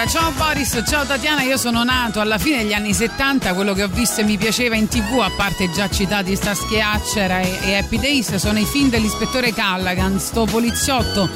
Ciao 0.08 0.32
Boris, 0.32 0.82
ciao 0.88 1.06
Tatiana, 1.06 1.42
io 1.42 1.58
sono 1.58 1.84
nato 1.84 2.22
alla 2.22 2.38
fine 2.38 2.60
degli 2.60 2.74
anni 2.74 2.94
70, 2.94 3.54
quello 3.54 3.74
che 3.74 3.84
ho 3.84 3.88
visto 3.88 4.22
e 4.22 4.24
mi 4.24 4.38
piaceva 4.38 4.76
in 4.76 4.88
tv, 4.88 5.20
a 5.20 5.32
parte 5.36 5.70
già 5.72 5.90
citati 5.90 6.36
Starsky 6.36 6.80
Hatcher 6.80 7.32
e, 7.32 7.60
e 7.66 7.76
Happy 7.76 8.00
Days, 8.00 8.36
sono 8.36 8.60
i 8.60 8.66
film 8.66 8.90
dell'ispettore 8.90 9.54
Callaghan, 9.54 10.20
sto 10.20 10.46
poliziotto 10.46 11.30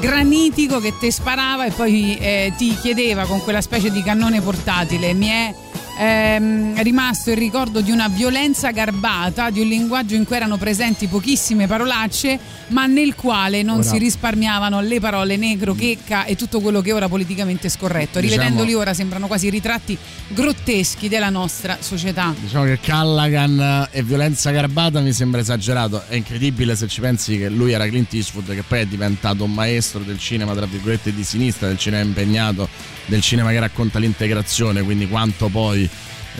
granitico 0.00 0.80
che 0.80 0.94
te 0.98 1.12
sparava 1.12 1.66
e 1.66 1.70
poi 1.70 2.16
eh, 2.16 2.52
ti 2.56 2.76
chiedeva 2.80 3.24
con 3.24 3.42
quella 3.42 3.60
specie 3.60 3.90
di 3.90 4.02
cannone 4.02 4.40
portatile, 4.40 5.12
mi 5.12 5.28
è 5.28 5.54
ehm, 5.98 6.82
rimasto 6.82 7.30
il 7.30 7.36
ricordo 7.36 7.80
di 7.80 7.90
una 7.90 8.08
violenza 8.08 8.70
garbata, 8.70 9.50
di 9.50 9.60
un 9.60 9.66
linguaggio 9.66 10.14
in 10.14 10.24
cui 10.24 10.36
erano 10.36 10.56
presenti 10.56 11.06
pochissime 11.06 11.66
parolacce, 11.66 12.38
ma 12.68 12.86
nel 12.86 13.14
quale 13.14 13.62
non 13.62 13.78
Ora- 13.78 13.88
si 13.88 13.98
risparmiavano 13.98 14.80
le 14.80 15.00
parole 15.00 15.36
negro, 15.36 15.74
checca 15.74 16.24
e 16.24 16.36
tutto 16.36 16.60
quello 16.60 16.80
che 16.80 16.90
è 16.90 16.94
ora 16.94 17.08
politicamente 17.08 17.68
scorretto. 17.68 18.20
Diciamo- 18.20 18.40
Rivedendoli 18.42 18.74
ora 18.74 18.94
sembrano 18.94 19.26
quasi 19.26 19.50
ritratti 19.50 19.96
grotteschi 20.28 21.08
della 21.08 21.30
nostra 21.30 21.78
società. 21.80 22.34
Diciamo 22.38 22.64
che 22.64 22.78
Callaghan 22.80 23.88
e 23.90 24.02
violenza 24.02 24.50
garbata 24.50 25.00
mi 25.00 25.12
sembra 25.12 25.40
esagerato. 25.40 26.04
È 26.08 26.14
incredibile 26.14 26.76
se 26.76 26.86
ci 26.86 27.00
pensi 27.00 27.38
che 27.38 27.48
lui 27.48 27.72
era 27.72 27.86
Clint 27.86 28.12
Eastwood, 28.14 28.54
che 28.54 28.62
poi 28.62 28.80
è 28.80 28.86
diventato 28.86 29.44
un 29.44 29.52
maestro 29.52 30.00
del 30.00 30.18
cinema, 30.18 30.54
tra 30.54 30.66
virgolette, 30.66 31.12
di 31.12 31.24
sinistra, 31.24 31.66
del 31.68 31.78
cinema 31.78 32.02
impegnato, 32.02 32.68
del 33.08 33.20
cinema 33.20 33.50
che 33.50 33.58
racconta 33.58 33.98
l'integrazione, 33.98 34.82
quindi 34.82 35.08
quanto 35.08 35.48
poi 35.48 35.88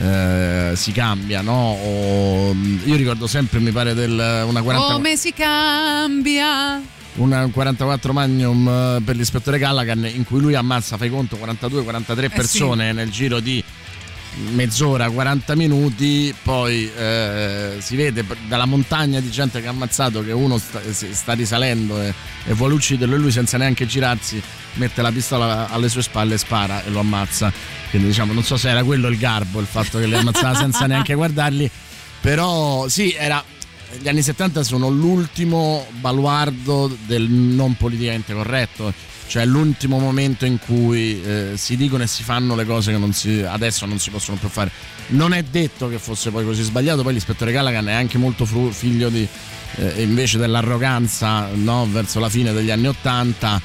eh, 0.01 0.73
si 0.75 0.93
cambia, 0.93 1.41
no? 1.41 1.73
O- 1.73 2.55
io 2.85 2.95
ricordo 2.97 3.27
sempre, 3.27 3.59
mi 3.59 3.73
pare, 3.73 3.95
del 3.95 4.45
una 4.47 4.63
40 4.63 4.93
Come 4.93 5.17
si 5.17 5.33
cambia? 5.33 6.81
un 7.19 7.51
44 7.53 8.13
Magnum 8.13 8.69
eh, 8.69 9.03
per 9.05 9.17
l'ispettore 9.17 9.59
Callaghan 9.59 10.09
in 10.15 10.25
cui 10.25 10.41
lui 10.41 10.55
ammazza, 10.55 10.97
fai 10.97 11.11
conto, 11.11 11.37
42-43 11.37 12.31
persone 12.31 12.93
nel 12.93 13.11
giro 13.11 13.41
di 13.41 13.63
mezz'ora, 14.53 15.11
40 15.11 15.57
minuti, 15.57 16.35
poi 16.43 16.91
eh, 16.97 17.77
si 17.81 17.97
vede 17.97 18.25
dalla 18.47 18.67
montagna 18.67 19.21
di 19.21 19.31
gente 19.31 19.61
che 19.61 19.67
ha 19.67 19.71
ammazzato 19.71 20.25
che 20.25 20.33
uno 20.33 20.59
sta, 20.59 20.81
sta 20.93 21.33
risalendo 21.33 22.01
e, 22.01 22.15
e 22.45 22.53
vuole 22.55 22.75
ucciderlo 22.75 23.15
e 23.15 23.19
lui 23.19 23.33
senza 23.33 23.57
neanche 23.59 23.87
girarsi 23.87 24.41
mette 24.75 25.03
la 25.03 25.11
pistola 25.11 25.69
alle 25.71 25.89
sue 25.89 26.03
spalle, 26.03 26.39
spara 26.39 26.85
e 26.85 26.91
lo 26.91 27.01
ammazza. 27.01 27.53
Quindi 27.91 28.09
diciamo, 28.09 28.33
non 28.33 28.45
so 28.45 28.57
se 28.57 28.69
era 28.71 28.85
quello 28.85 29.09
il 29.09 29.19
garbo, 29.19 29.61
il 29.61 29.67
fatto 29.67 29.99
che 29.99 30.07
li 30.07 30.15
ammazzava 30.15 30.55
senza 30.59 30.87
neanche 30.87 31.15
guardarli, 31.15 31.69
però 32.21 32.89
sì, 32.89 33.13
era 33.13 33.43
gli 34.01 34.09
anni 34.09 34.23
70 34.23 34.63
sono 34.65 34.91
l'ultimo 34.91 35.87
baluardo 36.01 36.95
del 37.07 37.23
non 37.23 37.75
politicamente 37.75 38.35
corretto, 38.35 38.93
cioè 39.29 39.45
l'ultimo 39.45 39.99
momento 39.99 40.47
in 40.47 40.59
cui 40.59 41.23
eh, 41.23 41.53
si 41.57 41.77
dicono 41.77 42.03
e 42.03 42.07
si 42.07 42.23
fanno 42.23 42.57
le 42.57 42.65
cose 42.65 42.91
che 42.93 42.99
non 42.99 43.13
si- 43.13 43.43
adesso 43.43 43.87
non 43.87 43.99
si 43.99 44.11
possono 44.11 44.39
più 44.39 44.49
fare. 44.49 44.71
Non 45.09 45.33
è 45.35 45.43
detto 45.43 45.89
che 45.89 45.99
fosse 45.99 46.31
poi 46.31 46.45
così 46.45 46.63
sbagliato, 46.63 47.03
poi 47.03 47.13
l'ispettore 47.13 47.53
Callaghan 47.53 47.89
è 47.89 47.93
anche 47.93 48.19
molto 48.19 48.45
fru- 48.47 48.73
figlio 48.73 49.11
di, 49.11 49.27
eh, 49.77 50.03
invece 50.03 50.39
dell'arroganza 50.39 51.49
no, 51.55 51.87
verso 51.91 52.19
la 52.19 52.29
fine 52.29 52.53
degli 52.53 52.71
anni 52.71 52.89
80. 52.89 53.61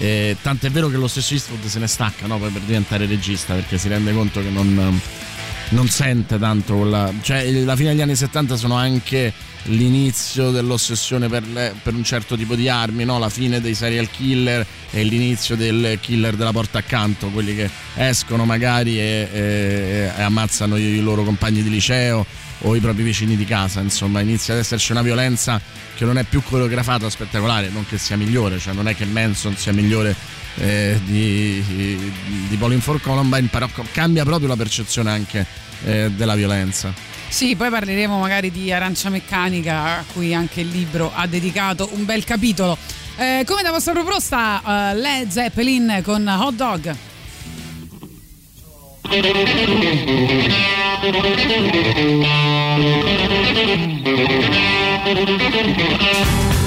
Eh, 0.00 0.36
tant'è 0.40 0.70
vero 0.70 0.88
che 0.88 0.96
lo 0.96 1.08
stesso 1.08 1.34
Eastwood 1.34 1.64
se 1.66 1.80
ne 1.80 1.88
stacca 1.88 2.26
no, 2.28 2.38
poi 2.38 2.50
per 2.50 2.62
diventare 2.62 3.04
regista 3.06 3.54
perché 3.54 3.78
si 3.78 3.88
rende 3.88 4.12
conto 4.12 4.40
che 4.40 4.48
non, 4.48 5.00
non 5.70 5.88
sente 5.88 6.38
tanto 6.38 6.76
quella. 6.76 7.12
cioè 7.20 7.50
la 7.64 7.74
fine 7.74 7.90
degli 7.90 8.00
anni 8.00 8.14
70 8.14 8.56
sono 8.56 8.76
anche 8.76 9.32
l'inizio 9.68 10.50
dell'ossessione 10.50 11.28
per, 11.28 11.46
le- 11.46 11.74
per 11.82 11.94
un 11.94 12.04
certo 12.04 12.36
tipo 12.36 12.54
di 12.54 12.68
armi, 12.68 13.04
no? 13.04 13.18
la 13.18 13.28
fine 13.28 13.60
dei 13.60 13.74
serial 13.74 14.10
killer 14.10 14.66
e 14.90 15.02
l'inizio 15.02 15.56
del 15.56 15.98
killer 16.00 16.36
della 16.36 16.52
porta 16.52 16.78
accanto, 16.78 17.28
quelli 17.28 17.54
che 17.54 17.70
escono 17.96 18.44
magari 18.44 18.98
e, 18.98 19.28
e- 19.32 20.10
e 20.16 20.22
ammazzano 20.22 20.76
i 20.76 21.00
loro 21.00 21.22
compagni 21.22 21.62
di 21.62 21.70
liceo 21.70 22.24
o 22.62 22.74
i 22.74 22.80
propri 22.80 23.02
vicini 23.02 23.36
di 23.36 23.44
casa, 23.44 23.80
insomma 23.80 24.20
inizia 24.20 24.54
ad 24.54 24.60
esserci 24.60 24.90
una 24.92 25.02
violenza 25.02 25.60
che 25.94 26.04
non 26.04 26.18
è 26.18 26.24
più 26.24 26.42
coreografata 26.42 27.08
spettacolare, 27.08 27.68
non 27.68 27.86
che 27.86 27.98
sia 27.98 28.16
migliore, 28.16 28.58
cioè 28.58 28.74
non 28.74 28.88
è 28.88 28.96
che 28.96 29.04
Manson 29.04 29.56
sia 29.56 29.72
migliore 29.72 30.14
eh, 30.56 30.98
di, 31.04 31.62
di 32.48 32.56
Bowling 32.56 32.80
for 32.80 33.00
Columbine, 33.00 33.48
però 33.48 33.68
cambia 33.92 34.24
proprio 34.24 34.48
la 34.48 34.56
percezione 34.56 35.10
anche 35.10 35.46
eh, 35.84 36.10
della 36.14 36.34
violenza. 36.34 37.07
Sì, 37.28 37.54
poi 37.56 37.70
parleremo 37.70 38.18
magari 38.18 38.50
di 38.50 38.72
Arancia 38.72 39.10
Meccanica, 39.10 39.98
a 39.98 40.04
cui 40.12 40.34
anche 40.34 40.62
il 40.62 40.68
libro 40.68 41.12
ha 41.14 41.26
dedicato 41.26 41.88
un 41.92 42.04
bel 42.04 42.24
capitolo. 42.24 42.76
Eh, 43.16 43.44
come 43.46 43.62
da 43.62 43.70
vostra 43.70 43.92
proposta, 43.92 44.90
eh, 44.90 44.94
Led 44.96 45.28
Zeppelin 45.28 46.00
con 46.04 46.26
Hot 46.26 46.54
Dog. 46.54 46.96
Hot 55.80 56.57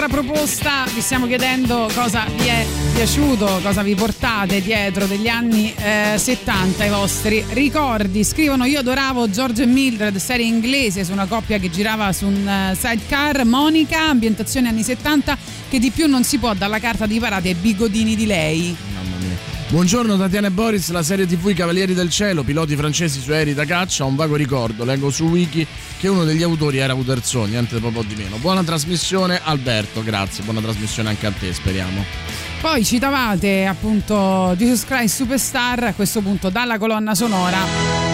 vostra 0.00 0.22
proposta 0.22 0.84
vi 0.94 1.02
stiamo 1.02 1.26
chiedendo 1.26 1.90
cosa 1.92 2.24
vi 2.34 2.46
è 2.46 2.64
piaciuto, 2.94 3.60
cosa 3.62 3.82
vi 3.82 3.94
portate 3.94 4.62
dietro 4.62 5.04
degli 5.04 5.28
anni 5.28 5.74
eh, 5.76 6.14
70 6.16 6.84
i 6.84 6.88
vostri 6.88 7.44
ricordi. 7.50 8.24
Scrivono 8.24 8.64
io 8.64 8.78
adoravo 8.78 9.28
George 9.28 9.64
e 9.64 9.66
Mildred, 9.66 10.16
serie 10.16 10.46
inglese 10.46 11.04
su 11.04 11.12
una 11.12 11.26
coppia 11.26 11.58
che 11.58 11.68
girava 11.68 12.12
su 12.12 12.26
un 12.26 12.48
eh, 12.48 12.74
sidecar, 12.76 13.44
Monica, 13.44 14.08
ambientazione 14.08 14.68
anni 14.68 14.82
70 14.82 15.36
che 15.68 15.78
di 15.78 15.90
più 15.90 16.06
non 16.06 16.24
si 16.24 16.38
può 16.38 16.54
dalla 16.54 16.78
carta 16.78 17.04
di 17.04 17.18
parate 17.18 17.48
ai 17.48 17.54
bigodini 17.54 18.16
di 18.16 18.26
lei. 18.26 18.89
Buongiorno 19.70 20.16
Tatiana 20.16 20.48
e 20.48 20.50
Boris, 20.50 20.90
la 20.90 21.04
serie 21.04 21.28
TV 21.28 21.50
I 21.50 21.54
Cavalieri 21.54 21.94
del 21.94 22.10
Cielo, 22.10 22.42
piloti 22.42 22.74
francesi 22.74 23.20
su 23.20 23.30
aerei 23.30 23.54
da 23.54 23.64
caccia, 23.64 24.04
un 24.04 24.16
vago 24.16 24.34
ricordo, 24.34 24.84
leggo 24.84 25.10
su 25.10 25.26
Wiki 25.26 25.64
che 25.96 26.08
uno 26.08 26.24
degli 26.24 26.42
autori 26.42 26.78
era 26.78 26.92
Uderson, 26.92 27.50
niente 27.50 27.78
proprio 27.78 28.02
di 28.02 28.16
meno. 28.16 28.38
Buona 28.38 28.64
trasmissione 28.64 29.40
Alberto, 29.40 30.02
grazie, 30.02 30.42
buona 30.42 30.60
trasmissione 30.60 31.10
anche 31.10 31.26
a 31.26 31.30
te, 31.30 31.52
speriamo. 31.52 32.04
Poi 32.60 32.84
citavate 32.84 33.64
appunto 33.64 34.54
Jesus 34.56 34.84
Christ 34.84 35.14
Superstar, 35.14 35.84
a 35.84 35.94
questo 35.94 36.20
punto 36.20 36.50
dalla 36.50 36.76
colonna 36.76 37.14
sonora. 37.14 38.09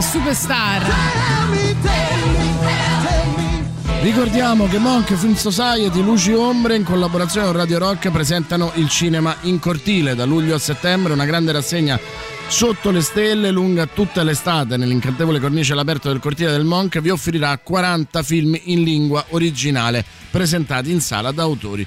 Superstar. 0.00 0.82
Ricordiamo 4.00 4.66
che 4.66 4.78
Monk 4.78 5.14
Film 5.14 5.34
Society, 5.34 6.02
Luci 6.02 6.32
Ombre, 6.32 6.76
in 6.76 6.84
collaborazione 6.84 7.46
con 7.46 7.56
Radio 7.56 7.78
Rock, 7.78 8.10
presentano 8.10 8.72
il 8.74 8.88
cinema 8.88 9.36
in 9.42 9.58
cortile. 9.58 10.14
Da 10.14 10.24
luglio 10.24 10.54
a 10.54 10.58
settembre, 10.58 11.12
una 11.12 11.24
grande 11.24 11.52
rassegna 11.52 11.98
sotto 12.48 12.90
le 12.90 13.00
stelle 13.00 13.50
lunga 13.50 13.86
tutta 13.86 14.22
l'estate. 14.22 14.76
Nell'incantevole 14.76 15.38
cornice 15.38 15.72
all'aperto 15.72 16.08
del 16.08 16.20
cortile 16.20 16.50
del 16.50 16.64
Monk 16.64 17.00
vi 17.00 17.10
offrirà 17.10 17.56
40 17.58 18.22
film 18.22 18.58
in 18.64 18.82
lingua 18.82 19.24
originale 19.30 20.04
presentati 20.30 20.90
in 20.90 21.00
sala 21.00 21.30
da 21.30 21.42
autori 21.42 21.86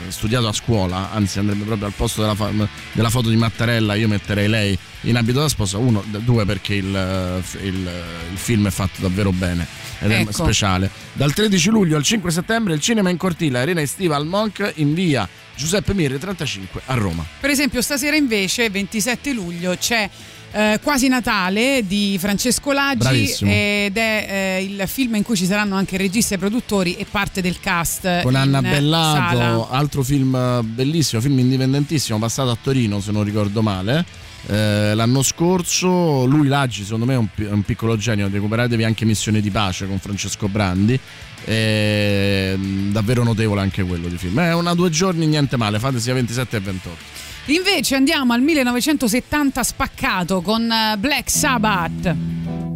studiato 0.07 0.47
a 0.47 0.51
scuola, 0.53 1.11
anzi 1.11 1.37
andrebbe 1.37 1.63
proprio 1.63 1.85
al 1.87 1.93
posto 1.95 2.21
della, 2.21 2.33
fa- 2.35 2.49
della 2.91 3.09
foto 3.11 3.29
di 3.29 3.35
Mattarella, 3.35 3.93
io 3.93 4.07
metterei 4.07 4.47
lei 4.47 4.77
in 5.01 5.15
abito 5.17 5.39
da 5.39 5.47
sposa, 5.49 5.77
uno, 5.77 6.03
due 6.07 6.43
perché 6.45 6.73
il, 6.75 7.43
il- 7.61 7.89
il 8.31 8.37
film 8.37 8.65
è 8.67 8.71
fatto 8.71 9.01
davvero 9.01 9.31
bene 9.31 9.67
ed 10.01 10.11
Ecco. 10.11 10.29
è 10.29 10.33
speciale. 10.33 10.89
Dal 11.13 11.33
13 11.33 11.69
luglio 11.69 11.95
al 11.95 12.03
5 12.03 12.31
settembre 12.31 12.73
il 12.73 12.81
cinema 12.81 13.09
in 13.09 13.17
cortile 13.17 13.59
Arena 13.59 13.81
Estiva 13.81 14.15
al 14.15 14.25
Monk 14.25 14.73
in 14.75 14.93
via 14.93 15.27
Giuseppe 15.55 15.93
Mirri 15.93 16.17
35 16.17 16.81
a 16.85 16.93
Roma. 16.95 17.25
Per 17.39 17.49
esempio, 17.49 17.81
stasera 17.81 18.15
invece, 18.15 18.69
27 18.69 19.31
luglio, 19.33 19.75
c'è 19.77 20.09
eh, 20.53 20.79
Quasi 20.81 21.07
Natale 21.07 21.83
di 21.85 22.17
Francesco 22.19 22.71
Laggi 22.73 22.97
Bravissimo. 22.97 23.49
ed 23.51 23.95
è 23.95 24.57
eh, 24.59 24.63
il 24.63 24.83
film 24.87 25.15
in 25.15 25.23
cui 25.23 25.35
ci 25.37 25.45
saranno 25.45 25.75
anche 25.75 25.95
registi 25.97 26.33
e 26.33 26.37
produttori 26.37 26.95
e 26.95 27.05
parte 27.09 27.41
del 27.41 27.59
cast. 27.59 28.21
con 28.23 28.35
Anna 28.35 28.61
Bellato, 28.61 29.37
sala. 29.37 29.67
altro 29.69 30.03
film 30.03 30.35
eh, 30.35 30.61
bellissimo, 30.63 31.21
film 31.21 31.37
indipendentissimo, 31.39 32.17
passato 32.19 32.49
a 32.49 32.57
Torino 32.61 32.99
se 32.99 33.11
non 33.11 33.23
ricordo 33.23 33.61
male. 33.61 34.05
Eh, 34.47 34.93
l'anno 34.95 35.21
scorso 35.21 36.25
lui 36.25 36.47
Laggi 36.47 36.83
secondo 36.83 37.05
me 37.05 37.13
è 37.13 37.17
un, 37.17 37.27
è 37.35 37.51
un 37.51 37.63
piccolo 37.63 37.97
genio. 37.97 38.29
Recuperatevi 38.29 38.83
anche 38.83 39.05
Missione 39.05 39.41
di 39.41 39.51
Pace 39.51 39.87
con 39.87 39.99
Francesco 39.99 40.47
Brandi. 40.47 40.99
Eh, 41.43 42.57
davvero 42.91 43.23
notevole 43.23 43.61
anche 43.61 43.83
quello 43.83 44.07
di 44.07 44.17
film. 44.17 44.39
È 44.39 44.53
una 44.53 44.73
due 44.73 44.89
giorni 44.89 45.25
niente 45.25 45.57
male. 45.57 45.79
Fate 45.79 45.99
sia 45.99 46.13
27 46.13 46.57
e 46.57 46.59
28 46.59 47.29
Invece 47.45 47.95
andiamo 47.95 48.33
al 48.33 48.41
1970 48.41 49.63
spaccato 49.63 50.41
con 50.41 50.71
eh, 50.71 50.95
Black 50.97 51.29
Sabbath. 51.29 52.70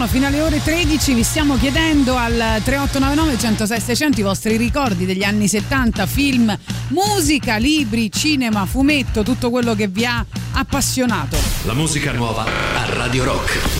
Ogni 0.00 0.06
giorno 0.06 0.06
fino 0.06 0.26
alle 0.26 0.40
ore 0.40 0.62
13. 0.62 1.14
Vi 1.14 1.22
stiamo 1.22 1.56
chiedendo 1.56 2.16
al 2.16 2.60
3899 2.62 3.38
106 3.38 3.80
600 3.80 4.20
i 4.20 4.22
vostri 4.22 4.56
ricordi 4.56 5.04
degli 5.04 5.22
anni 5.22 5.48
70, 5.48 6.06
film, 6.06 6.56
musica, 6.88 7.56
libri, 7.56 8.10
cinema, 8.10 8.64
fumetto, 8.66 9.22
tutto 9.22 9.50
quello 9.50 9.74
che 9.74 9.88
vi 9.88 10.04
ha 10.04 10.24
appassionato. 10.52 11.36
La 11.64 11.74
musica 11.74 12.12
nuova 12.12 12.44
a 12.44 12.94
Radio 12.94 13.24
Rock. 13.24 13.79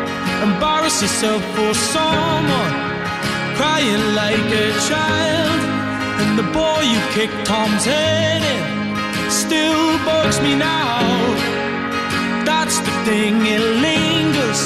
Embarrass 0.41 1.01
yourself 1.01 1.41
for 1.55 1.73
someone, 1.73 2.73
crying 3.57 4.05
like 4.15 4.47
a 4.65 4.69
child. 4.89 5.59
And 6.21 6.37
the 6.37 6.47
boy 6.51 6.81
you 6.93 6.99
kicked 7.15 7.45
Tom's 7.45 7.85
head 7.85 8.41
in 8.55 9.31
still 9.31 9.97
bugs 10.05 10.39
me 10.41 10.55
now. 10.55 11.01
That's 12.45 12.77
the 12.79 12.93
thing, 13.05 13.35
it 13.45 13.63
lingers 13.85 14.61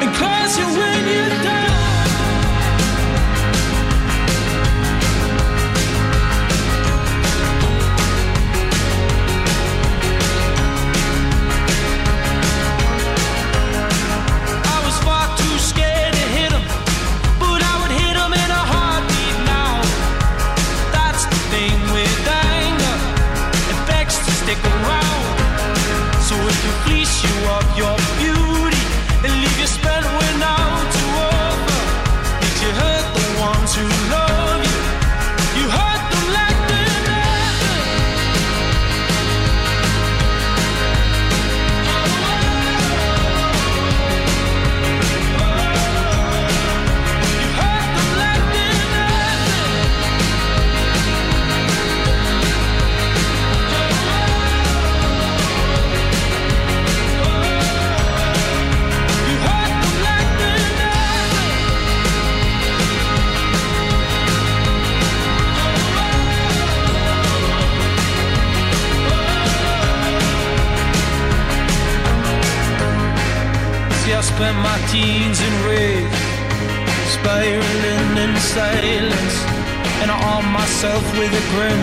and 0.00 0.14
claws 0.16 0.58
you 0.58 0.66
when 0.78 1.00
you're 1.08 1.42
down. 1.42 1.65
You 27.22 27.48
of 27.48 27.78
your 27.78 28.05
teens 74.96 75.38
in 75.48 75.54
rage, 75.68 76.20
spiraling 77.16 78.12
in 78.24 78.32
silence, 78.56 79.36
and 80.00 80.08
I 80.10 80.16
arm 80.32 80.46
myself 80.60 81.04
with 81.18 81.32
a 81.42 81.44
grin, 81.52 81.82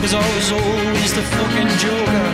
cause 0.00 0.14
I 0.22 0.26
was 0.36 0.48
always 0.60 1.10
the 1.18 1.24
fucking 1.34 1.72
joker. 1.84 2.28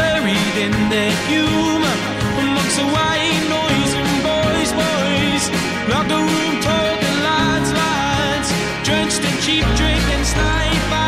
Buried 0.00 0.56
in 0.66 0.74
the 0.94 1.06
humor, 1.28 1.96
amongst 2.42 2.76
the 2.80 2.88
white 2.96 3.44
noise. 3.58 3.92
And 4.00 4.12
boys, 4.30 4.70
boys, 4.82 5.44
locker 5.92 6.22
room 6.30 6.54
talking 6.68 7.18
lines, 7.28 7.70
lines, 7.82 8.48
drenched 8.86 9.22
in 9.28 9.34
cheap 9.44 9.66
drink 9.80 10.04
and 10.16 10.24
snipe 10.32 10.99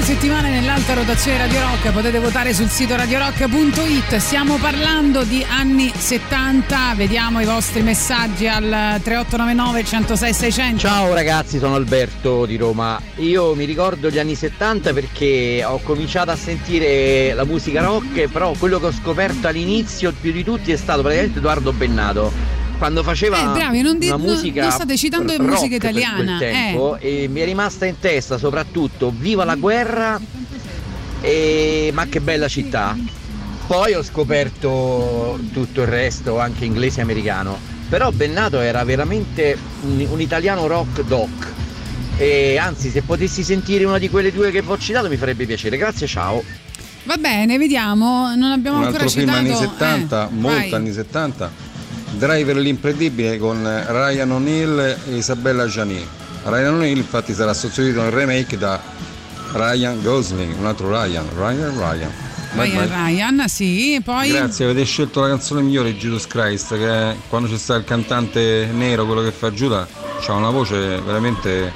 due 0.00 0.14
settimane 0.14 0.48
nell'alta 0.50 0.94
rotazione 0.94 1.36
Radio 1.36 1.60
Rock, 1.60 1.92
potete 1.92 2.18
votare 2.18 2.54
sul 2.54 2.68
sito 2.68 2.96
radiorock.it. 2.96 4.16
Stiamo 4.16 4.56
parlando 4.56 5.24
di 5.24 5.44
anni 5.46 5.92
70, 5.94 6.94
vediamo 6.96 7.40
i 7.40 7.44
vostri 7.44 7.82
messaggi 7.82 8.48
al 8.48 8.98
3899 9.02 9.84
106 9.84 10.32
600. 10.32 10.78
Ciao 10.78 11.12
ragazzi, 11.12 11.58
sono 11.58 11.74
Alberto 11.74 12.46
di 12.46 12.56
Roma. 12.56 12.98
Io 13.16 13.54
mi 13.54 13.66
ricordo 13.66 14.08
gli 14.08 14.18
anni 14.18 14.34
70 14.34 14.94
perché 14.94 15.62
ho 15.66 15.80
cominciato 15.82 16.30
a 16.30 16.36
sentire 16.36 17.34
la 17.34 17.44
musica 17.44 17.82
rock, 17.82 18.28
però 18.28 18.54
quello 18.58 18.78
che 18.80 18.86
ho 18.86 18.92
scoperto 18.92 19.48
all'inizio 19.48 20.14
più 20.18 20.32
di 20.32 20.42
tutti 20.42 20.72
è 20.72 20.76
stato 20.76 21.02
praticamente 21.02 21.40
Edoardo 21.40 21.72
Bennato. 21.72 22.59
Quando 22.80 23.02
faceva 23.02 23.38
Eh, 23.38 23.52
bravi, 23.52 23.82
non 23.82 23.98
di- 23.98 24.06
una 24.06 24.16
musica 24.16 24.62
non 24.62 24.70
state 24.72 24.96
citando 24.96 25.36
rock 25.36 25.42
musica 25.50 25.76
per 25.76 25.78
quel 25.92 25.96
italiana, 26.02 26.36
eh. 26.36 26.38
tempo, 26.38 26.96
e 26.98 27.28
mi 27.30 27.40
è 27.40 27.44
rimasta 27.44 27.84
in 27.84 27.98
testa 28.00 28.38
soprattutto 28.38 29.12
Viva 29.14 29.44
la 29.44 29.54
guerra 29.56 30.18
e 31.20 31.90
Ma 31.92 32.06
che 32.06 32.20
bella 32.20 32.48
città. 32.48 32.96
Poi 33.66 33.92
ho 33.92 34.02
scoperto 34.02 35.38
tutto 35.52 35.82
il 35.82 35.86
resto, 35.86 36.38
anche 36.40 36.64
inglese 36.64 37.00
e 37.00 37.02
americano. 37.02 37.58
Però 37.90 38.10
Bennato 38.10 38.58
era 38.60 38.82
veramente 38.84 39.56
un, 39.82 40.06
un 40.10 40.20
italiano 40.22 40.66
rock 40.66 41.02
doc. 41.04 41.48
E 42.16 42.56
anzi, 42.56 42.88
se 42.90 43.02
potessi 43.02 43.42
sentire 43.44 43.84
una 43.84 43.98
di 43.98 44.08
quelle 44.08 44.32
due 44.32 44.50
che 44.50 44.62
vi 44.62 44.70
ho 44.70 44.78
citato 44.78 45.08
mi 45.08 45.16
farebbe 45.16 45.44
piacere. 45.44 45.76
Grazie, 45.76 46.06
ciao. 46.06 46.42
Va 47.04 47.16
bene, 47.18 47.58
vediamo. 47.58 48.34
Non 48.34 48.50
abbiamo 48.52 48.78
Un 48.78 48.84
ancora 48.84 49.04
altro 49.04 49.20
film 49.20 49.30
citato. 49.32 49.46
anni 49.46 49.56
70, 49.56 50.24
eh, 50.28 50.32
molto 50.32 50.58
vai. 50.58 50.72
anni 50.72 50.92
70, 50.92 51.50
Driver 52.12 52.56
l'impredibile 52.56 53.38
con 53.38 53.62
Ryan 53.62 54.30
O'Neill 54.32 54.78
e 54.78 55.16
Isabella 55.16 55.66
Gianni. 55.66 56.04
Ryan 56.44 56.74
O'Neill 56.74 56.96
infatti 56.96 57.32
sarà 57.34 57.52
sostituito 57.54 58.02
nel 58.02 58.10
remake 58.10 58.56
da 58.58 58.80
Ryan 59.52 60.02
Gosling, 60.02 60.54
un 60.58 60.66
altro 60.66 60.88
Ryan, 60.88 61.24
Ryan 61.36 61.72
Ryan. 61.76 62.10
Ryan, 62.52 62.88
bye. 62.88 62.88
Ryan, 62.88 63.44
sì, 63.48 64.00
poi. 64.04 64.28
Grazie, 64.30 64.64
avete 64.64 64.84
scelto 64.84 65.20
la 65.20 65.28
canzone 65.28 65.62
migliore 65.62 65.96
Jesus 65.96 66.26
Christ, 66.26 66.76
che 66.76 67.16
quando 67.28 67.48
c'è 67.48 67.56
sta 67.56 67.76
il 67.76 67.84
cantante 67.84 68.68
nero, 68.72 69.06
quello 69.06 69.22
che 69.22 69.30
fa 69.30 69.52
Giuda, 69.52 69.86
ha 70.26 70.32
una 70.32 70.50
voce 70.50 71.00
veramente 71.00 71.72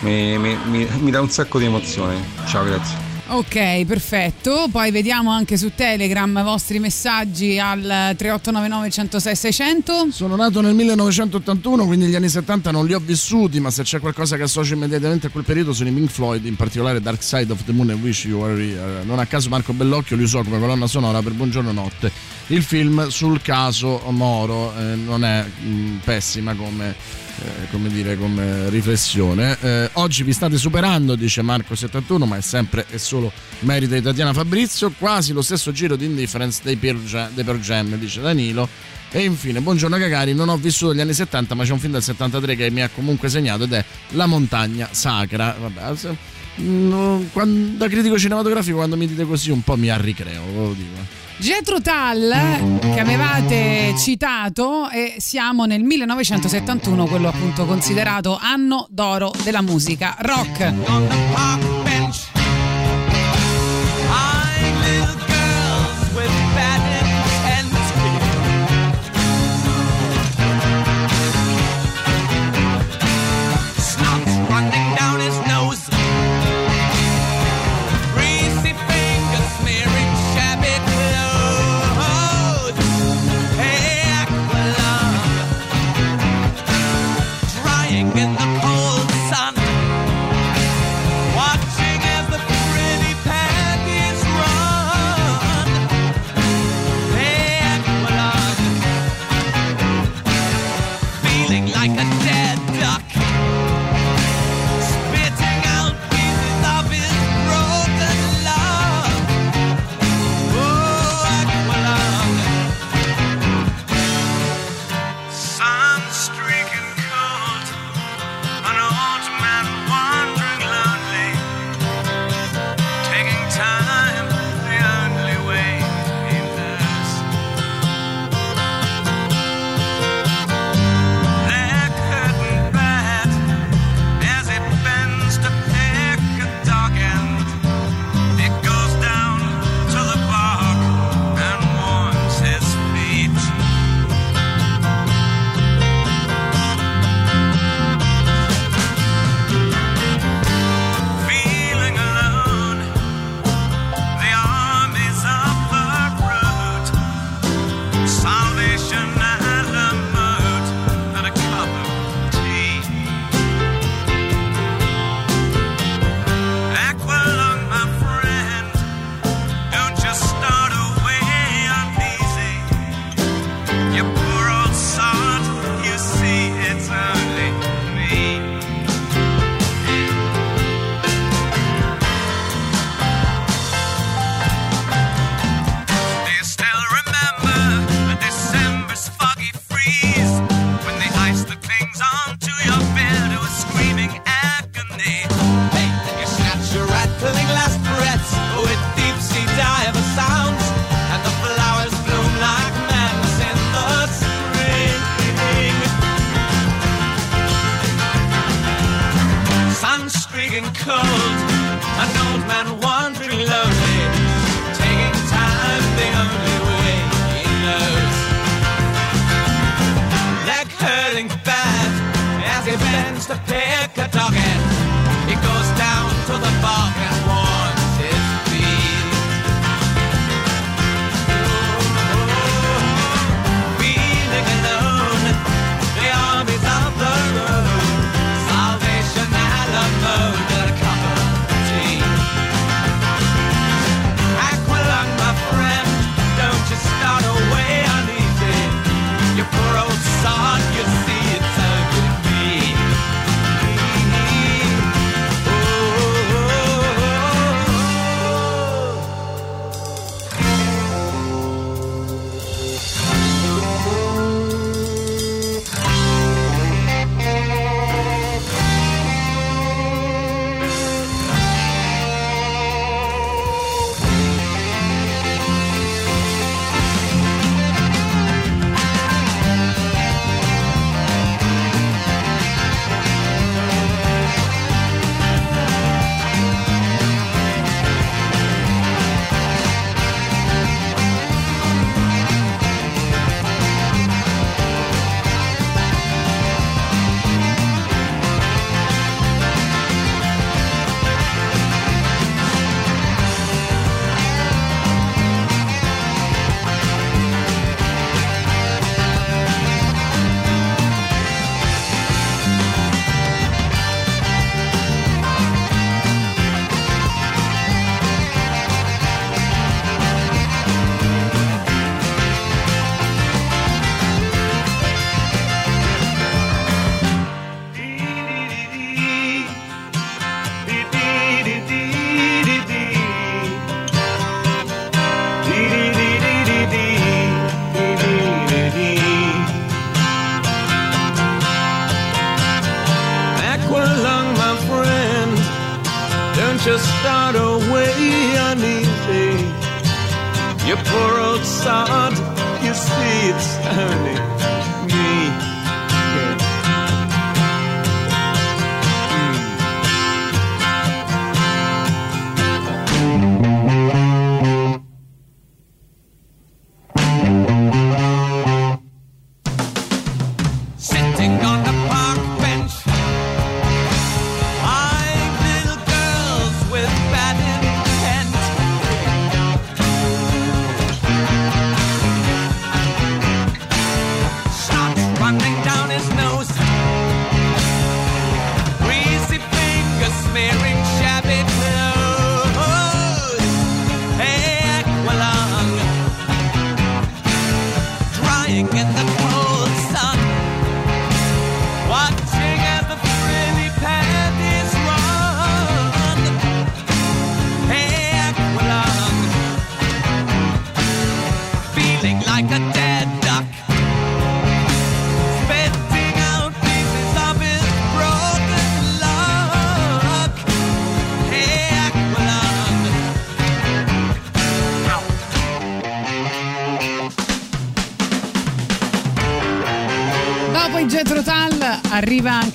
mi, 0.00 0.38
mi- 0.38 0.58
mi- 0.64 0.88
mi 1.00 1.10
dà 1.10 1.20
un 1.20 1.28
sacco 1.28 1.58
di 1.58 1.66
emozioni. 1.66 2.16
Ciao, 2.46 2.64
grazie. 2.64 3.09
Ok, 3.32 3.84
perfetto. 3.84 4.66
Poi 4.72 4.90
vediamo 4.90 5.30
anche 5.30 5.56
su 5.56 5.70
Telegram 5.72 6.36
i 6.36 6.42
vostri 6.42 6.80
messaggi 6.80 7.60
al 7.60 7.80
3899 8.16 8.90
106 8.90 9.36
600. 9.36 10.08
Sono 10.10 10.34
nato 10.34 10.60
nel 10.60 10.74
1981, 10.74 11.86
quindi 11.86 12.06
gli 12.06 12.16
anni 12.16 12.28
70 12.28 12.72
non 12.72 12.86
li 12.86 12.92
ho 12.92 12.98
vissuti, 12.98 13.60
ma 13.60 13.70
se 13.70 13.84
c'è 13.84 14.00
qualcosa 14.00 14.36
che 14.36 14.42
associo 14.42 14.74
immediatamente 14.74 15.28
a 15.28 15.30
quel 15.30 15.44
periodo 15.44 15.72
sono 15.72 15.90
i 15.90 15.92
Pink 15.92 16.10
Floyd, 16.10 16.44
in 16.44 16.56
particolare 16.56 17.00
Dark 17.00 17.22
Side 17.22 17.52
of 17.52 17.62
the 17.62 17.70
Moon 17.70 17.90
e 17.90 17.94
Wish 17.94 18.24
You 18.24 18.40
Were 18.40 18.60
Here. 18.60 19.04
Non 19.04 19.20
a 19.20 19.26
caso 19.26 19.48
Marco 19.48 19.72
Bellocchio 19.74 20.16
li 20.16 20.24
usò 20.24 20.42
come 20.42 20.58
colonna 20.58 20.88
sonora 20.88 21.22
per 21.22 21.32
Buongiorno 21.32 21.70
Notte. 21.70 22.10
Il 22.48 22.64
film 22.64 23.06
sul 23.10 23.40
caso 23.42 24.02
Moro 24.08 24.76
eh, 24.76 24.96
non 24.96 25.24
è 25.24 25.44
mh, 25.44 26.00
pessima 26.02 26.56
come, 26.56 26.96
eh, 27.38 27.68
come 27.70 27.88
dire, 27.88 28.16
come 28.16 28.68
riflessione. 28.70 29.56
Eh, 29.60 29.90
oggi 29.94 30.22
vi 30.22 30.32
state 30.32 30.56
superando, 30.58 31.14
dice 31.14 31.42
Marco71, 31.42 32.24
ma 32.26 32.36
è 32.36 32.40
sempre 32.40 32.86
e 32.90 32.98
solo 32.98 33.32
merito 33.60 33.94
di 33.94 34.02
Tatiana 34.02 34.32
Fabrizio. 34.32 34.92
Quasi 34.98 35.32
lo 35.32 35.42
stesso 35.42 35.72
giro 35.72 35.96
di 35.96 36.04
indifference 36.04 36.60
dei 36.62 36.76
Pearl 36.76 37.60
Jam, 37.60 37.96
dice 37.96 38.20
Danilo. 38.20 38.68
E 39.12 39.24
infine, 39.24 39.60
buongiorno 39.60 39.96
Cagari, 39.96 40.34
non 40.34 40.48
ho 40.48 40.56
vissuto 40.56 40.94
gli 40.94 41.00
anni 41.00 41.14
70, 41.14 41.56
ma 41.56 41.64
c'è 41.64 41.72
un 41.72 41.80
film 41.80 41.94
del 41.94 42.02
73 42.02 42.54
che 42.54 42.70
mi 42.70 42.80
ha 42.80 42.88
comunque 42.88 43.28
segnato 43.28 43.64
ed 43.64 43.72
è 43.72 43.84
La 44.10 44.26
montagna 44.26 44.88
sacra. 44.92 45.56
Vabbè, 45.58 45.96
se- 45.96 46.16
no, 46.56 47.24
quan- 47.32 47.76
da 47.76 47.88
critico 47.88 48.16
cinematografico 48.18 48.76
quando 48.76 48.96
mi 48.96 49.08
dite 49.08 49.24
così 49.24 49.50
un 49.50 49.62
po' 49.62 49.76
mi 49.76 49.88
arricreo, 49.90 50.42
ve 50.44 50.52
lo 50.54 50.74
dico. 50.74 51.19
Getro 51.40 51.80
Tal 51.80 52.78
che 52.80 53.00
avevate 53.00 53.94
citato 53.96 54.90
e 54.90 55.14
siamo 55.18 55.64
nel 55.64 55.82
1971, 55.82 57.06
quello 57.06 57.28
appunto 57.28 57.64
considerato 57.64 58.38
anno 58.38 58.86
d'oro 58.90 59.32
della 59.42 59.62
musica 59.62 60.16
rock. 60.18 61.69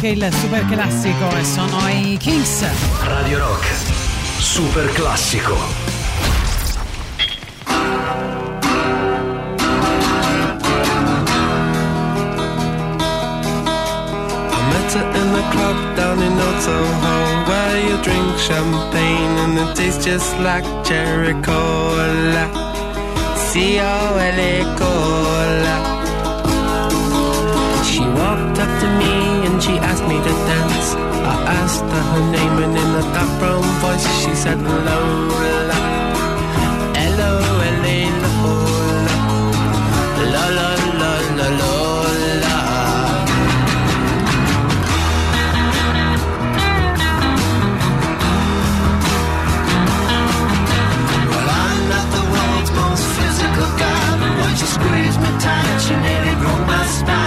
anche 0.05 0.07
il 0.07 0.33
super 0.33 0.65
classico 0.67 1.35
e 1.35 1.43
sono 1.43 1.87
i 1.89 2.17
Kings. 2.17 2.65
Radio 3.03 3.39
Rock, 3.39 3.65
super 4.37 4.91
classico. 4.93 5.93
in 14.95 15.33
the 15.33 15.43
club 15.51 15.95
down 15.97 16.21
in 16.21 16.39
Old 16.39 16.61
Soho 16.61 17.43
Where 17.47 17.81
you 17.85 17.97
drink 18.01 18.37
champagne 18.37 19.37
and 19.39 19.59
it 19.59 19.75
tastes 19.75 20.05
just 20.05 20.39
like 20.39 20.63
cherry 20.85 21.33
cola 21.41 22.49
C-O-L-A 23.35 24.63
cola 24.77 25.94
Esther, 31.75 32.03
her 32.11 32.23
name, 32.31 32.57
and 32.63 32.77
in 32.77 32.91
a 32.95 33.03
dark 33.13 33.31
brown 33.39 33.63
voice 33.81 34.07
she 34.21 34.33
said, 34.33 34.59
Lola, 34.61 34.95
L-O-L-A, 36.95 37.97
Lola, 38.23 39.15
la 40.33 40.45
la 40.57 40.69
la 41.01 41.11
la 41.37 41.47
Lola. 41.59 42.55
Well, 51.29 51.49
I'm 51.59 51.79
not 51.91 52.07
the 52.15 52.23
world's 52.31 52.71
most 52.79 53.03
physical 53.17 53.69
guy, 53.81 53.99
but 54.21 54.55
squeeze 54.75 55.17
me 55.23 55.31
tight, 55.43 55.81
you 55.89 55.97
nearly 56.05 56.35
broke 56.39 56.65
my 56.67 56.85
spine. 56.85 57.24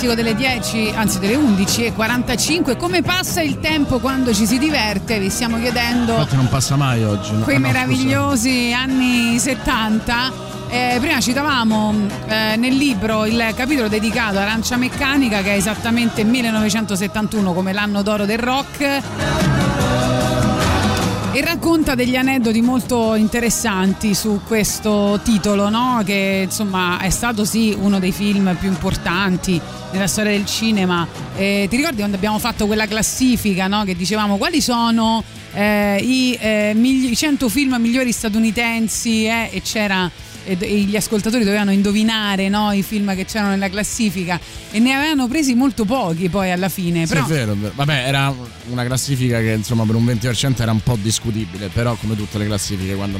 Classico 0.00 0.14
delle 0.14 0.34
10, 0.34 0.92
anzi 0.94 1.18
delle 1.18 1.34
11 1.34 1.84
e 1.84 1.92
45. 1.92 2.76
Come 2.76 3.02
passa 3.02 3.42
il 3.42 3.60
tempo 3.60 3.98
quando 3.98 4.32
ci 4.32 4.46
si 4.46 4.58
diverte? 4.58 5.18
Vi 5.18 5.28
stiamo 5.28 5.58
chiedendo 5.58 6.12
Infatti 6.12 6.36
non 6.36 6.48
passa 6.48 6.76
mai 6.76 7.04
oggi. 7.04 7.32
no? 7.32 7.40
quei 7.40 7.56
Ah, 7.56 7.58
no, 7.58 7.66
meravigliosi 7.66 8.72
anni 8.72 9.38
70. 9.38 10.48
Eh, 10.70 10.96
prima 11.00 11.20
citavamo 11.20 11.94
eh, 12.28 12.56
nel 12.56 12.76
libro 12.76 13.26
il 13.26 13.52
capitolo 13.54 13.88
dedicato 13.88 14.38
a 14.38 14.42
Arancia 14.42 14.76
Meccanica 14.76 15.42
che 15.42 15.54
è 15.54 15.56
esattamente 15.56 16.22
1971 16.22 17.52
come 17.52 17.72
l'anno 17.72 18.02
d'oro 18.02 18.24
del 18.24 18.38
rock 18.38 19.02
e 21.32 21.40
racconta 21.42 21.94
degli 21.94 22.16
aneddoti 22.16 22.60
molto 22.60 23.14
interessanti 23.16 24.14
su 24.14 24.40
questo 24.46 25.20
titolo, 25.22 25.68
no? 25.68 26.02
che 26.04 26.42
insomma 26.44 26.98
è 27.00 27.10
stato 27.10 27.44
sì 27.44 27.76
uno 27.78 27.98
dei 27.98 28.12
film 28.12 28.56
più 28.58 28.68
importanti 28.68 29.60
nella 29.92 30.06
storia 30.06 30.32
del 30.32 30.46
cinema. 30.46 31.06
Eh, 31.36 31.66
ti 31.68 31.76
ricordi 31.76 31.98
quando 31.98 32.16
abbiamo 32.16 32.38
fatto 32.38 32.66
quella 32.66 32.86
classifica 32.86 33.66
no? 33.66 33.84
che 33.84 33.96
dicevamo 33.96 34.36
quali 34.36 34.60
sono 34.60 35.22
eh, 35.52 35.96
i, 36.00 36.38
eh, 36.40 36.72
migli- 36.74 37.10
i 37.10 37.16
100 37.16 37.48
film 37.48 37.76
migliori 37.76 38.12
statunitensi 38.12 39.26
e 39.26 39.60
c'era 39.64 40.10
e 40.42 40.56
gli 40.56 40.96
ascoltatori 40.96 41.44
dovevano 41.44 41.70
indovinare 41.70 42.48
no, 42.48 42.72
i 42.72 42.82
film 42.82 43.14
che 43.14 43.24
c'erano 43.24 43.50
nella 43.50 43.68
classifica 43.68 44.40
e 44.70 44.78
ne 44.78 44.94
avevano 44.94 45.28
presi 45.28 45.54
molto 45.54 45.84
pochi 45.84 46.28
poi 46.28 46.50
alla 46.50 46.68
fine. 46.68 47.06
Sì, 47.06 47.12
Però 47.12 47.26
vero, 47.26 47.52
è 47.52 47.56
vero. 47.56 47.72
Vabbè, 47.76 48.06
era 48.06 48.34
una 48.70 48.84
classifica 48.84 49.38
che 49.38 49.52
insomma 49.52 49.84
per 49.84 49.94
un 49.94 50.04
20% 50.04 50.62
era 50.62 50.72
un 50.72 50.80
po' 50.82 50.96
discutibile, 51.00 51.68
però 51.68 51.94
come 51.94 52.16
tutte 52.16 52.38
le 52.38 52.46
classifiche 52.46 52.94
quando, 52.94 53.18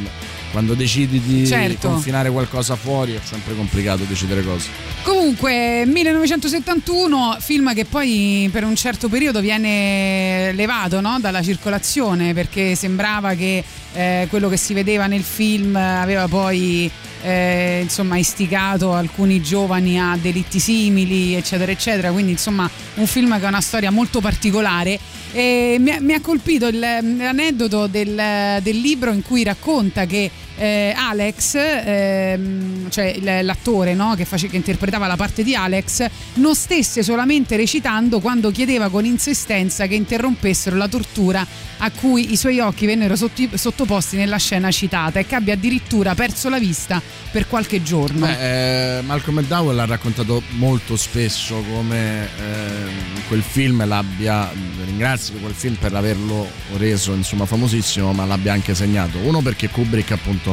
quando 0.50 0.74
decidi 0.74 1.20
di 1.20 1.46
Certo. 1.46 1.88
confinare 1.88 2.30
qualcosa 2.30 2.74
fuori 2.74 3.14
è 3.14 3.20
sempre 3.22 3.54
complicato 3.54 4.04
decidere 4.04 4.42
cose. 4.42 4.89
Comunque, 5.02 5.84
1971, 5.86 7.36
film 7.40 7.74
che 7.74 7.84
poi 7.86 8.48
per 8.52 8.64
un 8.64 8.76
certo 8.76 9.08
periodo 9.08 9.40
viene 9.40 10.52
levato 10.52 11.00
no, 11.00 11.18
dalla 11.20 11.42
circolazione 11.42 12.34
perché 12.34 12.74
sembrava 12.74 13.34
che 13.34 13.64
eh, 13.94 14.26
quello 14.28 14.48
che 14.48 14.56
si 14.56 14.74
vedeva 14.74 15.06
nel 15.06 15.22
film 15.22 15.74
aveva 15.74 16.28
poi 16.28 16.88
eh, 17.22 17.80
insomma 17.82 18.16
istigato 18.18 18.92
alcuni 18.92 19.40
giovani 19.42 19.98
a 20.00 20.16
delitti 20.20 20.58
simili, 20.60 21.34
eccetera, 21.34 21.72
eccetera. 21.72 22.12
Quindi, 22.12 22.32
insomma, 22.32 22.68
un 22.94 23.06
film 23.06 23.38
che 23.38 23.44
ha 23.46 23.48
una 23.48 23.60
storia 23.60 23.90
molto 23.90 24.20
particolare. 24.20 24.98
E 25.32 25.76
mi, 25.78 25.90
ha, 25.90 26.00
mi 26.00 26.12
ha 26.12 26.20
colpito 26.20 26.66
il- 26.66 26.78
l'aneddoto 26.78 27.86
del, 27.86 28.60
del 28.62 28.80
libro 28.80 29.12
in 29.12 29.22
cui 29.22 29.44
racconta 29.44 30.04
che 30.04 30.30
eh, 30.60 30.92
Alex, 30.94 31.54
ehm, 31.56 32.90
cioè 32.90 33.18
l'attore 33.42 33.94
no, 33.94 34.14
che, 34.14 34.26
face- 34.26 34.48
che 34.48 34.56
interpretava 34.56 35.06
la 35.06 35.16
parte 35.16 35.42
di 35.42 35.54
Alex, 35.54 36.06
non 36.34 36.54
stesse 36.54 37.02
solamente 37.02 37.56
recitando 37.56 38.20
quando 38.20 38.50
chiedeva 38.50 38.90
con 38.90 39.06
insistenza 39.06 39.86
che 39.86 39.94
interrompessero 39.94 40.76
la 40.76 40.86
tortura 40.86 41.46
a 41.82 41.90
cui 41.90 42.32
i 42.32 42.36
suoi 42.36 42.60
occhi 42.60 42.84
vennero 42.84 43.16
sotti- 43.16 43.48
sottoposti 43.54 44.16
nella 44.16 44.36
scena 44.36 44.70
citata 44.70 45.18
e 45.18 45.26
che 45.26 45.34
abbia 45.34 45.54
addirittura 45.54 46.14
perso 46.14 46.50
la 46.50 46.58
vista 46.58 47.00
per 47.30 47.48
qualche 47.48 47.82
giorno. 47.82 48.26
Beh, 48.26 48.98
eh, 48.98 49.02
Malcolm 49.02 49.38
McDowell 49.38 49.78
ha 49.78 49.86
raccontato 49.86 50.42
molto 50.50 50.96
spesso 50.96 51.64
come 51.72 52.28
ehm, 52.38 53.22
quel 53.28 53.42
film 53.42 53.86
l'abbia, 53.86 54.52
ringrazio 54.84 55.38
quel 55.38 55.54
film 55.54 55.76
per 55.76 55.94
averlo 55.94 56.46
reso 56.76 57.14
insomma 57.14 57.46
famosissimo, 57.46 58.12
ma 58.12 58.26
l'abbia 58.26 58.52
anche 58.52 58.74
segnato. 58.74 59.16
Uno 59.18 59.40
perché 59.40 59.70
Kubrick 59.70 60.10
appunto 60.10 60.49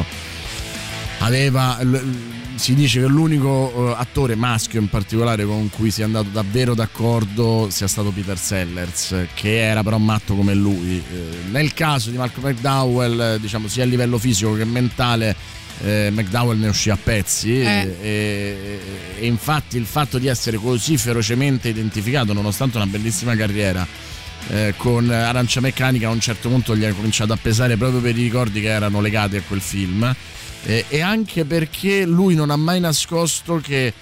aveva 1.18 1.78
l- 1.82 2.36
si 2.54 2.74
dice 2.74 3.00
che 3.00 3.06
l'unico 3.06 3.92
eh, 3.92 3.94
attore 3.98 4.34
maschio 4.34 4.80
in 4.80 4.88
particolare 4.88 5.44
con 5.44 5.70
cui 5.70 5.92
si 5.92 6.00
è 6.00 6.04
andato 6.04 6.28
davvero 6.32 6.74
d'accordo 6.74 7.68
sia 7.70 7.86
stato 7.86 8.10
Peter 8.10 8.36
Sellers, 8.36 9.14
che 9.34 9.60
era 9.60 9.84
però 9.84 9.98
matto 9.98 10.34
come 10.34 10.54
lui. 10.54 10.96
Eh, 10.98 11.50
nel 11.50 11.72
caso 11.72 12.10
di 12.10 12.16
Malcolm 12.16 12.48
McDowell, 12.48 13.36
diciamo 13.38 13.68
sia 13.68 13.84
a 13.84 13.86
livello 13.86 14.18
fisico 14.18 14.54
che 14.54 14.64
mentale, 14.64 15.36
eh, 15.84 16.08
McDowell 16.10 16.58
ne 16.58 16.66
uscì 16.66 16.90
a 16.90 16.98
pezzi 17.00 17.60
Eh. 17.60 17.96
e, 18.00 18.80
e 19.20 19.26
infatti 19.26 19.76
il 19.76 19.86
fatto 19.86 20.18
di 20.18 20.26
essere 20.26 20.56
così 20.56 20.96
ferocemente 20.96 21.68
identificato, 21.68 22.32
nonostante 22.32 22.76
una 22.76 22.86
bellissima 22.86 23.36
carriera, 23.36 23.86
eh, 24.50 24.74
con 24.76 25.10
Arancia 25.10 25.60
Meccanica 25.60 26.08
a 26.08 26.10
un 26.10 26.20
certo 26.20 26.48
punto 26.48 26.76
gli 26.76 26.82
è 26.84 26.94
cominciato 26.94 27.32
a 27.32 27.38
pesare 27.40 27.76
proprio 27.76 28.00
per 28.00 28.16
i 28.16 28.22
ricordi 28.22 28.60
che 28.60 28.68
erano 28.68 29.00
legati 29.00 29.36
a 29.36 29.42
quel 29.46 29.60
film 29.60 30.14
eh, 30.64 30.84
e 30.88 31.00
anche 31.00 31.44
perché 31.44 32.04
lui 32.06 32.34
non 32.34 32.50
ha 32.50 32.56
mai 32.56 32.80
nascosto 32.80 33.60
che 33.62 33.92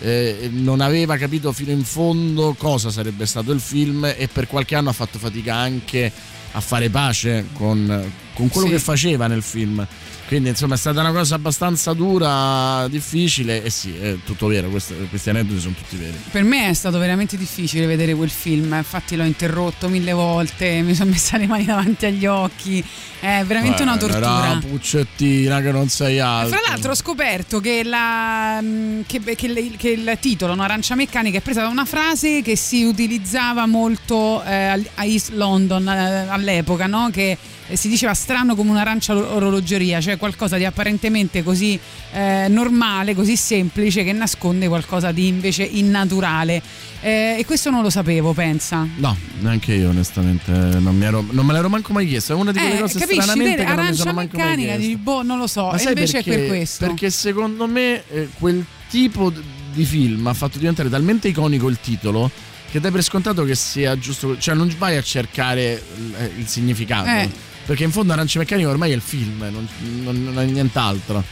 eh, 0.00 0.48
non 0.52 0.80
aveva 0.80 1.16
capito 1.16 1.52
fino 1.52 1.70
in 1.70 1.84
fondo 1.84 2.54
cosa 2.58 2.90
sarebbe 2.90 3.26
stato 3.26 3.52
il 3.52 3.60
film 3.60 4.04
e 4.04 4.28
per 4.32 4.46
qualche 4.48 4.74
anno 4.74 4.90
ha 4.90 4.92
fatto 4.92 5.18
fatica 5.18 5.54
anche 5.54 6.10
a 6.52 6.60
fare 6.60 6.88
pace 6.90 7.46
con, 7.52 8.12
con 8.34 8.48
quello 8.48 8.66
Sì. 8.68 8.72
che 8.74 8.78
faceva 8.78 9.26
nel 9.26 9.42
film. 9.42 9.84
Quindi 10.26 10.48
insomma 10.48 10.74
è 10.74 10.78
stata 10.78 11.00
una 11.00 11.12
cosa 11.12 11.34
abbastanza 11.34 11.92
dura, 11.92 12.88
difficile 12.88 13.62
e 13.62 13.68
sì, 13.70 13.94
è 13.94 14.16
tutto 14.24 14.46
vero, 14.46 14.68
questi, 14.70 14.94
questi 15.10 15.28
aneddoti 15.30 15.60
sono 15.60 15.74
tutti 15.74 15.96
veri. 15.96 16.16
Per 16.30 16.42
me 16.42 16.70
è 16.70 16.72
stato 16.74 16.98
veramente 16.98 17.36
difficile 17.36 17.84
vedere 17.86 18.14
quel 18.14 18.30
film, 18.30 18.72
infatti 18.74 19.16
l'ho 19.16 19.24
interrotto 19.24 19.88
mille 19.88 20.12
volte, 20.12 20.80
mi 20.80 20.94
sono 20.94 21.10
messa 21.10 21.36
le 21.36 21.46
mani 21.46 21.64
davanti 21.66 22.06
agli 22.06 22.24
occhi, 22.24 22.82
è 23.20 23.44
veramente 23.46 23.82
una 23.82 23.98
Eh, 23.98 24.04
Era 24.04 24.18
tortura. 24.18 24.58
puccettina 24.66 25.60
che 25.60 25.70
non 25.72 25.88
sei 25.90 26.18
altro. 26.20 26.56
Fra 26.58 26.70
l'altro 26.70 26.92
ho 26.92 26.96
scoperto 26.96 27.60
che, 27.60 27.82
la- 27.84 28.60
mm, 28.62 29.02
che- 29.06 29.20
che 29.36 29.46
il- 29.46 29.76
che 29.76 29.90
il 29.90 30.16
titolo 30.20 30.54
no, 30.54 30.62
Arancia 30.62 30.94
Meccanica 30.94 31.36
è 31.38 31.40
presa 31.42 31.60
da 31.60 31.68
una 31.68 31.84
frase 31.84 32.40
che 32.42 32.56
si 32.56 32.82
utilizzava 32.84 33.66
molto 33.66 34.42
eh, 34.42 34.88
a 34.94 35.04
East 35.04 35.32
London 35.32 35.86
eh, 35.86 36.26
all'epoca, 36.28 36.86
no? 36.86 37.10
che 37.12 37.36
eh, 37.68 37.76
si 37.76 37.88
diceva 37.88 38.14
strano 38.14 38.54
come 38.54 38.70
un'arancia 38.70 39.14
or- 39.16 39.36
orologeria, 39.36 40.00
cioè 40.00 40.16
qualcosa 40.16 40.56
di 40.56 40.64
apparentemente 40.64 41.42
così 41.42 41.78
eh, 42.12 42.46
normale, 42.48 43.14
così 43.14 43.36
semplice 43.36 44.04
che 44.04 44.12
nasconde 44.12 44.68
qualcosa 44.68 45.12
di 45.12 45.26
invece 45.28 45.62
innaturale. 45.64 46.62
Eh, 47.00 47.36
e 47.38 47.44
questo 47.44 47.68
non 47.70 47.82
lo 47.82 47.90
sapevo, 47.90 48.32
pensa. 48.32 48.86
No, 48.96 49.16
neanche 49.40 49.74
io 49.74 49.90
onestamente 49.90 50.50
non, 50.50 50.96
mi 50.96 51.04
ero- 51.04 51.24
non 51.30 51.44
me 51.44 51.52
l'ero 51.52 51.68
manco 51.68 51.92
mai 51.92 52.06
chiesto. 52.06 52.32
È 52.32 52.36
una 52.36 52.50
di 52.52 52.58
quelle 52.58 52.76
Eh, 52.76 52.80
cose 52.80 52.98
capisci? 52.98 53.20
stranamente 53.20 53.56
Vedi, 53.56 53.68
che 53.70 53.74
non 53.76 53.86
mi 53.86 53.94
sono 53.94 54.12
manco 54.12 54.36
meccanica, 54.36 54.76
dici, 54.76 54.96
boh, 54.96 55.22
non 55.22 55.38
lo 55.38 55.46
so. 55.46 55.66
Ma 55.66 55.76
E 55.78 55.82
invece 55.88 56.12
perché? 56.22 56.34
è 56.34 56.38
per 56.38 56.46
questo. 56.48 56.86
Perché 56.86 57.10
secondo 57.10 57.66
me 57.66 58.02
eh, 58.08 58.28
quel 58.38 58.64
tipo 58.88 59.30
di 59.72 59.84
film 59.84 60.26
ha 60.26 60.34
fatto 60.34 60.56
diventare 60.58 60.88
talmente 60.88 61.28
iconico 61.28 61.68
il 61.68 61.78
titolo 61.80 62.30
che 62.70 62.80
dai 62.80 62.90
per 62.90 63.02
scontato 63.02 63.44
che 63.44 63.54
sia 63.54 63.98
giusto. 63.98 64.38
Cioè, 64.38 64.54
non 64.54 64.72
vai 64.78 64.96
a 64.96 65.02
cercare 65.02 65.82
eh, 66.18 66.30
il 66.38 66.46
significato. 66.46 67.08
Eh. 67.08 67.52
Perché 67.66 67.84
in 67.84 67.92
fondo 67.92 68.12
Arancia 68.12 68.38
Meccanica 68.38 68.68
ormai 68.68 68.92
è 68.92 68.94
il 68.94 69.00
film, 69.00 69.38
non, 69.50 69.66
non- 70.02 70.22
non 70.24 70.38
è 70.38 70.44
nient'altro. 70.44 71.22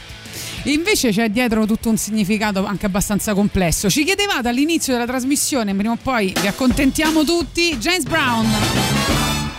Invece 0.63 1.11
c'è 1.11 1.29
dietro 1.29 1.65
tutto 1.65 1.89
un 1.89 1.97
significato 1.97 2.65
anche 2.65 2.85
abbastanza 2.85 3.33
complesso. 3.33 3.89
Ci 3.89 4.03
chiedevate 4.03 4.47
all'inizio 4.47 4.93
della 4.93 5.05
trasmissione, 5.05 5.75
prima 5.75 5.93
o 5.93 5.97
poi 6.01 6.33
vi 6.39 6.47
accontentiamo 6.47 7.23
tutti. 7.23 7.77
James 7.77 8.03
Brown. 8.03 8.45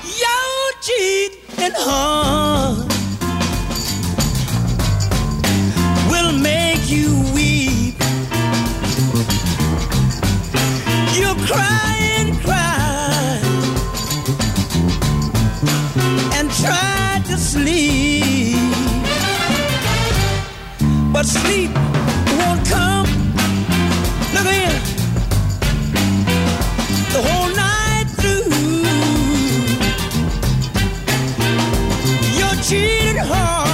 Your 0.03 0.79
cheating 0.81 1.75
heart 1.77 2.93
will 6.09 6.33
make 6.39 6.81
you 6.89 7.23
weep. 7.33 7.95
You 11.15 11.35
cry 11.47 12.17
and 12.19 12.41
cry 12.43 12.64
try 16.65 17.21
to 17.27 17.37
sleep, 17.37 18.57
but 21.13 21.27
sleep 21.27 21.71
won't 22.39 22.63
come. 22.75 23.09
Look 24.35 24.47
here, 24.57 24.81
the 27.15 27.21
whole 27.27 27.51
night 27.65 28.09
through. 28.19 28.49
Your 32.41 32.55
cheated 32.63 33.19
heart 33.31 33.74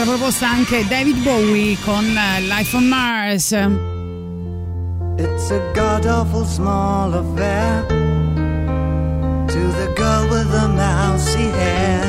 la 0.00 0.04
vostra 0.04 0.04
proposta 0.04 0.48
anche 0.48 0.86
David 0.86 1.22
Bowie 1.22 1.76
con 1.84 2.04
eh, 2.04 2.40
Life 2.42 2.76
on 2.76 2.88
Mars. 2.88 3.52
It's 5.18 5.50
a 5.50 5.60
god 5.74 6.06
awful 6.06 6.44
small 6.46 7.12
affair 7.12 7.86
to 9.46 9.72
the 9.72 9.92
girl 9.94 10.28
with 10.30 10.50
the 10.50 10.68
mousy 10.68 11.50
hair. 11.50 12.04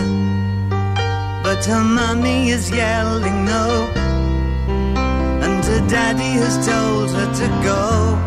But 1.43 1.65
her 1.65 1.83
mommy 1.83 2.51
is 2.51 2.69
yelling 2.69 3.45
no, 3.45 3.89
and 5.41 5.65
her 5.65 5.87
daddy 5.87 6.37
has 6.39 6.65
told 6.65 7.11
her 7.11 7.33
to 7.33 7.47
go. 7.61 8.17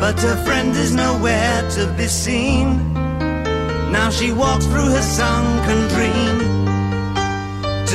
But 0.00 0.20
her 0.20 0.36
friend 0.44 0.76
is 0.76 0.92
nowhere 0.92 1.70
to 1.76 1.86
be 1.96 2.08
seen. 2.08 2.92
Now 3.90 4.10
she 4.10 4.32
walks 4.32 4.66
through 4.66 4.90
her 4.90 5.02
sunken 5.02 5.88
dream 5.88 6.53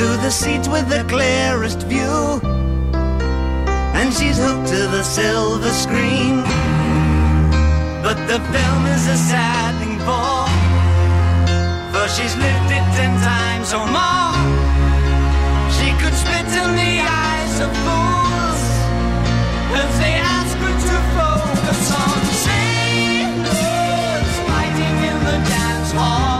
to 0.00 0.16
the 0.24 0.30
seats 0.30 0.66
with 0.66 0.88
the 0.88 1.04
clearest 1.12 1.80
view 1.82 2.40
and 3.98 4.08
she's 4.14 4.38
hooked 4.38 4.66
to 4.66 4.80
the 4.96 5.02
silver 5.02 5.74
screen. 5.84 6.36
But 8.06 8.16
the 8.30 8.40
film 8.52 8.82
is 8.96 9.04
a 9.16 9.18
sad 9.30 9.72
thing 9.80 9.98
for, 10.08 10.40
for 11.92 12.06
she's 12.16 12.34
lived 12.44 12.70
it 12.78 12.86
ten 12.96 13.12
times 13.30 13.68
or 13.78 13.86
more. 13.98 14.32
She 15.76 15.88
could 16.00 16.16
spit 16.22 16.48
in 16.62 16.70
the 16.82 16.94
eyes 17.28 17.54
of 17.66 17.70
fools 17.84 18.62
if 19.82 19.90
they 20.00 20.14
ask 20.36 20.54
her 20.64 20.76
to 20.88 20.96
focus 21.18 21.82
on 22.04 22.20
sailors 22.46 24.34
fighting 24.48 24.96
in 25.10 25.18
the 25.28 25.38
dance 25.52 25.92
hall. 25.92 26.39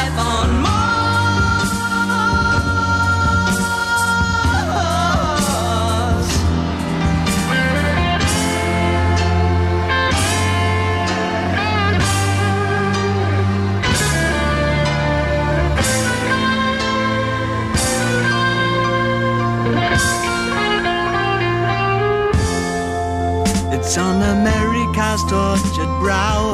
brow 25.99 26.53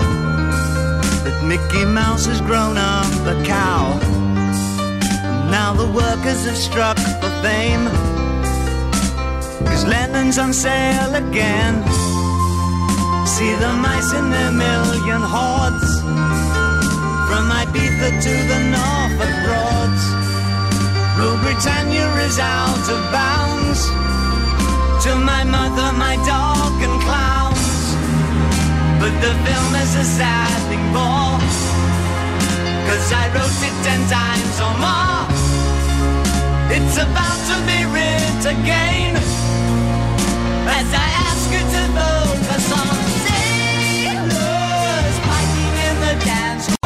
that 1.23 1.43
Mickey 1.43 1.85
Mouse 1.85 2.25
has 2.25 2.41
grown 2.41 2.77
up 2.77 3.11
a 3.25 3.35
cow. 3.43 3.99
And 5.23 5.51
now 5.51 5.73
the 5.73 5.89
workers 5.91 6.45
have 6.45 6.57
struck 6.57 6.97
for 7.21 7.31
fame. 7.41 7.85
Cause 9.67 9.85
Lennon's 9.85 10.37
on 10.37 10.53
sale 10.53 11.15
again. 11.15 11.83
See 13.25 13.53
the 13.63 13.73
mice 13.85 14.13
in 14.13 14.29
their 14.29 14.51
million 14.51 15.21
hordes. 15.21 15.91
From 17.27 17.45
Ibiza 17.61 18.09
to 18.25 18.33
the 18.51 18.59
Norfolk 18.75 19.35
Broads. 19.45 20.03
Rule 21.17 21.37
Britannia 21.43 22.07
is 22.27 22.39
out 22.39 22.85
of 22.95 22.99
bounds 23.11 23.81
to 25.03 25.15
my 25.15 25.43
mother, 25.43 25.93
my 25.97 26.15
dog. 26.25 26.76
But 29.07 29.21
the 29.21 29.33
film 29.47 29.73
is 29.75 29.95
a 29.95 30.03
sad 30.03 30.59
thing 30.67 30.83
more. 30.91 31.39
Cause 32.87 33.07
I 33.13 33.31
wrote 33.33 33.61
it 33.63 33.75
ten 33.87 34.01
times 34.11 34.59
or 34.59 34.73
more. 34.83 35.23
It's 36.75 36.97
about 36.97 37.39
to 37.49 37.55
be 37.69 37.85
writ 37.93 38.43
again. 38.55 39.15
As 40.67 40.89
I 40.93 41.07
ask 41.23 41.43
you 41.55 41.63
to 41.73 41.83
focus 41.95 42.65
on 42.81 42.95
sailors 43.27 45.15
fighting 45.23 45.75
in 45.87 45.95
the 46.03 46.25
dance 46.25 46.76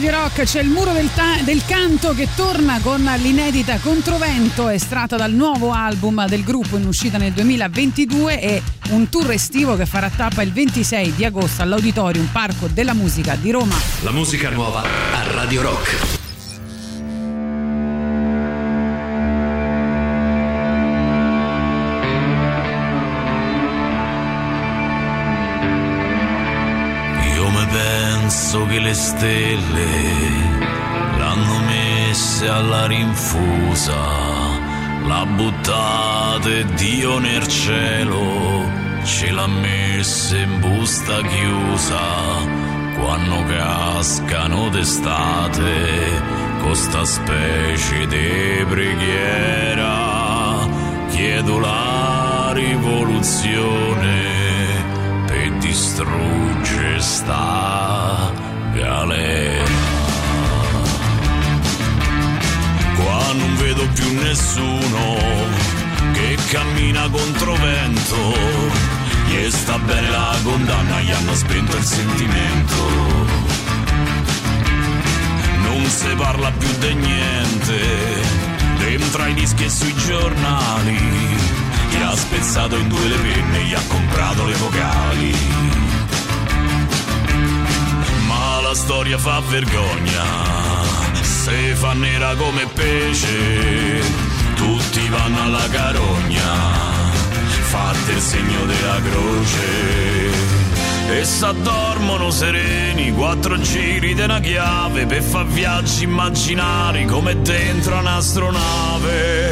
Radio 0.00 0.18
Rock 0.18 0.44
c'è 0.44 0.62
il 0.62 0.68
muro 0.70 0.92
del, 0.92 1.10
ta- 1.14 1.42
del 1.44 1.62
canto 1.66 2.14
che 2.14 2.26
torna 2.34 2.80
con 2.80 3.02
l'inedita 3.18 3.76
Controvento 3.80 4.70
estratta 4.70 5.18
dal 5.18 5.30
nuovo 5.30 5.72
album 5.72 6.26
del 6.26 6.42
gruppo 6.42 6.78
in 6.78 6.86
uscita 6.86 7.18
nel 7.18 7.32
2022 7.32 8.40
e 8.40 8.62
un 8.92 9.10
tour 9.10 9.30
estivo 9.30 9.76
che 9.76 9.84
farà 9.84 10.08
tappa 10.08 10.40
il 10.40 10.52
26 10.52 11.16
di 11.16 11.26
agosto 11.26 11.60
all'Auditorium 11.60 12.30
Parco 12.32 12.66
della 12.68 12.94
Musica 12.94 13.34
di 13.34 13.50
Roma. 13.50 13.76
La 14.00 14.10
musica 14.10 14.48
nuova 14.48 14.80
a 14.80 15.32
Radio 15.34 15.60
Rock. 15.60 16.09
Stelle 29.20 29.92
l'hanno 31.18 31.58
messe 31.66 32.48
alla 32.48 32.86
rinfusa, 32.86 34.02
la 35.06 35.26
buttate 35.26 36.64
Dio 36.74 37.18
nel 37.18 37.46
cielo, 37.46 38.66
ce 39.04 39.30
l'ha 39.30 39.46
messa 39.46 40.38
in 40.38 40.58
busta 40.60 41.20
chiusa, 41.20 42.00
quando 42.98 43.44
cascano 43.44 44.70
d'estate, 44.70 46.22
con 46.62 46.74
sta 46.74 47.04
specie 47.04 48.06
di 48.06 48.64
preghiera, 48.64 49.96
chiedo 51.10 51.58
la 51.58 52.52
rivoluzione 52.54 54.28
per 55.26 55.52
distruggere 55.58 57.00
sta 57.00 57.79
galera. 58.72 59.64
Qua 62.96 63.32
non 63.32 63.56
vedo 63.56 63.86
più 63.94 64.20
nessuno 64.22 65.16
che 66.12 66.36
cammina 66.50 67.08
contro 67.08 67.54
vento. 67.54 68.34
Gli 69.26 69.50
sta 69.50 69.78
bene 69.78 70.10
la 70.10 70.36
condanna, 70.42 71.00
gli 71.00 71.10
hanno 71.10 71.34
spento 71.34 71.76
il 71.76 71.84
sentimento. 71.84 73.10
parla 76.20 76.52
più 76.52 76.68
di 76.78 76.94
niente, 76.94 77.80
dentro 78.78 79.22
ai 79.22 79.34
dischi 79.34 79.64
e 79.64 79.70
sui 79.70 79.94
giornali, 79.94 80.96
gli 80.96 82.02
ha 82.02 82.14
spezzato 82.14 82.76
in 82.76 82.88
due 82.88 83.08
le 83.08 83.16
penne, 83.16 83.64
gli 83.64 83.74
ha 83.74 83.82
comprato 83.88 84.44
le 84.44 84.54
vocali. 84.54 85.79
Storia 88.80 89.18
fa 89.18 89.40
vergogna, 89.40 90.24
se 91.20 91.74
fa 91.74 91.92
nera 91.92 92.34
come 92.34 92.66
pesce, 92.66 94.00
tutti 94.54 95.06
vanno 95.08 95.42
alla 95.42 95.68
carogna, 95.68 96.50
fate 97.68 98.12
il 98.12 98.20
segno 98.20 98.64
della 98.64 99.00
croce. 99.02 100.48
E 101.10 101.24
s'addormono 101.24 102.30
sereni, 102.30 103.12
quattro 103.12 103.60
giri 103.60 104.14
di 104.14 104.22
una 104.22 104.40
chiave 104.40 105.04
per 105.04 105.22
far 105.22 105.46
viaggi 105.46 106.04
immaginari 106.04 107.04
come 107.04 107.38
dentro 107.42 107.98
un'astronave. 107.98 109.50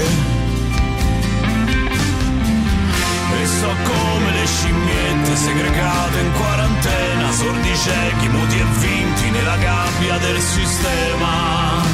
E 3.41 3.47
so 3.47 3.75
come 3.85 4.33
le 4.33 4.47
scimmiette 4.47 5.37
segregate 5.37 6.19
in 6.19 6.33
quarantena, 6.33 7.08
sordi 7.39 7.77
ciechi, 7.77 8.29
muti 8.31 8.59
e 8.59 8.65
vinti 8.81 9.31
nella 9.31 9.57
gabbia 9.59 10.19
del 10.19 10.41
sistema. 10.41 11.87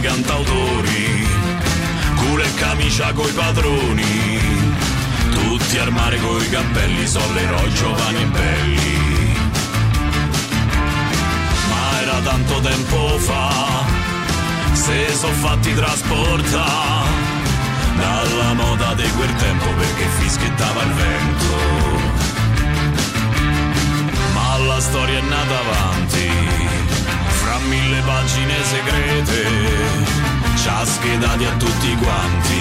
cantautori, 0.00 1.26
culo 2.16 2.42
e 2.42 2.54
camicia 2.54 3.12
coi 3.12 3.30
padroni, 3.32 4.61
tutti 5.72 5.86
al 5.86 5.92
mare 5.92 6.18
coi 6.18 6.48
cappelli, 6.50 7.06
sono 7.06 7.34
eroi 7.34 7.72
giovani 7.72 8.20
e 8.20 8.26
belli. 8.26 9.36
Ma 11.70 12.00
era 12.02 12.18
tanto 12.20 12.60
tempo 12.60 13.18
fa, 13.18 13.50
se 14.72 15.14
sono 15.14 15.32
fatti 15.32 15.74
trasportare 15.74 17.08
dalla 17.96 18.52
moda 18.52 18.92
di 18.94 19.10
quel 19.16 19.34
tempo 19.36 19.64
perché 19.70 20.04
fischiettava 20.18 20.82
il 20.82 20.92
vento. 20.92 21.56
Ma 24.34 24.58
la 24.58 24.80
storia 24.80 25.18
è 25.18 25.22
nata 25.22 25.58
avanti 25.58 26.30
fra 27.40 27.58
mille 27.66 28.00
pagine 28.04 28.54
segrete, 28.62 29.46
ci 30.56 30.68
ha 30.68 30.84
schedati 30.84 31.44
a 31.44 31.52
tutti 31.56 31.96
quanti, 31.96 32.60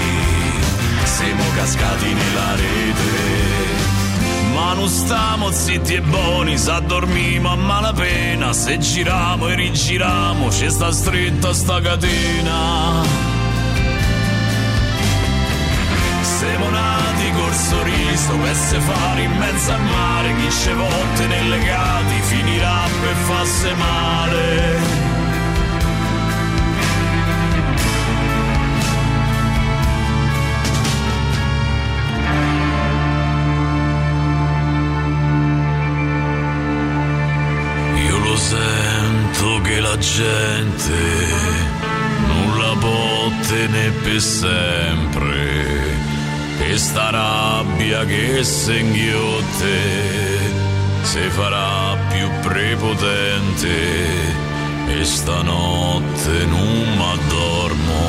cascati 1.61 2.11
nella 2.11 2.55
rete. 2.55 3.29
Ma 4.53 4.73
non 4.73 4.87
stiamo 4.87 5.51
zitti 5.51 5.93
e 5.93 6.01
buoni, 6.01 6.57
s'addormimo 6.57 7.49
a 7.49 7.55
malapena, 7.55 8.51
se 8.51 8.79
giriamo 8.79 9.47
e 9.47 9.55
rigiriamo, 9.55 10.51
ci 10.51 10.69
sta 10.69 10.91
stretta 10.91 11.53
sta 11.53 11.79
catena. 11.79 13.03
Siamo 16.21 16.69
nati 16.69 17.31
col 17.37 17.53
sorriso 17.53 18.35
per 18.41 18.55
se 18.55 18.79
fare 18.79 19.21
in 19.21 19.31
mezzo 19.37 19.71
al 19.71 19.81
mare 19.81 20.35
chi 20.37 20.51
ce 20.51 20.73
volte 20.73 21.27
nelle 21.27 21.59
gati 21.59 22.21
finirà 22.21 22.79
per 23.01 23.15
farsi 23.27 23.73
male 23.75 25.10
che 39.71 39.79
la 39.79 39.97
gente 39.97 40.99
non 42.27 42.57
la 42.59 42.75
tenere 43.47 43.91
per 44.03 44.19
sempre. 44.19 45.39
E 46.59 46.77
sta 46.77 47.09
rabbia 47.09 48.03
che 48.05 48.43
se 48.43 48.79
inghiotte 48.79 49.75
si 51.03 51.21
farà 51.29 51.97
più 52.09 52.29
prepotente. 52.41 53.75
E 54.87 55.05
stanotte 55.05 56.45
non 56.47 56.97
m'addormo 56.97 58.01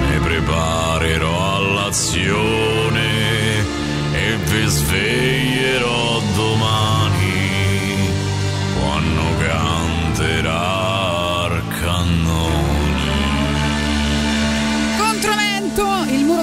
mi 0.00 0.18
preparerò 0.18 1.56
all'azione 1.56 3.08
e 4.12 4.36
vi 4.46 4.66
sveglierò 4.66 6.20
domani 6.34 7.05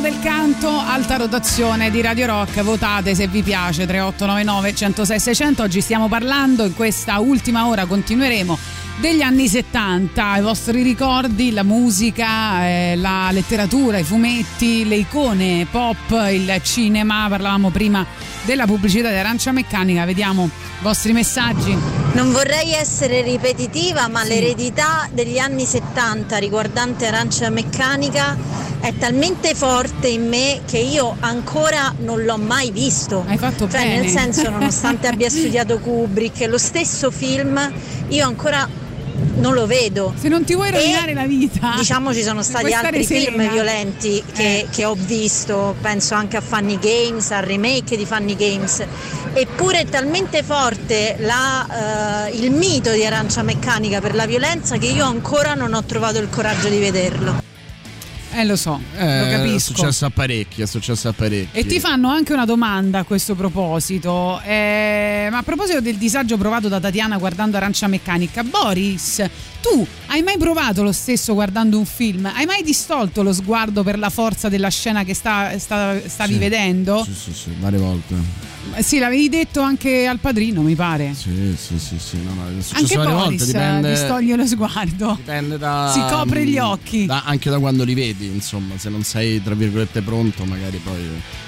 del 0.03 0.19
canto, 0.19 0.67
alta 0.67 1.15
rotazione 1.15 1.89
di 1.89 2.01
Radio 2.01 2.25
Rock. 2.25 2.61
Votate 2.61 3.15
se 3.15 3.27
vi 3.27 3.41
piace 3.41 3.85
3899 3.85 4.75
106 4.75 5.19
600. 5.19 5.63
Oggi 5.63 5.79
stiamo 5.79 6.09
parlando 6.09 6.65
in 6.65 6.75
questa 6.75 7.19
ultima 7.19 7.67
ora, 7.67 7.85
continueremo 7.85 8.57
degli 8.99 9.21
anni 9.21 9.47
70, 9.47 10.37
i 10.37 10.41
vostri 10.41 10.83
ricordi, 10.83 11.51
la 11.51 11.63
musica, 11.63 12.67
eh, 12.67 12.95
la 12.97 13.29
letteratura, 13.31 13.97
i 13.97 14.03
fumetti, 14.03 14.85
le 14.85 14.97
icone 14.97 15.65
pop, 15.71 16.11
il 16.29 16.59
cinema. 16.63 17.27
Parlavamo 17.29 17.69
prima 17.69 18.05
della 18.43 18.65
pubblicità 18.65 19.09
di 19.09 19.15
Arancia 19.15 19.51
Meccanica. 19.51 20.05
Vediamo 20.05 20.45
i 20.45 20.83
vostri 20.83 21.13
messaggi. 21.13 21.77
Non 22.13 22.31
vorrei 22.31 22.73
essere 22.73 23.21
ripetitiva, 23.21 24.07
ma 24.07 24.23
l'eredità 24.23 25.07
degli 25.11 25.39
anni 25.39 25.65
70 25.65 26.37
riguardante 26.37 27.07
Arancia 27.07 27.49
Meccanica 27.49 28.37
è 28.79 28.93
talmente 28.97 29.55
forte 29.55 30.09
in 30.09 30.27
me 30.27 30.61
che 30.65 30.77
io 30.77 31.15
ancora 31.21 31.93
non 31.99 32.23
l'ho 32.23 32.37
mai 32.37 32.69
visto. 32.71 33.23
Hai 33.25 33.37
fatto 33.37 33.69
cioè, 33.69 33.81
bene. 33.81 34.01
nel 34.01 34.09
senso, 34.09 34.49
nonostante 34.49 35.07
abbia 35.07 35.29
studiato 35.31 35.79
Kubrick, 35.79 36.45
lo 36.47 36.57
stesso 36.57 37.09
film, 37.09 37.71
io 38.09 38.27
ancora 38.27 38.67
non 39.35 39.53
lo 39.53 39.65
vedo. 39.65 40.13
Se 40.19 40.27
non 40.29 40.43
ti 40.43 40.53
vuoi 40.55 40.71
rovinare 40.71 41.11
E, 41.11 41.13
la 41.13 41.25
vita, 41.25 41.73
Diciamo 41.77 42.13
ci 42.13 42.21
sono 42.23 42.41
stati 42.43 42.71
altri 42.73 43.05
film 43.05 43.35
serena. 43.35 43.51
violenti 43.51 44.23
che, 44.33 44.59
Eh. 44.59 44.67
che 44.71 44.85
ho 44.85 44.95
visto, 44.97 45.75
penso 45.81 46.13
anche 46.15 46.37
a 46.37 46.41
Funny 46.41 46.77
Games, 46.79 47.31
al 47.31 47.43
remake 47.43 47.97
di 47.97 48.05
Funny 48.05 48.35
Games. 48.35 48.83
Eppure 49.33 49.79
è 49.79 49.85
talmente 49.85 50.43
forte 50.43 51.15
la, 51.19 52.27
eh, 52.27 52.37
il 52.37 52.51
mito 52.51 52.91
di 52.91 53.03
Arancia 53.05 53.41
Meccanica 53.41 53.99
per 53.99 54.13
la 54.15 54.25
violenza 54.27 54.77
che 54.77 54.87
io 54.87 55.05
ancora 55.05 55.53
non 55.55 55.73
ho 55.73 55.83
trovato 55.83 56.19
il 56.19 56.29
coraggio 56.29 56.67
di 56.69 56.77
vederlo. 56.79 57.41
Eh, 58.35 58.45
lo 58.45 58.55
so, 58.55 58.79
Eh, 58.97 59.19
lo 59.19 59.25
È 59.25 59.29
capisco. 59.31 59.59
successo 59.75 60.05
a 60.05 60.09
parecchi, 60.09 60.61
è 60.63 60.65
successo 60.65 61.07
a 61.07 61.13
parecchi. 61.13 61.55
E 61.57 61.65
ti 61.65 61.79
fanno 61.79 62.09
anche 62.09 62.33
una 62.33 62.45
domanda 62.45 62.99
a 62.99 63.03
questo 63.03 63.35
proposito. 63.35 64.41
Eh, 64.41 65.27
ma 65.31 65.37
a 65.37 65.43
proposito 65.43 65.81
del 65.81 65.95
disagio 65.97 66.37
provato 66.37 66.67
da 66.67 66.79
Tatiana 66.79 67.17
guardando 67.17 67.57
Arancia 67.57 67.87
Meccanica, 67.87 68.43
Boris, 68.43 69.23
tu 69.61 69.85
hai 70.07 70.23
mai 70.23 70.37
provato 70.37 70.81
lo 70.81 70.91
stesso 70.91 71.33
guardando 71.33 71.77
un 71.77 71.85
film? 71.85 72.25
Hai 72.33 72.45
mai 72.45 72.63
distolto 72.63 73.21
lo 73.21 73.33
sguardo 73.33 73.83
per 73.83 73.99
la 73.99 74.09
forza 74.09 74.49
della 74.49 74.69
scena 74.69 75.03
che 75.03 75.13
sta- 75.13 75.57
sta- 75.59 75.99
stavi 76.05 76.33
Sì. 76.33 76.39
vedendo? 76.39 77.03
Sì, 77.03 77.13
sì, 77.13 77.33
sì, 77.33 77.49
varie 77.59 77.79
volte. 77.79 78.15
Sì, 78.79 78.97
l'avevi 78.99 79.29
detto 79.29 79.61
anche 79.61 80.07
al 80.07 80.19
padrino, 80.19 80.61
mi 80.61 80.75
pare. 80.75 81.13
Sì, 81.13 81.55
sì, 81.57 81.77
sì, 81.77 81.97
sì. 81.99 82.17
No, 82.23 82.33
no, 82.33 82.41
Anche 82.73 82.95
Boris 82.95 83.11
volte, 83.13 83.43
eh, 83.43 83.45
dipende, 83.45 83.89
distoglie 83.91 84.35
lo 84.35 84.45
sguardo. 84.47 85.13
dipende 85.17 85.57
da... 85.57 85.91
Si 85.93 85.99
copre 86.13 86.45
gli 86.45 86.57
occhi. 86.57 87.05
da- 87.05 87.23
anche 87.25 87.49
da 87.49 87.59
quando 87.59 87.83
li 87.83 87.93
vedi, 87.93 88.27
insomma, 88.27 88.77
se 88.77 88.89
non 88.89 89.03
sei, 89.03 89.41
tra 89.43 89.53
virgolette, 89.55 90.01
pronto, 90.01 90.45
magari 90.45 90.77
poi... 90.77 91.01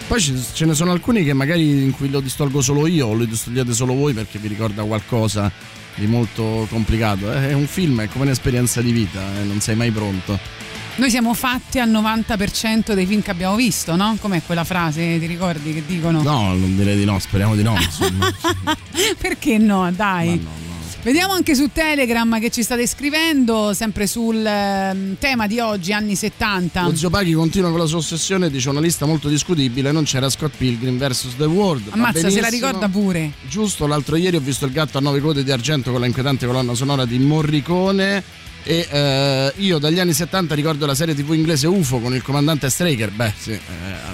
Poi 0.08 0.22
ce 0.22 0.66
ne 0.66 0.74
sono 0.76 0.92
alcuni 0.92 1.24
che 1.24 1.34
magari 1.34 1.82
in 1.82 1.92
cui 1.92 2.10
lo 2.12 2.20
distolgo 2.20 2.62
solo 2.62 2.86
io 2.86 3.08
o 3.08 3.14
lo 3.14 3.26
distogliete 3.26 3.74
solo 3.74 3.96
voi 3.96 4.14
perché 4.14 4.38
vi 4.38 4.48
ricorda 4.48 4.84
qualcosa 4.84 5.52
di 5.96 6.06
molto 6.06 6.68
complicato. 6.70 7.32
Eh, 7.34 7.50
È 7.50 7.54
un 7.54 7.66
film, 7.66 8.02
è 8.02 8.08
come 8.08 8.26
un'esperienza 8.26 8.82
di 8.82 8.92
vita, 8.92 9.22
eh, 9.40 9.44
non 9.46 9.62
sei 9.62 9.76
mai 9.76 9.90
pronto. 9.92 10.38
Noi 10.98 11.10
siamo 11.10 11.34
fatti 11.34 11.80
al 11.80 11.90
90% 11.92 12.94
dei 12.94 13.06
film 13.06 13.22
che 13.22 13.30
abbiamo 13.30 13.58
visto, 13.58 13.98
no? 13.98 14.16
Com'è 14.20 14.42
quella 14.46 14.64
frase, 14.64 15.20
ti 15.20 15.26
ricordi 15.26 15.74
che 15.74 15.84
dicono? 15.86 16.22
No, 16.22 16.54
non 16.54 16.78
direi 16.78 16.96
di 16.96 17.04
no, 17.04 17.20
speriamo 17.20 17.54
di 17.54 17.64
no. 17.64 17.76
Perché 19.20 19.58
no? 19.58 19.92
Dai. 19.92 20.64
Vediamo 21.04 21.34
anche 21.34 21.54
su 21.54 21.70
Telegram 21.72 22.40
che 22.40 22.50
ci 22.50 22.64
state 22.64 22.88
scrivendo, 22.88 23.74
sempre 23.74 24.08
sul 24.08 24.44
ehm, 24.44 25.18
tema 25.20 25.48
di 25.48 25.60
oggi, 25.60 25.92
anni 25.92 26.16
70. 26.16 26.84
Lo 26.84 26.96
zio 26.96 27.10
Paghi 27.10 27.34
continua 27.34 27.70
con 27.70 27.80
la 27.80 27.86
sua 27.86 27.98
ossessione, 27.98 28.50
dice 28.50 28.70
una 28.70 28.80
lista 28.80 29.06
molto 29.06 29.28
discutibile, 29.28 29.92
non 29.92 30.06
c'era 30.06 30.30
Scott 30.30 30.54
Pilgrim 30.58 30.98
vs. 30.98 31.36
The 31.38 31.44
World. 31.44 31.90
Ammazza, 31.90 32.30
se 32.30 32.40
la 32.40 32.48
ricorda 32.48 32.88
pure. 32.88 33.34
Giusto, 33.48 33.86
l'altro 33.86 34.16
ieri 34.16 34.38
ho 34.38 34.40
visto 34.40 34.66
il 34.66 34.72
gatto 34.72 34.98
a 34.98 35.02
nove 35.02 35.20
code 35.20 35.44
di 35.44 35.52
argento 35.52 35.92
con 35.92 36.00
la 36.00 36.06
inquietante 36.08 36.48
colonna 36.48 36.74
sonora 36.74 37.06
di 37.06 37.20
Morricone. 37.20 38.45
E 38.68 38.88
eh, 38.90 39.54
io 39.58 39.78
dagli 39.78 40.00
anni 40.00 40.14
70 40.14 40.56
ricordo 40.56 40.88
la 40.88 40.96
serie 40.96 41.14
tv 41.14 41.34
inglese 41.34 41.68
UFO 41.68 42.00
con 42.00 42.16
il 42.16 42.24
comandante 42.24 42.70
Straker. 42.70 43.12
Beh, 43.12 43.34
sì, 43.38 43.52
eh, 43.52 43.60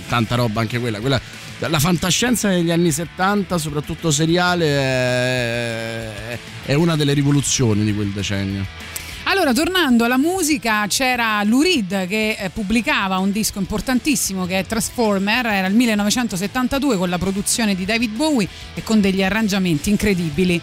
tanta 0.09 0.35
roba 0.35 0.59
anche 0.59 0.77
quella. 0.77 0.99
quella 0.99 1.21
la 1.59 1.79
fantascienza 1.79 2.49
degli 2.49 2.71
anni 2.71 2.91
70, 2.91 3.57
soprattutto 3.57 4.11
seriale, 4.11 4.67
è, 4.67 6.37
è 6.65 6.73
una 6.73 6.95
delle 6.95 7.13
rivoluzioni 7.13 7.83
di 7.83 7.93
quel 7.93 8.09
decennio. 8.09 8.65
Allora, 9.25 9.53
tornando 9.53 10.03
alla 10.03 10.17
musica, 10.17 10.85
c'era 10.87 11.41
Lou 11.43 11.61
Reed 11.61 12.07
che 12.07 12.35
eh, 12.37 12.49
pubblicava 12.49 13.19
un 13.19 13.31
disco 13.31 13.59
importantissimo 13.59 14.45
che 14.45 14.59
è 14.59 14.65
Transformer, 14.65 15.45
era 15.45 15.67
il 15.67 15.75
1972 15.75 16.97
con 16.97 17.07
la 17.07 17.17
produzione 17.17 17.75
di 17.75 17.85
David 17.85 18.15
Bowie 18.15 18.47
e 18.73 18.83
con 18.83 18.99
degli 18.99 19.23
arrangiamenti 19.23 19.89
incredibili. 19.89 20.59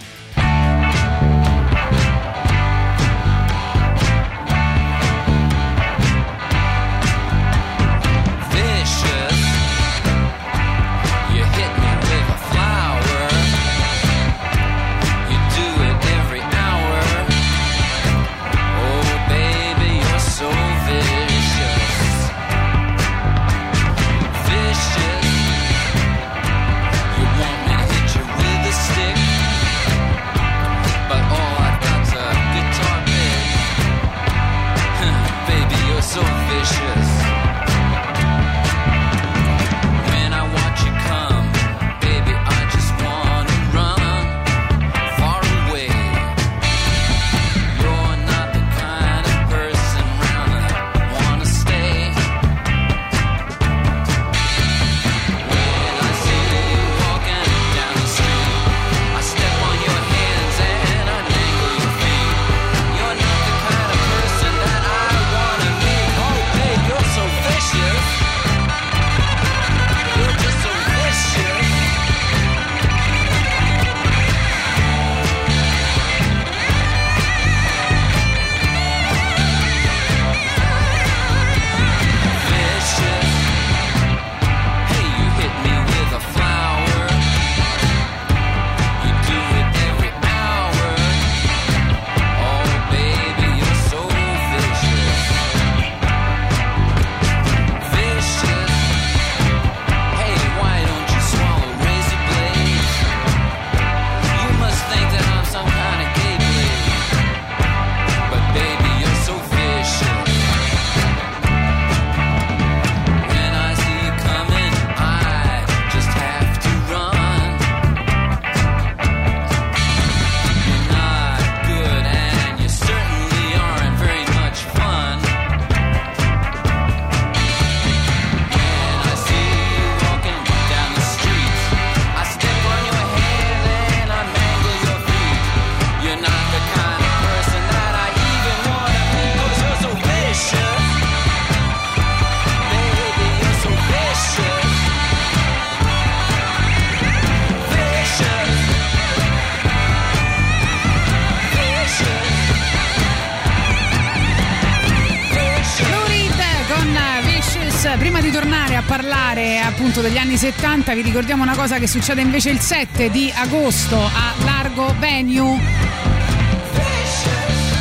70, 160.88 160.94
vi 160.94 161.02
ricordiamo 161.02 161.42
una 161.42 161.54
cosa 161.54 161.78
che 161.78 161.86
succede 161.86 162.22
invece 162.22 162.50
il 162.50 162.60
7 162.60 163.10
di 163.10 163.30
agosto 163.34 163.96
a 163.98 164.32
Largo 164.44 164.94
Venue. 164.98 165.58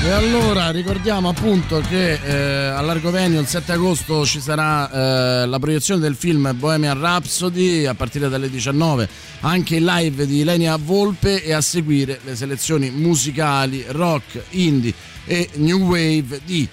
E 0.03 0.09
allora 0.09 0.71
ricordiamo 0.71 1.29
appunto 1.29 1.81
che 1.87 2.13
eh, 2.13 2.67
a 2.67 2.81
Largo 2.81 3.11
Venio 3.11 3.39
il 3.39 3.47
7 3.47 3.73
agosto 3.73 4.25
ci 4.25 4.41
sarà 4.41 4.89
eh, 4.89 5.45
la 5.45 5.59
proiezione 5.59 6.01
del 6.01 6.15
film 6.15 6.53
Bohemian 6.57 6.99
Rhapsody 6.99 7.85
a 7.85 7.93
partire 7.93 8.29
dalle 8.29 8.49
19, 8.49 9.07
anche 9.41 9.75
il 9.77 9.85
live 9.85 10.25
di 10.25 10.43
Lenia 10.43 10.77
Volpe 10.77 11.43
e 11.43 11.53
a 11.53 11.61
seguire 11.61 12.19
le 12.23 12.35
selezioni 12.35 12.89
musicali 12.89 13.85
rock, 13.87 14.43
indie 14.51 14.93
e 15.25 15.49
new 15.55 15.79
wave 15.79 16.41
di 16.43 16.67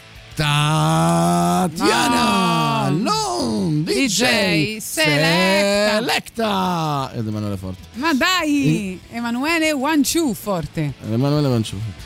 Tatiana 1.65 2.91
No. 2.91 2.99
non 3.01 3.85
DJ 3.85 4.77
Selecta. 4.79 5.99
Selecta 5.99 7.11
ed 7.15 7.27
Emanuele 7.27 7.57
Forte. 7.57 7.79
Ma 7.95 8.13
dai, 8.15 9.01
Emanuele 9.11 9.73
Wanciu 9.73 10.35
forte. 10.35 10.93
Emanuele 11.11 11.49
Manciuforte. 11.49 12.03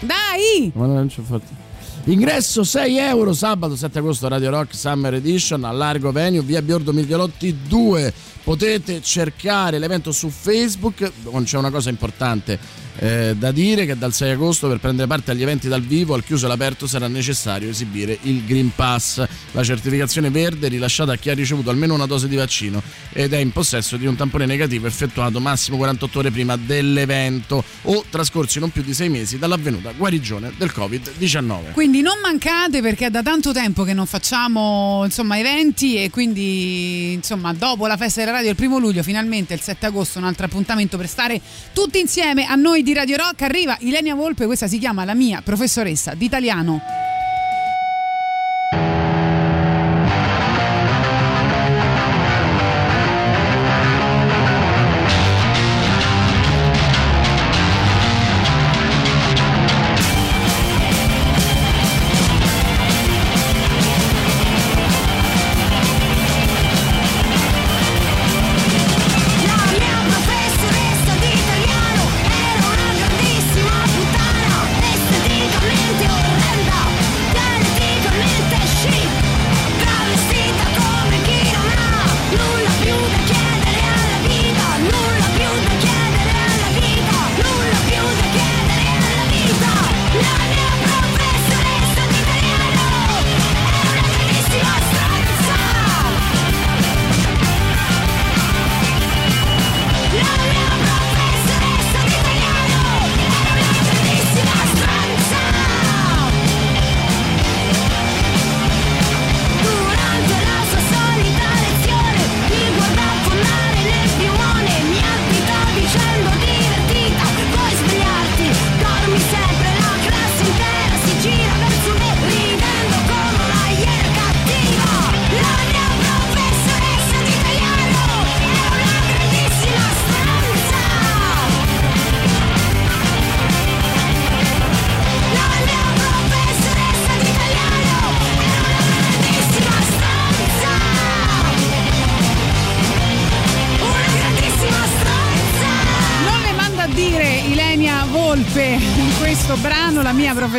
Dai! 0.00 0.72
Emanuele 0.74 1.00
Manciuforte. 1.00 1.68
Ingresso 2.04 2.64
6 2.64 2.96
euro 2.96 3.34
sabato 3.34 3.76
7 3.76 3.98
agosto 3.98 4.26
Radio 4.26 4.50
Rock 4.50 4.74
Summer 4.74 5.12
Edition 5.14 5.64
a 5.64 5.70
Largo 5.70 6.10
Venue 6.12 6.40
via 6.42 6.62
Biordo 6.62 6.94
Migliolotti 6.94 7.58
2 7.68 8.12
potete 8.42 9.02
cercare 9.02 9.78
l'evento 9.78 10.10
su 10.10 10.30
Facebook 10.30 11.12
non 11.30 11.44
c'è 11.44 11.58
una 11.58 11.70
cosa 11.70 11.90
importante 11.90 12.58
eh, 13.02 13.34
da 13.34 13.50
dire 13.50 13.86
che 13.86 13.96
dal 13.96 14.12
6 14.12 14.32
agosto 14.32 14.68
per 14.68 14.78
prendere 14.78 15.08
parte 15.08 15.30
agli 15.30 15.40
eventi 15.40 15.68
dal 15.68 15.80
vivo 15.80 16.12
al 16.12 16.22
chiuso 16.22 16.44
e 16.44 16.48
all'aperto 16.48 16.86
sarà 16.86 17.08
necessario 17.08 17.70
esibire 17.70 18.18
il 18.22 18.44
Green 18.44 18.72
Pass. 18.74 19.24
La 19.52 19.64
certificazione 19.64 20.28
verde 20.28 20.68
rilasciata 20.68 21.12
a 21.12 21.16
chi 21.16 21.30
ha 21.30 21.34
ricevuto 21.34 21.70
almeno 21.70 21.94
una 21.94 22.04
dose 22.04 22.28
di 22.28 22.36
vaccino 22.36 22.82
ed 23.12 23.32
è 23.32 23.38
in 23.38 23.52
possesso 23.52 23.96
di 23.96 24.04
un 24.04 24.16
tampone 24.16 24.44
negativo 24.44 24.86
effettuato 24.86 25.40
massimo 25.40 25.78
48 25.78 26.18
ore 26.18 26.30
prima 26.30 26.56
dell'evento 26.56 27.64
o 27.82 28.04
trascorsi 28.08 28.58
non 28.58 28.70
più 28.70 28.82
di 28.82 28.92
6 28.92 29.08
mesi 29.08 29.38
dall'avvenuta 29.38 29.92
guarigione 29.92 30.52
del 30.58 30.70
Covid-19 30.74 31.72
Quindi 31.72 32.02
non 32.02 32.18
mancate 32.22 32.82
perché 32.82 33.06
è 33.06 33.10
da 33.10 33.22
tanto 33.22 33.52
tempo 33.52 33.82
che 33.84 33.94
non 33.94 34.04
facciamo 34.04 35.02
insomma, 35.04 35.38
eventi 35.38 36.02
e 36.02 36.10
quindi 36.10 37.12
insomma 37.14 37.54
dopo 37.54 37.86
la 37.86 37.96
festa 37.96 38.20
della 38.20 38.32
radio 38.32 38.50
il 38.50 38.56
primo 38.56 38.78
luglio 38.78 39.02
finalmente 39.02 39.54
il 39.54 39.60
7 39.60 39.86
agosto 39.86 40.18
un 40.18 40.24
altro 40.24 40.44
appuntamento 40.44 40.98
per 40.98 41.08
stare 41.08 41.40
tutti 41.72 41.98
insieme 41.98 42.44
a 42.44 42.54
noi 42.56 42.82
di 42.82 42.89
Radio 42.94 43.16
Rock 43.16 43.42
arriva. 43.42 43.76
Ilenia 43.80 44.14
Volpe 44.14 44.46
questa 44.46 44.66
si 44.66 44.78
chiama 44.78 45.04
la 45.04 45.14
mia 45.14 45.42
professoressa 45.42 46.14
d'italiano 46.14 47.09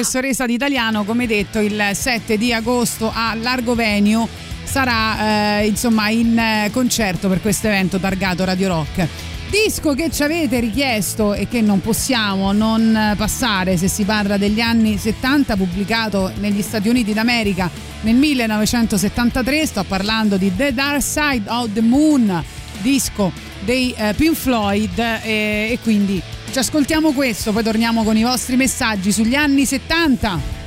professoressa 0.02 0.48
di 0.48 0.54
italiano, 0.54 1.04
come 1.04 1.28
detto, 1.28 1.60
il 1.60 1.92
7 1.94 2.36
di 2.36 2.52
agosto 2.52 3.12
a 3.14 3.36
Largo 3.36 3.76
Venio 3.76 4.28
sarà 4.64 5.60
eh, 5.60 5.68
insomma 5.68 6.10
in 6.10 6.36
eh, 6.40 6.70
concerto 6.72 7.30
per 7.30 7.40
questo 7.40 7.68
evento 7.68 8.00
targato 8.00 8.44
Radio 8.44 8.70
Rock. 8.70 9.08
Disco 9.52 9.94
che 9.94 10.10
ci 10.10 10.24
avete 10.24 10.60
richiesto 10.60 11.36
e 11.36 11.48
che 11.48 11.62
non 11.62 11.82
possiamo 11.82 12.52
non 12.52 13.14
passare 13.16 13.78
se 13.78 13.88
si 13.88 14.04
parla 14.04 14.38
degli 14.38 14.60
anni 14.60 14.98
70, 14.98 15.56
pubblicato 15.56 16.32
negli 16.40 16.64
Stati 16.64 16.90
Uniti 16.90 17.14
d'America 17.14 17.70
nel 18.02 18.16
1973. 18.16 19.66
Sto 19.68 19.84
parlando 19.84 20.38
di 20.38 20.52
The 20.56 20.74
Dark 20.74 21.04
Side 21.04 21.48
of 21.48 21.74
the 21.74 21.82
Moon, 21.82 22.44
disco 22.82 23.32
dei 23.60 23.94
eh, 23.96 24.16
Pink 24.16 24.36
Floyd 24.36 24.98
eh, 24.98 25.70
e 25.72 25.80
quindi 25.84 26.20
ci 26.52 26.60
ascoltiamo 26.60 27.14
questo, 27.14 27.54
poi 27.54 27.64
torniamo 27.64 28.04
con 28.04 28.18
i 28.18 28.24
vostri 28.24 28.58
messaggi 28.58 29.12
sugli 29.12 29.36
anni 29.36 29.66
70. 29.66 30.61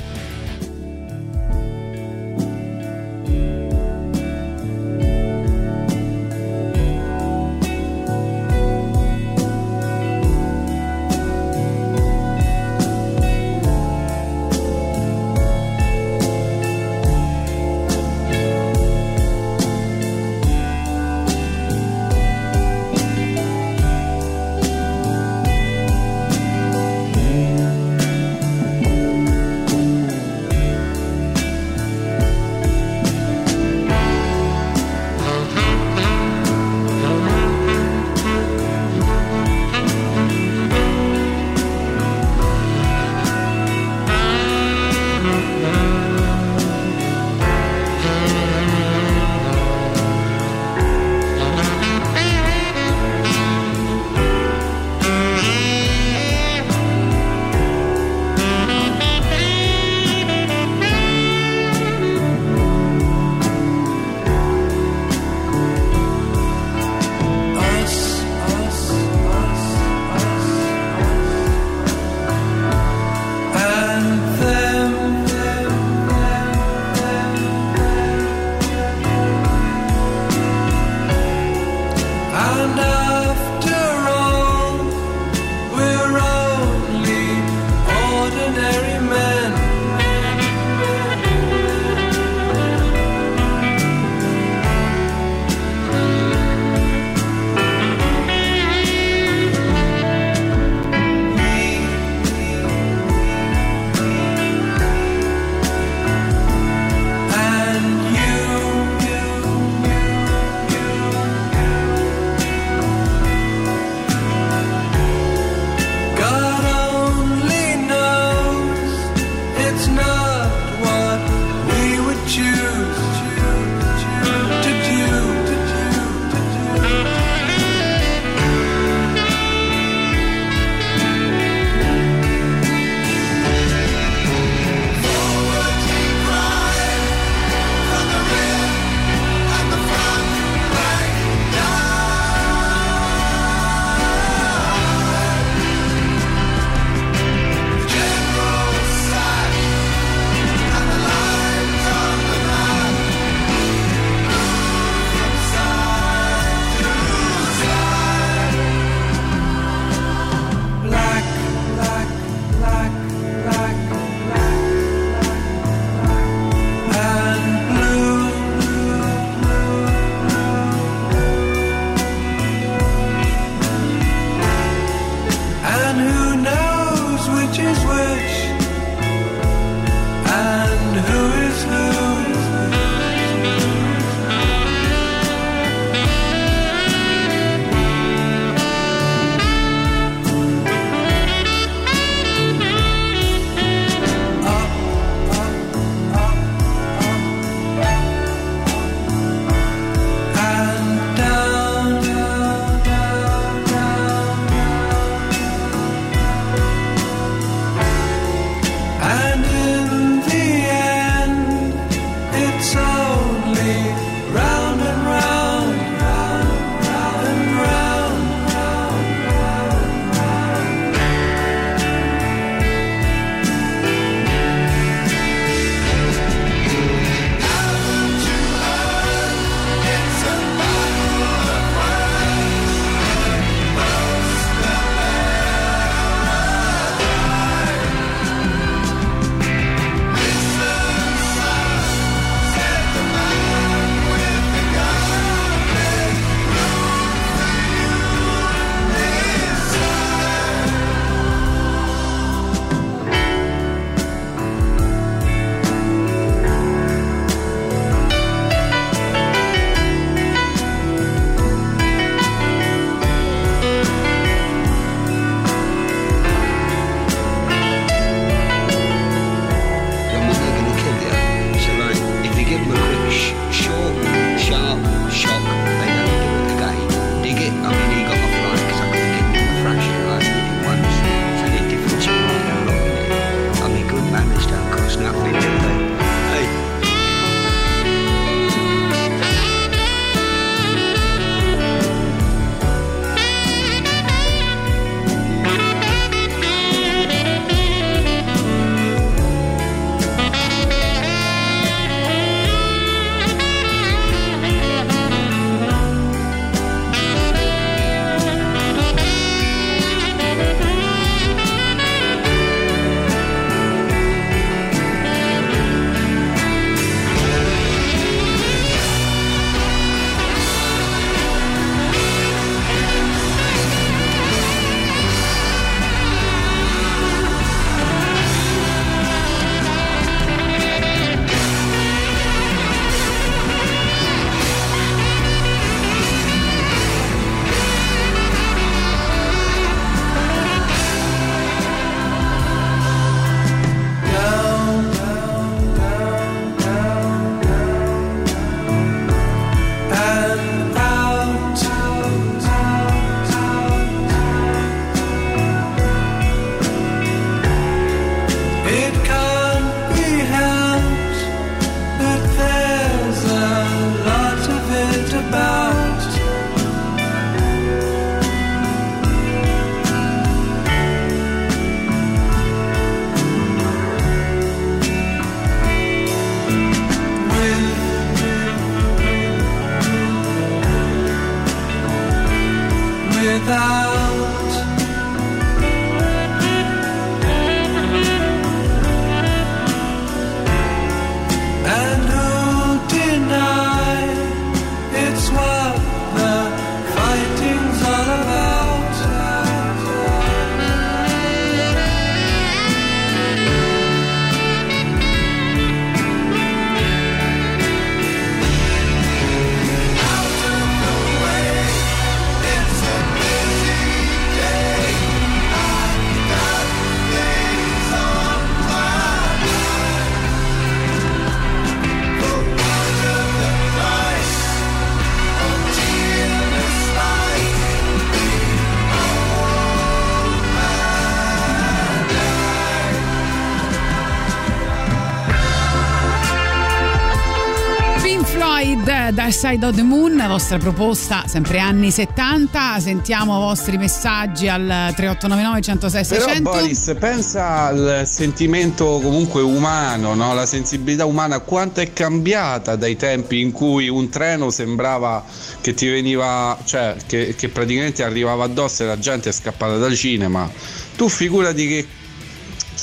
Side 439.35 439.67
of 439.67 439.75
the 439.75 439.83
Moon, 439.83 440.25
vostra 440.29 440.59
proposta, 440.59 441.25
sempre 441.27 441.59
anni 441.59 441.91
70. 441.91 442.79
Sentiamo 442.79 443.37
i 443.37 443.41
vostri 443.41 443.77
messaggi 443.77 444.49
al 444.49 444.93
3899 444.95 445.61
106 445.61 446.07
Però 446.07 446.25
600. 446.27 446.51
Boris, 446.51 446.97
pensa 446.99 447.67
al 447.67 448.03
sentimento 448.07 449.01
comunque 449.03 449.43
umano, 449.43 450.15
no? 450.15 450.35
la 450.35 450.47
sensibilità 450.47 451.05
umana, 451.05 451.41
quanto 451.41 451.81
è 451.81 451.93
cambiata 451.93 452.77
dai 452.77 452.97
tempi 452.97 453.41
in 453.41 453.51
cui 453.51 453.89
un 453.89 454.09
treno 454.09 454.51
sembrava 454.51 455.25
che 455.61 455.75
ti 455.75 455.89
veniva, 455.89 456.57
cioè 456.65 456.97
che, 457.05 457.35
che 457.37 457.49
praticamente 457.49 458.05
arrivava 458.05 458.45
addosso 458.45 458.85
e 458.85 458.87
la 458.87 458.99
gente 458.99 459.31
è 459.31 459.33
scappata 459.33 459.77
dal 459.77 459.95
cinema. 459.95 460.49
Tu 460.97 461.09
figurati 461.09 461.67
che 461.67 461.87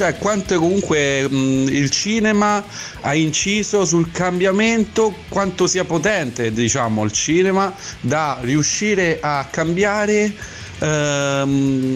cioè 0.02 0.18
quanto 0.18 0.58
comunque 0.58 1.30
mh, 1.30 1.68
il 1.70 1.92
cinema 1.92 2.64
ha 3.02 3.14
inciso 3.14 3.86
sul 3.86 4.10
cambiamento, 4.10 5.14
quanto 5.30 5.68
sia 5.68 5.84
potente 5.84 6.52
diciamo 6.52 7.04
il 7.04 7.12
cinema 7.12 7.72
da 8.00 8.40
riuscire 8.42 9.20
a 9.22 9.48
cambiare 9.52 10.34
ehm, 10.80 11.96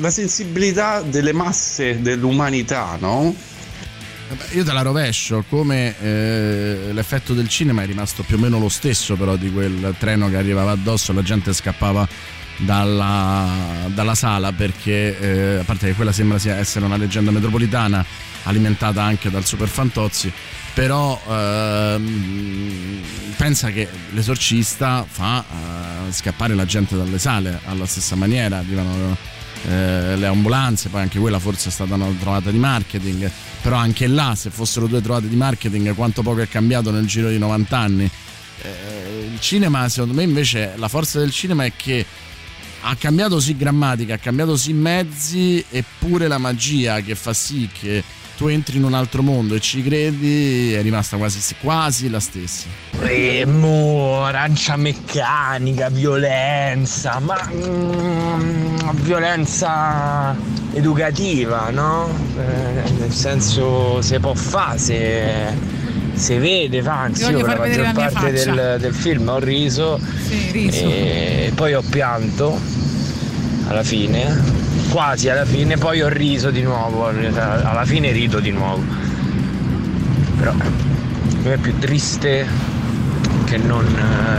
la 0.00 0.10
sensibilità 0.10 1.00
delle 1.02 1.32
masse 1.32 2.00
dell'umanità, 2.00 2.96
no? 2.98 3.32
Io 4.54 4.64
te 4.64 4.72
la 4.72 4.82
rovescio, 4.82 5.44
come 5.48 5.94
eh, 6.00 6.88
l'effetto 6.90 7.34
del 7.34 7.48
cinema 7.48 7.82
è 7.82 7.86
rimasto 7.86 8.24
più 8.24 8.36
o 8.36 8.38
meno 8.40 8.58
lo 8.58 8.70
stesso 8.70 9.14
però 9.14 9.36
di 9.36 9.52
quel 9.52 9.94
treno 9.98 10.28
che 10.28 10.36
arrivava 10.36 10.72
addosso, 10.72 11.12
la 11.12 11.22
gente 11.22 11.52
scappava 11.52 12.08
dalla, 12.58 13.48
dalla 13.88 14.14
sala 14.14 14.52
perché 14.52 15.18
eh, 15.18 15.58
a 15.58 15.64
parte 15.64 15.88
che 15.88 15.94
quella 15.94 16.12
sembra 16.12 16.38
essere 16.56 16.84
una 16.84 16.96
leggenda 16.96 17.30
metropolitana 17.30 18.04
alimentata 18.44 19.02
anche 19.02 19.30
dal 19.30 19.44
super 19.44 19.68
Fantozzi 19.68 20.32
però 20.74 21.20
ehm, 21.28 23.00
pensa 23.36 23.70
che 23.70 23.88
l'esorcista 24.12 25.04
fa 25.08 25.44
eh, 26.08 26.12
scappare 26.12 26.54
la 26.54 26.64
gente 26.64 26.96
dalle 26.96 27.18
sale 27.18 27.60
alla 27.66 27.86
stessa 27.86 28.16
maniera 28.16 28.58
arrivano 28.58 29.16
eh, 29.64 30.16
le 30.16 30.26
ambulanze 30.26 30.88
poi 30.88 31.02
anche 31.02 31.18
quella 31.18 31.38
forse 31.38 31.68
è 31.68 31.72
stata 31.72 31.94
una 31.94 32.08
trovata 32.18 32.50
di 32.50 32.58
marketing 32.58 33.30
però 33.60 33.76
anche 33.76 34.06
là 34.06 34.34
se 34.34 34.50
fossero 34.50 34.86
due 34.86 35.00
trovate 35.00 35.28
di 35.28 35.36
marketing 35.36 35.94
quanto 35.94 36.22
poco 36.22 36.40
è 36.40 36.48
cambiato 36.48 36.90
nel 36.90 37.06
giro 37.06 37.28
di 37.28 37.38
90 37.38 37.78
anni 37.78 38.10
Eh, 38.64 39.28
il 39.32 39.40
cinema 39.40 39.88
secondo 39.88 40.14
me 40.14 40.22
invece 40.22 40.74
la 40.76 40.86
forza 40.86 41.18
del 41.18 41.32
cinema 41.32 41.64
è 41.64 41.72
che 41.74 42.06
ha 42.82 42.96
cambiato 42.96 43.40
sì 43.40 43.56
grammatica, 43.56 44.14
ha 44.14 44.18
cambiato 44.18 44.56
sì 44.56 44.72
mezzi, 44.72 45.64
eppure 45.70 46.28
la 46.28 46.38
magia 46.38 47.00
che 47.00 47.14
fa 47.14 47.32
sì 47.32 47.68
che 47.72 48.02
tu 48.36 48.48
entri 48.48 48.78
in 48.78 48.84
un 48.84 48.94
altro 48.94 49.22
mondo 49.22 49.54
e 49.54 49.60
ci 49.60 49.82
credi 49.82 50.72
è 50.72 50.82
rimasta 50.82 51.16
quasi, 51.16 51.54
quasi 51.60 52.10
la 52.10 52.18
stessa. 52.18 52.66
Remo, 52.98 54.24
arancia 54.24 54.76
meccanica, 54.76 55.90
violenza, 55.90 57.20
ma 57.20 57.48
mm, 57.52 58.90
violenza 59.02 60.34
educativa, 60.72 61.70
no? 61.70 62.08
Eh, 62.36 62.90
nel 62.98 63.12
senso 63.12 64.00
se 64.02 64.18
può 64.18 64.34
fare, 64.34 64.78
se, 64.78 65.56
se 66.14 66.38
vede, 66.38 66.82
anzi 66.86 67.30
io 67.30 67.44
per 67.44 67.58
la 67.58 67.92
maggior 67.92 67.92
parte 68.12 68.32
del, 68.32 68.76
del 68.78 68.94
film 68.94 69.28
ho 69.28 69.38
riso, 69.38 69.98
Sì, 70.26 70.50
riso. 70.52 70.84
e 70.84 71.52
poi 71.54 71.74
ho 71.74 71.82
pianto 71.88 72.58
alla 73.68 73.82
fine, 73.82 74.40
quasi 74.90 75.28
alla 75.28 75.44
fine, 75.44 75.76
poi 75.76 76.02
ho 76.02 76.08
riso 76.08 76.50
di 76.50 76.62
nuovo, 76.62 77.06
alla 77.06 77.84
fine 77.84 78.10
rido 78.12 78.40
di 78.40 78.50
nuovo. 78.50 78.82
Però 80.38 80.52
è 81.44 81.56
più 81.56 81.78
triste 81.78 82.46
che 83.44 83.56
non 83.58 83.84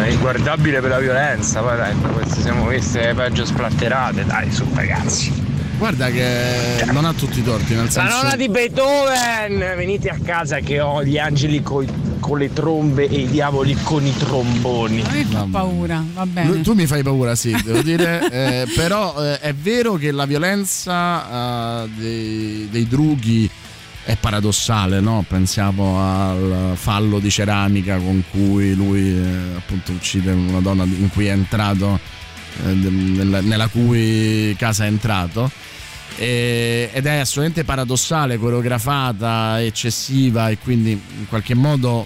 eh, 0.05 0.11
inguardabile 0.11 0.79
per 0.79 0.89
la 0.89 0.99
violenza, 0.99 1.61
poi 1.61 1.77
dai, 1.77 1.93
queste 2.13 2.41
siamo 2.41 2.63
queste 2.63 3.13
peggio 3.15 3.45
splatterate, 3.45 4.25
dai 4.25 4.51
su 4.51 4.65
ragazzi. 4.73 5.31
Guarda 5.77 6.09
che 6.11 6.85
non 6.91 7.03
ha 7.03 7.13
tutti 7.13 7.39
i 7.39 7.43
torti, 7.43 7.73
nel 7.73 7.85
La 7.85 7.89
senso... 7.89 8.15
nonna 8.21 8.35
di 8.37 8.47
Beethoven, 8.47 9.57
venite 9.75 10.09
a 10.09 10.17
casa 10.23 10.59
che 10.59 10.79
ho 10.79 11.03
gli 11.03 11.17
angeli 11.17 11.61
coi- 11.61 11.89
con 12.19 12.37
le 12.37 12.53
trombe 12.53 13.09
e 13.09 13.21
i 13.21 13.27
diavoli 13.27 13.75
con 13.83 14.05
i 14.05 14.15
tromboni. 14.15 15.01
A 15.01 15.11
me 15.11 15.25
fa 15.25 15.45
paura, 15.51 16.01
va 16.13 16.25
bene. 16.25 16.51
Tu, 16.51 16.61
tu 16.61 16.73
mi 16.73 16.85
fai 16.87 17.03
paura, 17.03 17.35
sì, 17.35 17.53
devo 17.65 17.81
dire, 17.81 18.29
eh, 18.31 18.67
però 18.75 19.13
eh, 19.21 19.39
è 19.39 19.53
vero 19.53 19.95
che 19.95 20.11
la 20.11 20.25
violenza 20.25 21.83
eh, 21.83 21.89
dei, 21.97 22.67
dei 22.71 22.87
drughi 22.87 23.49
è 24.05 24.15
paradossale, 24.17 25.01
no? 25.01 25.25
Pensiamo 25.27 25.99
al 25.99 26.73
fallo 26.75 27.19
di 27.19 27.29
ceramica 27.29 27.97
con 27.97 28.23
cui 28.31 28.73
lui 28.73 29.17
eh, 29.17 29.55
appunto 29.57 29.91
uccide 29.91 30.31
una 30.31 30.59
donna 30.59 30.83
in 30.83 31.09
cui 31.11 31.25
è 31.27 31.31
entrato, 31.31 31.99
nella, 32.61 33.41
nella 33.41 33.67
cui 33.67 34.55
casa 34.57 34.85
è 34.85 34.87
entrato. 34.87 35.49
Ed 36.15 37.05
è 37.05 37.15
assolutamente 37.17 37.63
paradossale, 37.63 38.37
coreografata, 38.37 39.61
eccessiva 39.61 40.49
e 40.49 40.59
quindi 40.59 40.91
in 40.91 41.27
qualche 41.27 41.55
modo 41.55 42.05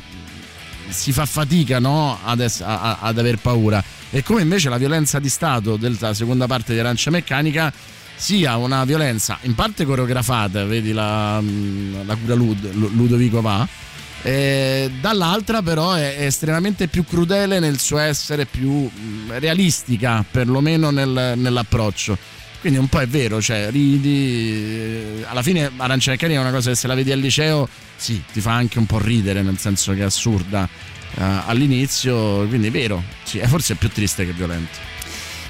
si 0.87 1.11
fa 1.11 1.25
fatica 1.25 1.79
no, 1.79 2.17
ad, 2.23 2.39
ess- 2.39 2.61
a- 2.61 2.99
ad 3.01 3.17
aver 3.19 3.37
paura. 3.37 3.83
E 4.09 4.23
come 4.23 4.41
invece 4.41 4.69
la 4.69 4.77
violenza 4.77 5.19
di 5.19 5.27
Stato 5.27 5.75
della 5.75 6.13
seconda 6.13 6.47
parte 6.47 6.71
di 6.73 6.79
Arancia 6.79 7.11
Meccanica 7.11 7.71
sia 8.15 8.55
una 8.55 8.85
violenza 8.85 9.37
in 9.41 9.53
parte 9.53 9.83
coreografata, 9.83 10.63
vedi 10.63 10.93
la, 10.93 11.41
la 12.05 12.15
cura 12.15 12.33
Lud- 12.33 12.73
Lu- 12.73 12.89
Ludovico 12.95 13.41
Va, 13.41 13.67
e 14.21 14.91
dall'altra 14.99 15.61
però 15.61 15.93
è, 15.93 16.17
estremamente 16.19 16.87
più 16.87 17.05
crudele 17.05 17.59
nel 17.59 17.79
suo 17.79 17.97
essere 17.99 18.45
più 18.45 18.71
mh, 18.71 19.39
realistica, 19.39 20.25
perlomeno 20.29 20.89
nel- 20.89 21.33
nell'approccio. 21.35 22.17
Quindi 22.59 22.79
un 22.79 22.87
po' 22.87 22.99
è 22.99 23.07
vero, 23.07 23.39
cioè 23.39 23.69
ridi, 23.69 25.21
eh, 25.21 25.25
alla 25.27 25.43
fine 25.43 25.71
Arancia 25.77 26.11
Meccanica 26.11 26.39
è 26.39 26.41
una 26.41 26.51
cosa 26.51 26.71
che 26.71 26.75
se 26.75 26.87
la 26.87 26.95
vedi 26.95 27.11
al 27.11 27.19
liceo 27.19 27.67
sì, 27.95 28.21
ti 28.31 28.41
fa 28.41 28.53
anche 28.53 28.79
un 28.79 28.85
po' 28.85 28.99
ridere, 28.99 29.41
nel 29.43 29.57
senso 29.57 29.93
che 29.93 29.99
è 29.99 30.03
assurda 30.03 30.67
eh, 31.15 31.23
all'inizio, 31.45 32.47
quindi 32.47 32.67
è 32.67 32.71
vero, 32.71 33.03
sì, 33.23 33.37
è 33.37 33.47
forse 33.47 33.75
più 33.75 33.89
triste 33.89 34.25
che 34.25 34.33
violento. 34.33 34.96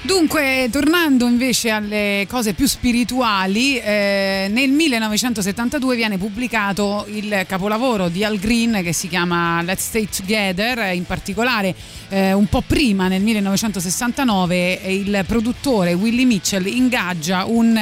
Dunque, 0.08 0.70
tornando 0.72 1.26
invece 1.26 1.68
alle 1.68 2.26
cose 2.30 2.54
più 2.54 2.66
spirituali, 2.66 3.78
eh, 3.78 4.48
nel 4.50 4.70
1972 4.70 5.96
viene 5.96 6.16
pubblicato 6.16 7.04
il 7.10 7.44
capolavoro 7.46 8.08
di 8.08 8.24
Al 8.24 8.38
Green 8.38 8.80
che 8.82 8.94
si 8.94 9.06
chiama 9.06 9.60
Let's 9.60 9.84
Stay 9.84 10.08
Together, 10.08 10.94
in 10.94 11.04
particolare 11.04 11.74
eh, 12.08 12.32
un 12.32 12.46
po' 12.46 12.62
prima, 12.66 13.08
nel 13.08 13.22
1969, 13.22 14.80
il 14.86 15.24
produttore 15.26 15.92
Willie 15.92 16.24
Mitchell 16.24 16.66
ingaggia 16.66 17.44
un 17.44 17.76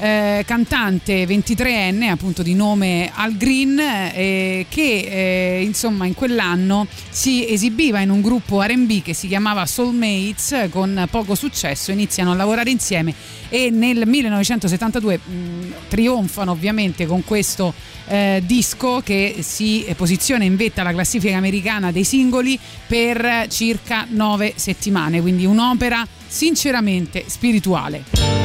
eh, 0.00 0.42
cantante 0.46 1.24
23enne, 1.24 2.08
appunto 2.08 2.42
di 2.42 2.54
nome 2.54 3.10
Al 3.14 3.36
Green, 3.36 3.78
eh, 3.78 4.66
che 4.68 5.58
eh, 5.58 5.62
insomma 5.62 6.06
in 6.06 6.14
quell'anno 6.14 6.86
si 7.10 7.48
esibiva 7.48 8.00
in 8.00 8.10
un 8.10 8.20
gruppo 8.20 8.62
RB 8.62 9.02
che 9.02 9.14
si 9.14 9.28
chiamava 9.28 9.66
Soulmates 9.66 10.68
con 10.70 11.06
poco 11.10 11.34
successo, 11.34 11.92
iniziano 11.92 12.32
a 12.32 12.34
lavorare 12.34 12.70
insieme 12.70 13.14
e 13.48 13.70
nel 13.70 14.06
1972 14.06 15.18
mh, 15.18 15.72
trionfano 15.88 16.50
ovviamente 16.50 17.06
con 17.06 17.24
questo 17.24 17.72
eh, 18.06 18.42
disco 18.44 19.00
che 19.04 19.36
si 19.40 19.86
posiziona 19.96 20.44
in 20.44 20.56
vetta 20.56 20.80
alla 20.80 20.92
classifica 20.92 21.36
americana 21.36 21.92
dei 21.92 22.04
singoli 22.04 22.58
per 22.86 23.46
circa 23.48 23.67
nove 24.08 24.54
settimane, 24.56 25.20
quindi 25.20 25.44
un'opera 25.44 26.06
sinceramente 26.26 27.24
spirituale. 27.26 28.37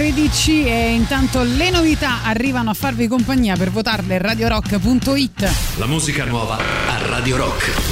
13 0.00 0.64
e 0.64 0.94
intanto 0.94 1.42
le 1.42 1.68
novità 1.68 2.22
arrivano 2.24 2.70
a 2.70 2.74
farvi 2.74 3.06
compagnia 3.06 3.54
per 3.54 3.70
votarle 3.70 4.16
radiorock.it. 4.16 5.76
La 5.76 5.84
musica 5.84 6.24
nuova 6.24 6.56
a 6.56 7.06
Radio 7.06 7.36
Rock. 7.36 7.89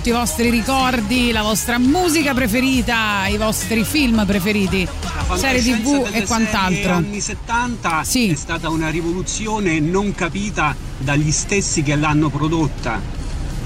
tanto 0.00 0.08
i 0.08 0.12
vostri 0.12 0.48
ricordi, 0.48 1.30
la 1.30 1.42
vostra 1.42 1.78
musica 1.78 2.32
preferita, 2.32 3.26
i 3.26 3.36
vostri 3.36 3.84
film 3.84 4.24
preferiti, 4.24 4.88
serie 5.34 5.60
tv 5.60 6.08
e 6.10 6.24
quant'altro. 6.24 6.94
Negli 7.00 7.06
anni 7.06 7.20
70 7.20 8.04
sì. 8.04 8.30
è 8.30 8.34
stata 8.34 8.70
una 8.70 8.88
rivoluzione 8.88 9.78
non 9.78 10.14
capita 10.14 10.74
dagli 10.96 11.30
stessi 11.30 11.82
che 11.82 11.96
l'hanno 11.96 12.30
prodotta, 12.30 12.98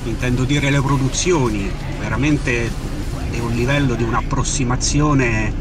intendo 0.05 0.43
dire 0.43 0.71
le 0.71 0.81
produzioni, 0.81 1.71
veramente 2.01 2.69
è 3.31 3.39
un 3.39 3.53
livello 3.53 3.95
di 3.95 4.03
un'approssimazione 4.03 5.53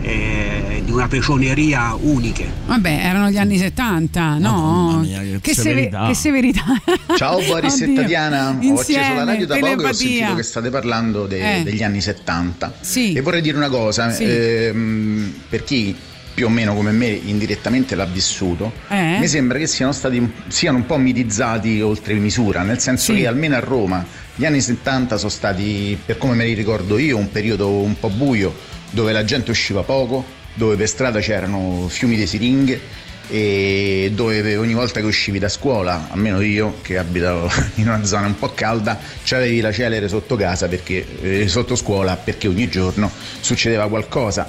eh, 0.00 0.55
di 0.86 0.92
una 0.92 1.08
pecioneria 1.08 1.94
uniche. 2.00 2.48
Vabbè, 2.66 2.88
erano 3.04 3.28
gli 3.28 3.36
anni 3.38 3.58
70, 3.58 4.38
no? 4.38 5.00
mia, 5.02 5.18
che 5.20 5.40
che, 5.40 5.52
severità. 5.54 5.98
seve- 5.98 6.08
che 6.08 6.14
severità. 6.14 6.64
Ciao 7.18 7.40
Boris 7.44 7.80
e. 7.80 7.92
Tatiana, 7.92 8.50
ho 8.50 8.62
Insieme, 8.62 9.02
acceso 9.02 9.14
la 9.18 9.24
radio 9.24 9.46
da 9.46 9.54
poco 9.56 9.66
e 9.66 9.72
ho 9.72 9.76
telepatia. 9.76 9.96
sentito 10.08 10.34
che 10.36 10.42
state 10.44 10.70
parlando 10.70 11.26
de- 11.26 11.58
Eh. 11.58 11.62
degli 11.64 11.82
anni 11.82 12.00
70 12.00 12.72
Sì. 12.80 13.14
e 13.14 13.20
vorrei 13.20 13.40
dire 13.42 13.56
una 13.56 13.68
cosa, 13.68 14.12
Sì. 14.12 14.24
ehm, 14.24 15.34
per 15.48 15.64
chi 15.64 15.94
più 16.34 16.46
o 16.46 16.50
meno 16.50 16.72
come 16.74 16.92
me 16.92 17.08
indirettamente 17.08 17.96
l'ha 17.96 18.04
vissuto, 18.04 18.72
Eh? 18.88 19.16
mi 19.18 19.26
sembra 19.26 19.58
che 19.58 19.66
siano 19.66 19.90
stati 19.90 20.30
siano 20.46 20.76
un 20.76 20.86
po' 20.86 20.98
mitizzati 20.98 21.80
oltre 21.80 22.14
misura, 22.14 22.62
nel 22.62 22.78
senso 22.78 23.12
Sì. 23.12 23.20
che 23.20 23.26
almeno 23.26 23.56
a 23.56 23.60
Roma 23.60 24.04
gli 24.36 24.44
anni 24.44 24.60
70 24.60 25.16
sono 25.16 25.30
stati, 25.30 25.98
per 26.06 26.16
come 26.18 26.34
me 26.34 26.44
li 26.44 26.52
ricordo 26.54 26.96
io, 26.96 27.16
un 27.16 27.28
periodo 27.32 27.70
un 27.70 27.98
po' 27.98 28.10
buio 28.10 28.54
dove 28.90 29.10
la 29.12 29.24
gente 29.24 29.50
usciva 29.50 29.82
poco, 29.82 30.24
dove 30.56 30.76
per 30.76 30.88
strada 30.88 31.20
c'erano 31.20 31.86
fiumi 31.88 32.16
di 32.16 32.26
siringhe 32.26 33.04
e 33.28 34.12
dove 34.14 34.56
ogni 34.56 34.74
volta 34.74 35.00
che 35.00 35.06
uscivi 35.06 35.38
da 35.38 35.48
scuola, 35.48 36.08
almeno 36.10 36.40
io 36.40 36.78
che 36.82 36.96
abitavo 36.96 37.50
in 37.76 37.88
una 37.88 38.04
zona 38.04 38.26
un 38.26 38.38
po' 38.38 38.52
calda, 38.54 38.98
c'avevi 39.24 39.60
la 39.60 39.72
celere 39.72 40.08
sotto 40.08 40.36
casa 40.36 40.68
perché 40.68 41.06
eh, 41.20 41.48
sotto 41.48 41.74
scuola 41.76 42.16
perché 42.16 42.48
ogni 42.48 42.68
giorno 42.68 43.10
succedeva 43.40 43.88
qualcosa. 43.88 44.48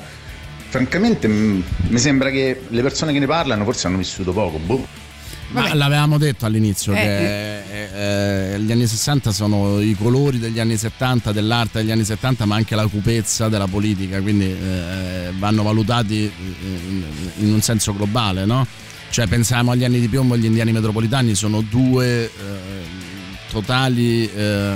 Francamente 0.69 1.27
mm, 1.27 1.61
mi 1.87 1.99
sembra 1.99 2.29
che 2.29 2.61
le 2.67 2.81
persone 2.81 3.13
che 3.13 3.19
ne 3.19 3.25
parlano 3.25 3.63
forse 3.63 3.87
hanno 3.87 3.97
vissuto 3.97 4.31
poco. 4.31 4.57
Boh. 4.57 4.85
Ma 5.49 5.73
l'avevamo 5.73 6.17
detto 6.17 6.45
all'inizio 6.45 6.91
Eh, 6.93 6.95
che 6.95 7.56
eh, 7.77 8.59
gli 8.59 8.71
anni 8.71 8.87
60 8.87 9.31
sono 9.31 9.79
i 9.79 9.95
colori 9.95 10.39
degli 10.39 10.59
anni 10.59 10.77
70, 10.77 11.31
dell'arte 11.31 11.79
degli 11.79 11.91
anni 11.91 12.03
70, 12.03 12.45
ma 12.45 12.55
anche 12.55 12.75
la 12.75 12.87
cupezza 12.87 13.49
della 13.49 13.67
politica, 13.67 14.21
quindi 14.21 14.45
eh, 14.45 15.31
vanno 15.37 15.63
valutati 15.63 16.31
in, 17.37 17.53
un 17.53 17.61
senso 17.61 17.93
globale, 17.95 18.45
no? 18.45 18.65
Cioè 19.09 19.27
pensiamo 19.27 19.71
agli 19.71 19.83
anni 19.83 19.99
di 19.99 20.07
piombo, 20.07 20.37
gli 20.37 20.45
indiani 20.45 20.71
metropolitani 20.71 21.35
sono 21.35 21.61
due 21.61 22.25
eh, 22.25 22.29
totali 23.49 24.29
eh, 24.29 24.75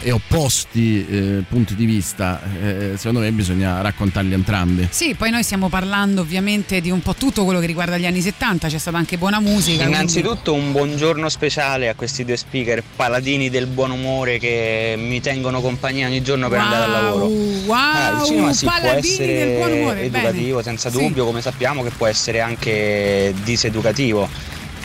e 0.00 0.10
opposti 0.12 1.06
eh, 1.08 1.42
punti 1.48 1.74
di 1.74 1.84
vista. 1.86 2.40
Eh, 2.60 2.92
secondo 2.96 3.20
me 3.20 3.30
bisogna 3.32 3.80
raccontarli 3.80 4.34
entrambi. 4.34 4.88
Sì, 4.90 5.14
poi 5.14 5.30
noi 5.30 5.42
stiamo 5.42 5.68
parlando 5.68 6.20
ovviamente 6.20 6.80
di 6.80 6.90
un 6.90 7.00
po' 7.00 7.14
tutto 7.14 7.44
quello 7.44 7.58
che 7.60 7.66
riguarda 7.66 7.96
gli 7.96 8.04
anni 8.06 8.20
70, 8.20 8.68
c'è 8.68 8.78
stata 8.78 8.96
anche 8.98 9.16
buona 9.16 9.40
musica. 9.40 9.84
Innanzitutto 9.84 10.52
un 10.52 10.72
buongiorno 10.72 11.28
speciale 11.28 11.88
a 11.88 11.94
questi 11.94 12.24
due 12.24 12.36
speaker, 12.36 12.82
paladini 12.96 13.48
del 13.50 13.66
buon 13.66 13.90
umore 13.92 14.38
che 14.38 14.94
mi 14.98 15.20
tengono 15.20 15.60
compagnia 15.60 16.06
ogni 16.06 16.22
giorno 16.22 16.48
per 16.48 16.58
andare 16.58 16.84
al 16.84 16.90
lavoro. 16.90 17.24
Wow, 17.26 17.72
Ah, 17.74 18.18
il 18.20 18.26
cinema 18.26 18.52
sì, 18.52 18.64
può 18.66 18.74
paladini 18.74 19.16
del 19.16 19.56
buon 19.56 19.68
essere 19.68 19.80
umore, 19.80 20.00
educativo 20.02 20.56
bene. 20.58 20.62
senza 20.62 20.90
Sì. 20.90 20.98
dubbio, 20.98 21.24
come 21.24 21.40
sappiamo 21.40 21.82
che 21.82 21.90
può 21.96 22.06
essere 22.06 22.40
anche 22.40 23.34
diseducativo. 23.42 24.28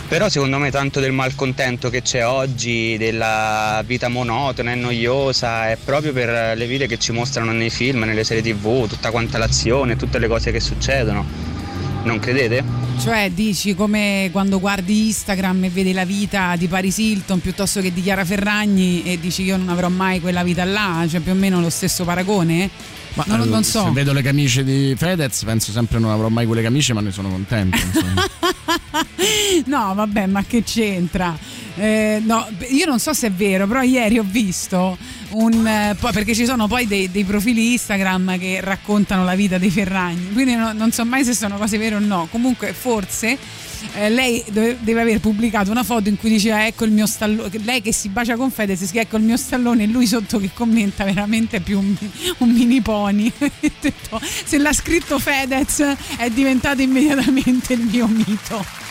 Però 0.10 0.28
secondo 0.28 0.58
me 0.58 0.72
tanto 0.72 1.00
del 1.00 1.12
malcontento 1.12 1.92
che 1.92 2.02
c'è 2.02 2.26
oggi, 2.26 2.98
della 2.98 3.84
vita 3.86 4.08
monotona 4.08 4.72
e 4.72 4.76
noiosa, 4.76 5.70
è 5.70 5.78
proprio 5.78 6.14
per 6.14 6.58
le 6.58 6.66
vite 6.66 6.88
che 6.88 6.98
ci 6.98 7.12
mostrano 7.12 7.52
nei 7.52 7.70
film, 7.70 8.00
nelle 8.00 8.24
serie 8.24 8.42
tv, 8.42 8.88
tutta 8.88 9.12
quanta 9.12 9.38
l'azione, 9.38 9.98
tutte 9.98 10.18
le 10.18 10.28
cose 10.28 10.52
che 10.52 10.60
succedono. 10.60 11.24
Non 12.06 12.18
credete? 12.18 12.64
Cioè, 13.00 13.30
dici 13.30 13.76
come 13.76 14.30
quando 14.32 14.60
guardi 14.60 15.06
Instagram 15.06 15.66
e 15.66 15.70
vedi 15.70 15.94
la 15.94 16.06
vita 16.06 16.56
di 16.56 16.68
Paris 16.68 16.98
Hilton 16.98 17.40
piuttosto 17.40 17.80
che 17.80 17.94
di 17.94 18.02
Chiara 18.02 18.26
Ferragni 18.26 19.04
e 19.04 19.20
dici 19.20 19.44
io 19.44 19.58
non 19.58 19.70
avrò 19.70 19.90
mai 19.90 20.20
quella 20.20 20.42
vita 20.42 20.64
là, 20.64 21.06
cioè 21.08 21.20
più 21.20 21.34
o 21.34 21.36
meno 21.36 21.62
lo 21.62 21.70
stesso 21.70 22.04
paragone? 22.04 22.98
Ma, 23.28 23.36
non, 23.38 23.48
eh, 23.48 23.50
non 23.52 23.64
so. 23.64 23.84
Se 23.86 23.92
vedo 23.92 24.14
le 24.14 24.22
camicie 24.22 24.64
di 24.64 24.94
Fedez, 24.98 25.44
penso 25.44 25.72
sempre 25.72 26.00
non 26.00 26.12
avrò 26.12 26.30
mai 26.30 26.46
quelle 26.46 26.62
camicie, 26.62 26.94
ma 26.94 27.02
ne 27.02 27.12
sono 27.12 27.30
contento. 27.30 27.78
No, 29.66 29.94
vabbè, 29.94 30.26
ma 30.28 30.44
che 30.44 30.64
c'entra? 30.64 31.38
Eh, 31.76 32.22
no, 32.26 32.48
io 32.70 32.86
non 32.86 33.00
so 33.00 33.14
se 33.14 33.28
è 33.28 33.32
vero, 33.32 33.68
però 33.68 33.82
ieri 33.82 34.18
ho 34.20 34.26
visto 34.26 34.98
un. 35.32 35.66
eh, 35.68 35.96
poi- 36.00 36.12
perché 36.12 36.34
ci 36.34 36.46
sono 36.46 36.68
poi 36.68 36.88
dei, 36.88 37.10
dei 37.12 37.24
profili 37.24 37.72
Instagram 37.74 38.38
che 38.40 38.60
raccontano 38.62 39.24
la 39.24 39.36
vita 39.36 39.58
dei 39.58 39.70
Ferragni, 39.70 40.32
quindi 40.34 40.56
no- 40.56 40.74
non 40.74 40.92
so 40.92 41.06
mai 41.06 41.24
se 41.24 41.34
sono 41.34 41.58
cose 41.58 41.78
vere 41.78 41.96
o 41.96 42.00
no. 42.00 42.28
Comunque, 42.32 42.74
forse. 42.74 43.38
Eh, 43.94 44.10
lei 44.10 44.44
dove- 44.50 44.78
deve 44.80 45.02
aver 45.02 45.20
pubblicato 45.20 45.72
una 45.72 45.84
foto 45.84 46.10
in 46.10 46.18
cui 46.18 46.30
diceva 46.30 46.66
ecco 46.66 46.86
il 46.86 46.92
mio 46.92 47.06
stallone 47.06 47.50
lei 47.64 47.82
che 47.82 47.94
si 47.94 48.10
bacia 48.10 48.36
con 48.36 48.52
Fedez 48.52 48.84
scrive 48.86 49.02
ecco 49.02 49.18
il 49.18 49.24
mio 49.24 49.38
stallone 49.38 49.84
e 49.84 49.88
lui 49.88 50.08
sotto 50.08 50.40
che 50.40 50.50
commenta 50.54 51.04
veramente 51.04 51.60
più 51.60 51.80
un, 51.80 51.96
un 52.38 52.50
mini 52.50 52.82
pony. 52.82 53.32
Se 54.46 54.58
l'ha 54.58 54.74
scritto 54.74 55.20
Fedez 55.20 55.82
è 56.18 56.30
diventato 56.30 56.82
immediatamente 56.82 57.74
il 57.74 57.82
mio 57.82 58.08
mito 58.08 58.89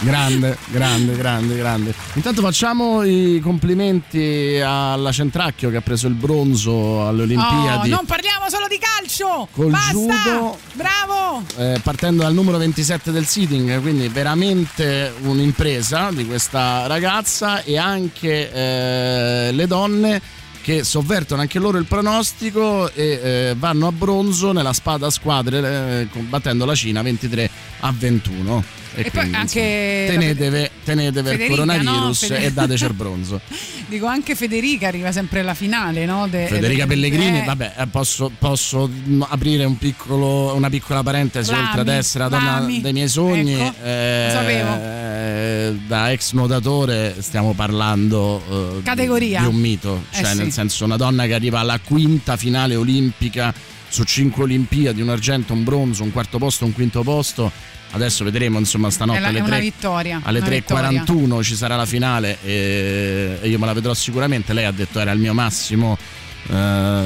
grande, 0.00 0.56
grande, 0.66 1.16
grande, 1.16 1.56
grande. 1.56 1.94
Intanto 2.14 2.42
facciamo 2.42 3.02
i 3.02 3.40
complimenti 3.42 4.60
alla 4.64 5.12
Centracchio 5.12 5.70
che 5.70 5.76
ha 5.76 5.82
preso 5.82 6.06
il 6.06 6.14
bronzo 6.14 7.06
alle 7.06 7.22
Olimpiadi. 7.22 7.92
Oh, 7.92 7.96
non 7.96 8.06
parliamo 8.06 8.48
solo 8.48 8.66
di 8.68 8.78
calcio! 8.78 9.48
Col 9.52 9.70
Basta! 9.70 9.92
judo. 9.92 10.58
Bravo! 10.74 11.42
eh, 11.56 11.80
partendo 11.82 12.22
dal 12.22 12.34
numero 12.34 12.58
27 12.58 13.10
del 13.10 13.26
seating, 13.26 13.80
quindi 13.80 14.08
veramente 14.08 15.12
un'impresa 15.22 16.10
di 16.10 16.26
questa 16.26 16.86
ragazza 16.86 17.62
e 17.62 17.78
anche 17.78 18.52
eh, 18.52 19.52
le 19.52 19.66
donne 19.66 20.20
che 20.62 20.82
sovvertono 20.82 21.42
anche 21.42 21.58
loro 21.58 21.76
il 21.76 21.84
pronostico 21.84 22.90
e 22.94 23.20
eh, 23.22 23.54
vanno 23.58 23.86
a 23.86 23.92
bronzo 23.92 24.52
nella 24.52 24.72
spada 24.72 25.08
a 25.08 25.10
squadre 25.10 26.00
eh, 26.00 26.08
combattendo 26.10 26.64
la 26.64 26.74
Cina 26.74 27.02
23 27.02 27.50
a 27.80 27.92
21. 27.94 28.64
E, 28.96 29.00
E 29.00 29.10
poi 29.10 29.10
quindi, 29.20 29.36
anche- 29.36 30.04
insomma, 30.06 30.20
tenetevi, 30.34 30.70
tenetevi 30.84 31.18
il 31.18 31.32
Federica, 31.32 31.48
coronavirus 31.50 32.28
no? 32.30 32.36
E 32.36 32.52
dateci 32.52 32.84
il 32.86 32.92
bronzo. 32.92 33.40
Dico 33.86 34.06
anche 34.06 34.34
Federica 34.34 34.86
arriva 34.88 35.10
sempre 35.12 35.40
alla 35.40 35.54
finale, 35.54 36.04
no? 36.06 36.26
De- 36.28 36.46
Federica 36.46 36.84
de- 36.84 36.88
Pellegrini, 36.94 37.40
eh, 37.40 37.44
vabbè, 37.44 37.74
eh, 37.78 37.86
posso, 37.88 38.30
posso, 38.38 38.88
aprire 39.28 39.64
un 39.64 39.76
piccolo- 39.78 40.54
una 40.54 40.70
piccola 40.70 41.02
parentesi 41.02 41.50
Lami, 41.50 41.64
oltre 41.64 41.80
ad 41.80 41.88
essere 41.88 42.24
la 42.24 42.30
donna 42.30 42.60
Lami. 42.60 42.80
dei 42.80 42.92
miei 42.92 43.08
sogni. 43.08 43.54
Ecco, 43.60 43.74
eh, 43.84 44.24
lo 44.26 44.32
sapevo. 44.32 44.74
eh, 44.76 45.78
da 45.86 46.10
ex 46.12 46.32
nuotatore 46.32 47.16
stiamo 47.20 47.52
parlando 47.52 48.42
eh, 48.78 48.82
Categoria. 48.82 49.40
di 49.40 49.46
un 49.46 49.56
mito, 49.56 50.04
Eh 50.10 50.16
cioè 50.22 50.32
sì. 50.32 50.36
nel 50.38 50.52
senso 50.52 50.84
una 50.84 50.96
donna 50.96 51.26
che 51.26 51.34
arriva 51.34 51.58
alla 51.60 51.78
quinta 51.82 52.36
finale 52.36 52.76
olimpica 52.76 53.52
su 53.88 54.02
cinque 54.04 54.42
Olimpiadi, 54.44 55.00
un 55.00 55.08
argento, 55.08 55.52
un 55.52 55.62
bronzo, 55.62 56.02
un 56.02 56.10
quarto 56.10 56.38
posto, 56.38 56.64
un 56.64 56.72
quinto 56.72 57.02
posto. 57.02 57.52
Adesso 57.94 58.24
vedremo, 58.24 58.58
insomma, 58.58 58.90
stanotte 58.90 59.20
la- 59.20 59.28
alle 59.28 59.38
è 59.38 59.40
una 59.42 59.50
3 59.50 59.60
vittoria. 59.60 60.20
alle 60.22 60.38
una 60.40 60.48
vittoria. 60.48 60.90
3.41 60.90 61.42
ci 61.42 61.54
sarà 61.54 61.76
la 61.76 61.86
finale 61.86 62.38
e, 62.44 63.38
e 63.40 63.48
io 63.48 63.58
me 63.58 63.66
la 63.66 63.72
vedrò 63.72 63.94
sicuramente. 63.94 64.52
Lei 64.52 64.64
ha 64.64 64.72
detto 64.72 64.98
era 65.00 65.12
il 65.12 65.18
mio 65.20 65.32
massimo. 65.34 65.96
eh, 66.46 66.52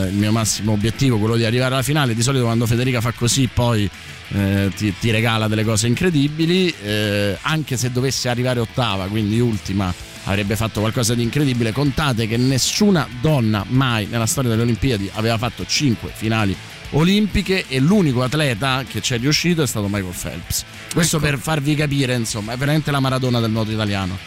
il 0.08 0.15
mio 0.15 0.33
massimo 0.33 0.73
obiettivo 0.73 1.17
quello 1.18 1.36
di 1.36 1.44
arrivare 1.44 1.75
alla 1.75 1.84
finale 1.84 2.12
di 2.15 2.23
solito 2.23 2.42
quando 2.44 2.67
Federica 2.67 3.00
fa 3.00 3.12
così 3.12 3.47
poi 3.52 3.89
eh, 4.31 4.68
ti, 4.75 4.92
ti 4.99 5.12
regala 5.12 5.47
delle 5.47 5.62
cose 5.62 5.86
incredibili 5.86 6.75
eh, 6.83 7.39
anche 7.42 7.76
se 7.76 7.92
dovesse 7.92 8.28
arrivare 8.28 8.58
ottava 8.58 9.05
quindi 9.07 9.39
ultima 9.39 9.94
avrebbe 10.25 10.57
fatto 10.57 10.81
qualcosa 10.81 11.15
di 11.15 11.23
incredibile 11.23 11.70
contate 11.70 12.26
che 12.26 12.36
nessuna 12.36 13.07
donna 13.20 13.65
mai 13.68 14.07
nella 14.10 14.26
storia 14.26 14.50
delle 14.50 14.62
Olimpiadi 14.62 15.08
aveva 15.15 15.39
fatto 15.39 15.65
5 15.65 16.10
finali 16.12 16.57
olimpiche 16.91 17.67
e 17.68 17.78
l'unico 17.81 18.23
atleta 18.23 18.84
che 18.89 19.00
ci 19.00 19.15
è 19.15 19.18
riuscito 19.18 19.62
è 19.62 19.67
stato 19.67 19.86
Michael 19.89 20.15
Phelps. 20.20 20.65
Questo 20.92 21.18
per 21.18 21.39
farvi 21.39 21.75
capire 21.75 22.15
insomma 22.15 22.52
è 22.52 22.57
veramente 22.57 22.91
la 22.91 23.00
maradona 23.00 23.41
del 23.41 23.50
nuoto 23.50 23.70
italiano 23.70 24.18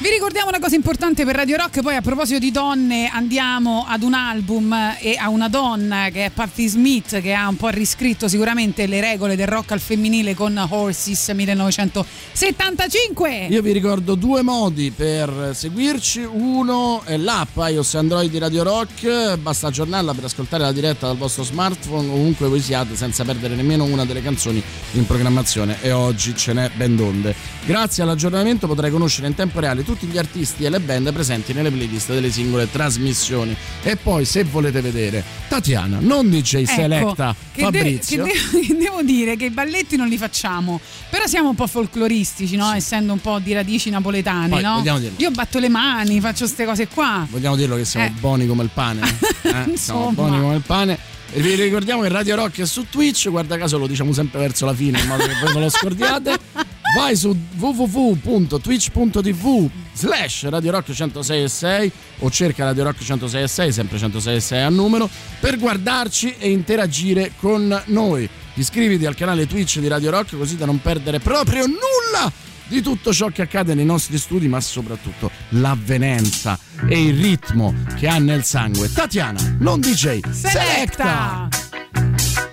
Vi 0.00 0.10
ricordiamo 0.10 0.46
una 0.46 0.60
cosa 0.60 0.76
importante 0.76 1.24
per 1.24 1.34
Radio 1.34 1.56
Rock, 1.56 1.82
poi 1.82 1.96
a 1.96 2.00
proposito 2.00 2.38
di 2.38 2.52
donne 2.52 3.10
andiamo 3.12 3.84
ad 3.84 4.04
un 4.04 4.14
album 4.14 4.72
e 5.00 5.16
a 5.18 5.28
una 5.28 5.48
donna 5.48 6.08
che 6.12 6.26
è 6.26 6.30
Patti 6.30 6.68
Smith 6.68 7.20
che 7.20 7.32
ha 7.32 7.48
un 7.48 7.56
po' 7.56 7.66
riscritto 7.66 8.28
sicuramente 8.28 8.86
le 8.86 9.00
regole 9.00 9.34
del 9.34 9.48
rock 9.48 9.72
al 9.72 9.80
femminile 9.80 10.36
con 10.36 10.56
Horses 10.56 11.30
1975. 11.30 13.48
Io 13.50 13.60
vi 13.60 13.72
ricordo 13.72 14.14
due 14.14 14.42
modi 14.42 14.92
per 14.92 15.50
seguirci. 15.52 16.20
Uno 16.20 17.02
è 17.04 17.16
l'app 17.16 17.56
iOS 17.56 17.96
Android 17.96 18.30
di 18.30 18.38
Radio 18.38 18.62
Rock. 18.62 19.36
Basta 19.38 19.66
aggiornarla 19.66 20.14
per 20.14 20.26
ascoltare 20.26 20.62
la 20.62 20.70
diretta 20.70 21.08
dal 21.08 21.16
vostro 21.16 21.42
smartphone 21.42 22.08
ovunque 22.08 22.46
voi 22.46 22.60
siate 22.60 22.94
senza 22.94 23.24
perdere 23.24 23.56
nemmeno 23.56 23.82
una 23.82 24.04
delle 24.04 24.22
canzoni 24.22 24.62
in 24.92 25.06
programmazione. 25.06 25.78
E 25.80 25.90
oggi 25.90 26.36
ce 26.36 26.52
n'è 26.52 26.70
ben 26.76 26.94
donde. 26.94 27.34
Grazie 27.64 28.04
all'aggiornamento 28.04 28.68
potrai 28.68 28.92
conoscere 28.92 29.26
in 29.26 29.34
tempo 29.34 29.58
reale 29.58 29.86
tutti 29.88 30.06
gli 30.06 30.18
artisti 30.18 30.64
e 30.64 30.68
le 30.68 30.80
band 30.80 31.10
presenti 31.14 31.54
nelle 31.54 31.70
playlist 31.70 32.12
delle 32.12 32.30
singole 32.30 32.70
trasmissioni. 32.70 33.56
E 33.82 33.96
poi, 33.96 34.26
se 34.26 34.44
volete 34.44 34.82
vedere 34.82 35.24
Tatiana, 35.48 35.96
non 35.98 36.28
DJ 36.28 36.64
Selecta 36.64 37.30
Ecco, 37.30 37.36
che, 37.52 37.70
de- 37.70 37.78
Fabrizio. 37.78 38.24
che 38.24 38.32
de- 38.32 38.60
che 38.68 38.76
devo 38.76 39.02
dire 39.02 39.36
che 39.36 39.46
i 39.46 39.50
balletti 39.50 39.96
non 39.96 40.08
li 40.08 40.18
facciamo, 40.18 40.78
però 41.08 41.24
siamo 41.26 41.48
un 41.48 41.54
po' 41.54 41.66
folcloristici, 41.66 42.54
no? 42.56 42.70
essendo 42.74 43.14
un 43.14 43.20
po' 43.20 43.38
di 43.38 43.54
radici 43.54 43.88
napoletane. 43.88 44.48
Poi, 44.48 44.62
no? 44.62 45.00
Io 45.16 45.30
batto 45.30 45.58
le 45.58 45.70
mani, 45.70 46.20
faccio 46.20 46.44
queste 46.44 46.66
cose 46.66 46.86
qua. 46.88 47.26
Vogliamo 47.30 47.56
dirlo 47.56 47.76
che 47.76 47.86
siamo 47.86 48.04
Eh. 48.06 48.10
buoni 48.20 48.46
come 48.46 48.64
il 48.64 48.70
pane? 48.72 49.00
eh? 49.42 49.76
siamo 49.76 50.12
buoni 50.12 50.38
come 50.38 50.56
il 50.56 50.62
pane. 50.66 50.98
E 51.30 51.40
vi 51.40 51.54
ricordiamo 51.54 52.02
che 52.02 52.08
Radio 52.08 52.36
Rock 52.36 52.60
è 52.60 52.66
su 52.66 52.86
Twitch, 52.90 53.28
guarda 53.30 53.56
caso 53.58 53.76
lo 53.78 53.86
diciamo 53.86 54.12
sempre 54.12 54.40
verso 54.40 54.64
la 54.66 54.74
fine 54.74 54.98
in 55.00 55.06
modo 55.06 55.26
che 55.26 55.34
voi 55.42 55.52
non 55.52 55.62
lo 55.62 55.68
scordiate. 55.70 56.38
Vai 56.94 57.16
su 57.16 57.36
www.twitch.tv 57.56 59.70
slash 59.92 60.48
Radio 60.48 60.70
Rock 60.70 60.90
106.6 60.90 61.90
o 62.20 62.30
cerca 62.30 62.64
Radio 62.64 62.84
Rock 62.84 63.02
106.6, 63.02 63.68
sempre 63.68 63.98
106.6 63.98 64.62
a 64.62 64.70
numero, 64.70 65.10
per 65.40 65.58
guardarci 65.58 66.36
e 66.38 66.50
interagire 66.50 67.32
con 67.36 67.82
noi. 67.86 68.26
Iscriviti 68.54 69.04
al 69.06 69.14
canale 69.14 69.46
Twitch 69.46 69.80
di 69.80 69.88
Radio 69.88 70.10
Rock 70.10 70.34
così 70.36 70.56
da 70.56 70.64
non 70.64 70.80
perdere 70.80 71.20
proprio 71.20 71.66
nulla 71.66 72.32
di 72.68 72.80
tutto 72.80 73.12
ciò 73.12 73.28
che 73.28 73.42
accade 73.42 73.74
nei 73.74 73.84
nostri 73.84 74.16
studi, 74.18 74.48
ma 74.48 74.60
soprattutto 74.60 75.30
l'avvenenza 75.50 76.58
e 76.88 77.02
il 77.02 77.20
ritmo 77.20 77.74
che 77.96 78.08
ha 78.08 78.18
nel 78.18 78.44
sangue. 78.44 78.90
Tatiana, 78.92 79.56
non 79.58 79.80
DJ, 79.80 80.20
selecta! 80.30 81.48
Late 81.50 82.47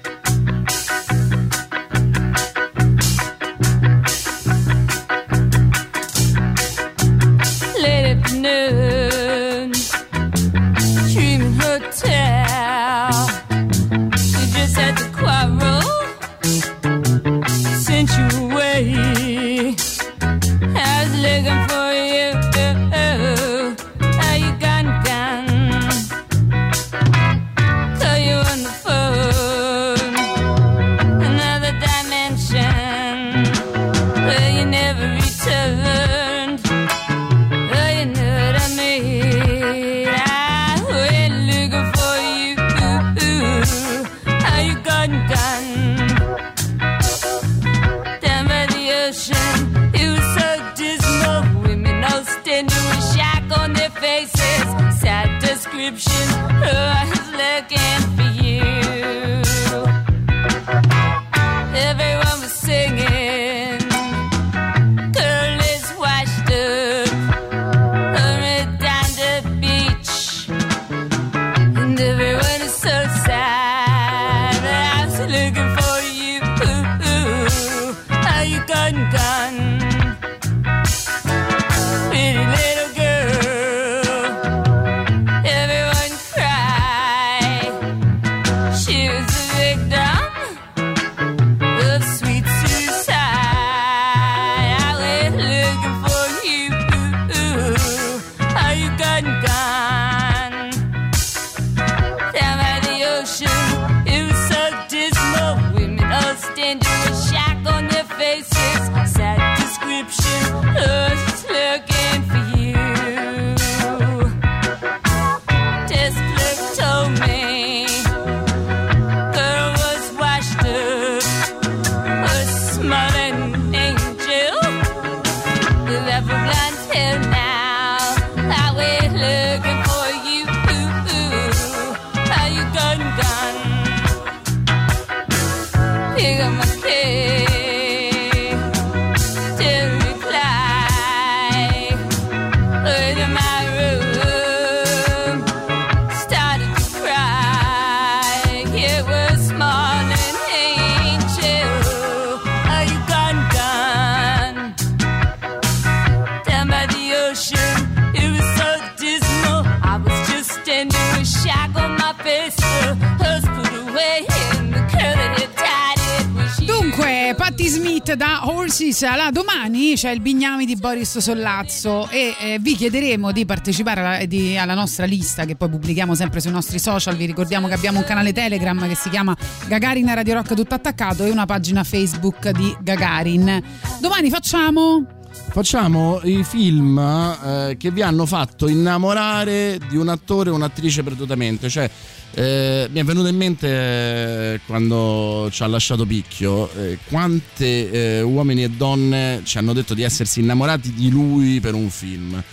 Smith 168.06 168.18
da 168.18 168.42
Horses 168.44 169.02
alla 169.02 169.32
domani 169.32 169.96
c'è 169.96 170.12
il 170.12 170.22
Bignami 170.22 170.66
di 170.66 170.76
Boris 170.76 171.18
Sollazzo 171.18 172.08
e 172.10 172.36
eh, 172.40 172.60
vi 172.60 172.76
chiederemo 172.76 173.32
di 173.32 173.46
partecipare 173.46 174.00
alla, 174.02 174.26
di- 174.26 174.56
alla 174.56 174.76
nostra 174.76 175.06
lista 175.06 175.46
che 175.46 175.56
poi 175.56 175.70
pubblichiamo 175.70 176.14
sempre 176.14 176.40
sui 176.40 176.52
nostri 176.52 176.78
social. 176.78 177.16
Vi 177.16 177.26
ricordiamo 177.26 177.68
che 177.68 177.74
abbiamo 177.74 177.98
un 177.98 178.04
canale 178.06 178.32
Telegram 178.32 178.88
che 178.88 178.94
si 178.94 179.10
chiama 179.10 179.36
Gagarin 179.68 180.14
Radio 180.14 180.36
Rock 180.36 180.54
tutto 180.54 180.76
attaccato 180.76 181.24
e 181.24 181.32
una 181.32 181.48
pagina 181.48 181.84
Facebook 181.84 182.52
di 182.52 182.78
Gagarin. 182.80 183.64
Domani 184.00 184.30
facciamo 184.30 185.25
Facciamo 185.56 186.20
i 186.24 186.44
film 186.44 187.00
eh, 187.00 187.78
che 187.80 187.90
vi 187.90 188.02
hanno 188.02 188.26
fatto 188.26 188.68
innamorare 188.68 189.80
di 189.88 189.96
un 189.96 190.10
attore 190.10 190.50
o 190.50 190.54
un'attrice 190.54 191.02
perdutamente. 191.02 191.70
Cioè, 191.70 191.90
eh, 192.34 192.90
mi 192.92 193.00
è 193.00 193.04
venuto 193.06 193.30
in 193.30 193.38
mente 193.38 193.70
eh, 193.70 194.60
quando 194.68 195.48
ci 195.52 195.64
ha 195.64 195.68
lasciato 195.68 196.06
Picchio 196.06 196.70
eh, 196.74 196.98
quante 197.08 198.18
eh, 198.18 198.22
uomini 198.22 198.66
e 198.66 198.70
donne 198.72 199.44
ci 199.46 199.58
hanno 199.58 199.72
detto 199.72 199.94
di 199.94 200.04
essersi 200.04 200.42
innamorati 200.42 200.92
di 200.92 201.10
lui 201.10 201.62
per 201.62 201.74
un 201.74 201.90
film. 201.90 202.44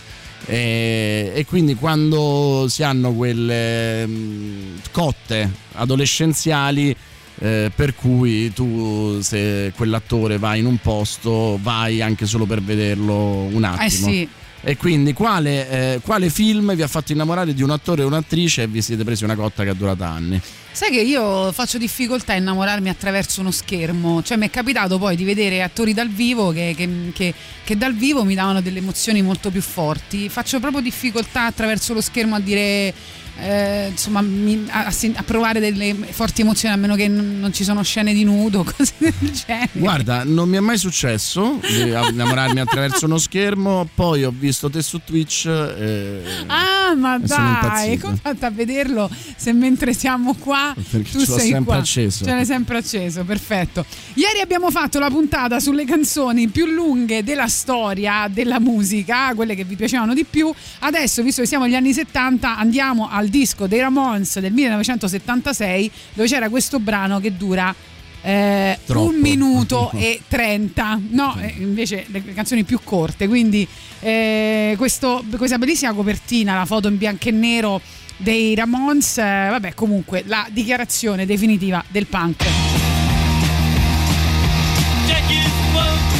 E, 0.45 1.33
e 1.35 1.45
quindi 1.45 1.75
quando 1.75 2.67
si 2.69 2.83
hanno 2.83 3.11
quelle 3.11 4.07
mh, 4.07 4.79
cotte 4.91 5.51
adolescenziali 5.73 6.95
eh, 7.43 7.71
per 7.75 7.93
cui 7.93 8.53
tu 8.53 9.19
se 9.21 9.73
quell'attore 9.75 10.37
va 10.37 10.55
in 10.55 10.65
un 10.65 10.77
posto 10.77 11.59
vai 11.61 12.01
anche 12.01 12.25
solo 12.25 12.45
per 12.45 12.61
vederlo 12.61 13.13
un 13.51 13.63
attimo. 13.65 13.83
Eh 13.85 13.89
sì. 13.89 14.29
E 14.65 14.77
quindi 14.77 15.11
quale, 15.11 15.69
eh, 15.95 15.99
quale 16.01 16.29
film 16.29 16.73
vi 16.73 16.83
ha 16.83 16.87
fatto 16.87 17.11
innamorare 17.11 17.53
di 17.53 17.61
un 17.63 17.69
attore 17.71 18.01
o 18.03 18.07
un'attrice 18.07 18.61
e 18.61 18.67
vi 18.67 18.81
siete 18.81 19.03
presi 19.03 19.25
una 19.25 19.35
cotta 19.35 19.65
che 19.65 19.71
è 19.71 19.73
durata 19.75 20.07
anni? 20.07 20.39
Sai 20.71 20.89
che 20.89 21.01
io 21.01 21.51
faccio 21.51 21.77
difficoltà 21.77 22.31
a 22.31 22.37
innamorarmi 22.37 22.87
attraverso 22.87 23.41
uno 23.41 23.51
schermo, 23.51 24.23
cioè 24.23 24.37
mi 24.37 24.45
è 24.45 24.49
capitato 24.49 24.97
poi 24.97 25.17
di 25.17 25.25
vedere 25.25 25.61
attori 25.61 25.93
dal 25.93 26.07
vivo 26.07 26.51
che, 26.53 26.73
che- 26.77 27.11
che- 27.13 27.33
che 27.61 27.77
dal 27.77 27.93
vivo 27.93 28.23
mi 28.23 28.35
davano 28.35 28.61
delle 28.61 28.79
emozioni 28.79 29.21
molto 29.21 29.51
più 29.51 29.61
forti, 29.61 30.29
faccio 30.29 30.61
proprio 30.61 30.81
difficoltà 30.81 31.43
attraverso 31.45 31.93
lo 31.93 31.99
schermo 32.01 32.35
a 32.35 32.39
dire, 32.39 32.93
eh, 33.39 33.87
insomma, 33.89 34.21
mi- 34.21 34.65
a, 34.69 34.85
a 35.15 35.23
provare 35.23 35.59
delle 35.59 35.93
forti 36.11 36.41
emozioni 36.41 36.73
a 36.73 36.77
meno 36.77 36.95
che 36.95 37.07
non 37.07 37.39
non 37.39 37.51
ci 37.53 37.63
sono 37.63 37.81
scene 37.83 38.13
di 38.13 38.23
nudo, 38.23 38.63
cose 38.77 38.93
del 38.97 39.13
genere. 39.45 39.69
Guarda, 39.73 40.23
non 40.23 40.47
mi 40.47 40.57
è 40.57 40.59
mai 40.61 40.77
successo 40.77 41.59
di 41.61 41.81
innamorarmi 41.89 42.59
attraverso 42.59 43.05
uno 43.05 43.17
schermo, 43.17 43.87
poi 43.93 44.23
ho 44.23 44.33
visto 44.37 44.69
te 44.69 44.81
su 44.81 45.01
Twitch. 45.03 45.45
eh, 45.47 46.21
Ah, 46.47 46.93
ma 46.95 47.15
E 47.15 47.19
dai, 47.19 47.97
come 47.97 48.15
fate 48.21 48.45
a 48.45 48.49
vederlo 48.51 49.09
se 49.35 49.51
mentre 49.53 49.93
siamo 49.93 50.35
qua 50.35 50.73
Perché 50.75 51.11
tu 51.11 51.19
ce 51.21 51.25
l'ho 51.31 51.37
sei 51.37 51.47
sempre 51.49 51.63
qua? 51.65 51.75
acceso. 51.77 52.23
Ce 52.25 52.31
l'hai 52.31 52.45
sempre 52.45 52.77
acceso, 52.77 53.23
perfetto. 53.23 53.85
Ieri 54.13 54.39
abbiamo 54.41 54.69
fatto 54.71 54.99
la 54.99 55.09
puntata 55.09 55.59
sulle 55.59 55.85
canzoni 55.85 56.47
più 56.49 56.65
lunghe 56.65 57.23
della 57.23 57.47
storia 57.47 58.27
della 58.31 58.59
musica, 58.59 59.33
quelle 59.35 59.55
che 59.55 59.63
vi 59.63 59.75
piacevano 59.75 60.13
di 60.13 60.23
più. 60.23 60.53
Adesso, 60.79 61.23
visto 61.23 61.41
che 61.41 61.47
siamo 61.47 61.65
agli 61.65 61.75
anni 61.75 61.93
70, 61.93 62.57
andiamo 62.57 63.07
al 63.23 63.29
disco 63.29 63.67
dei 63.67 63.79
Ramones 63.79 64.37
del 64.39 64.51
1976, 64.51 65.91
dove 66.13 66.27
c'era 66.27 66.49
questo 66.49 66.79
brano 66.79 67.21
che 67.21 67.35
dura 67.35 67.73
eh, 68.21 68.77
un 68.87 69.15
minuto 69.15 69.91
e 69.95 70.21
30 70.27 71.01
no 71.09 71.35
eh, 71.39 71.55
invece 71.57 72.05
le, 72.07 72.23
canzoni 72.33 72.63
più 72.63 72.79
corte 72.81 73.27
quindi 73.27 73.67
eh, 73.99 74.75
questo- 74.77 75.25
questa 75.35 75.57
bellissima 75.57 75.91
copertina 75.91 76.55
la 76.55 76.63
foto 76.63 76.87
in 76.87 76.97
bianco 76.97 77.27
e 77.27 77.31
nero 77.31 77.81
dei 78.15 78.55
Ramones 78.55 79.17
eh, 79.17 79.47
vabbè 79.49 79.73
comunque 79.73 80.23
la 80.25 80.47
dichiarazione 80.49 81.25
definitiva 81.25 81.83
del 81.89 82.05
punk 82.05 82.45
Jackie 85.05 85.43
Wood, 85.73 86.13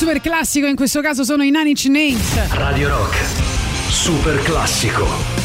super 0.00 0.22
classico 0.22 0.66
in 0.66 0.76
questo 0.76 1.02
caso 1.02 1.24
sono 1.24 1.42
i 1.42 1.50
Nine 1.50 1.68
Inch 1.68 1.84
Nails 1.84 2.54
Radio 2.54 2.88
Rock. 2.88 3.16
Super 3.90 4.42
classico. 4.42 5.39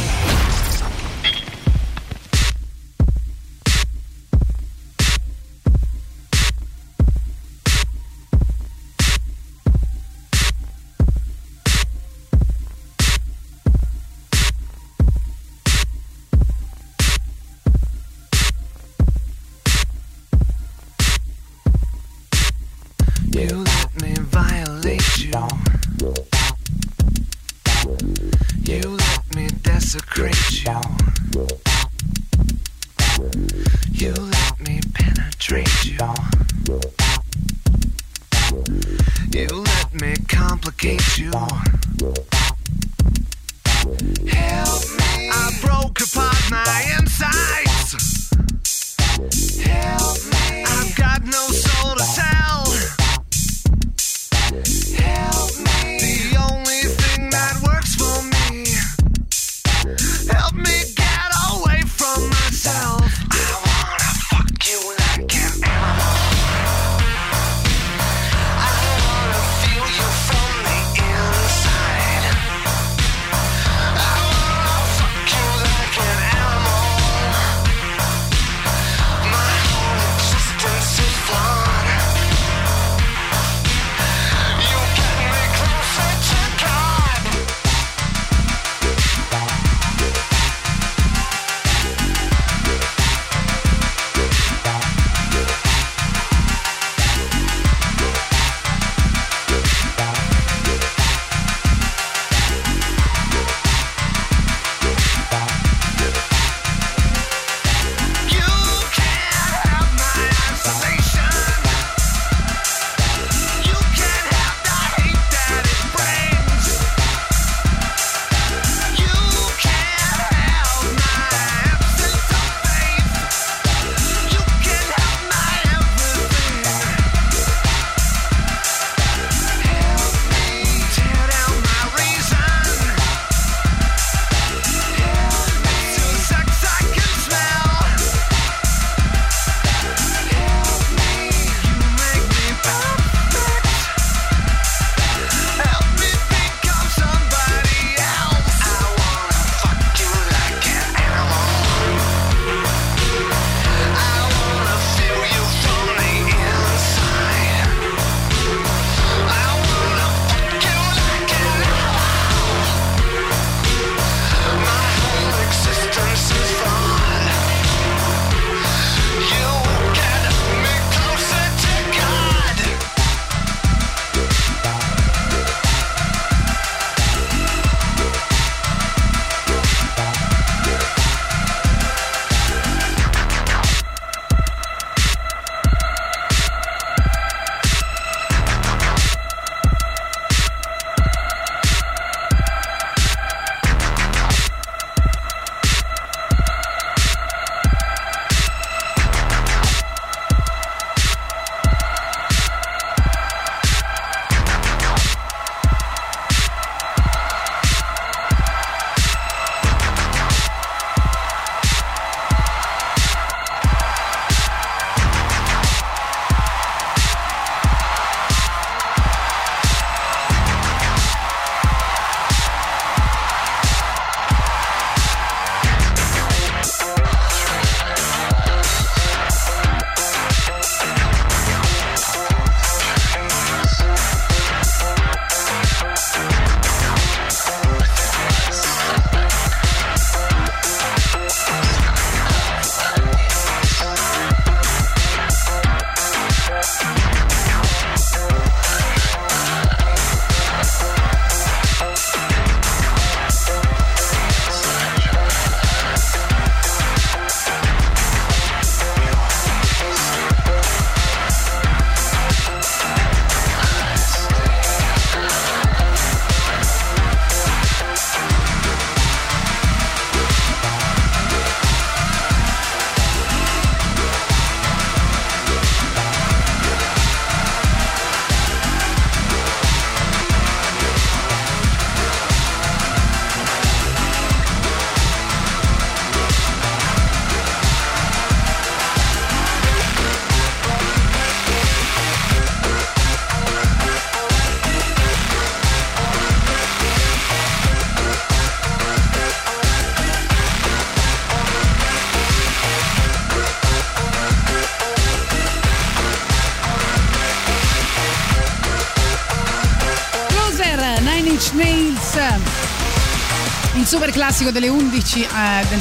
Classico 314.35 314.51
delle 314.51 314.67
11, 314.67 315.21
eh, 315.21 315.27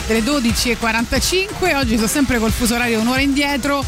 delle 0.06 0.20
12.45. 0.22 1.74
Oggi 1.74 1.96
sto 1.96 2.06
sempre 2.06 2.38
col 2.38 2.52
fuso 2.52 2.76
orario 2.76 3.00
un'ora 3.00 3.20
indietro. 3.20 3.84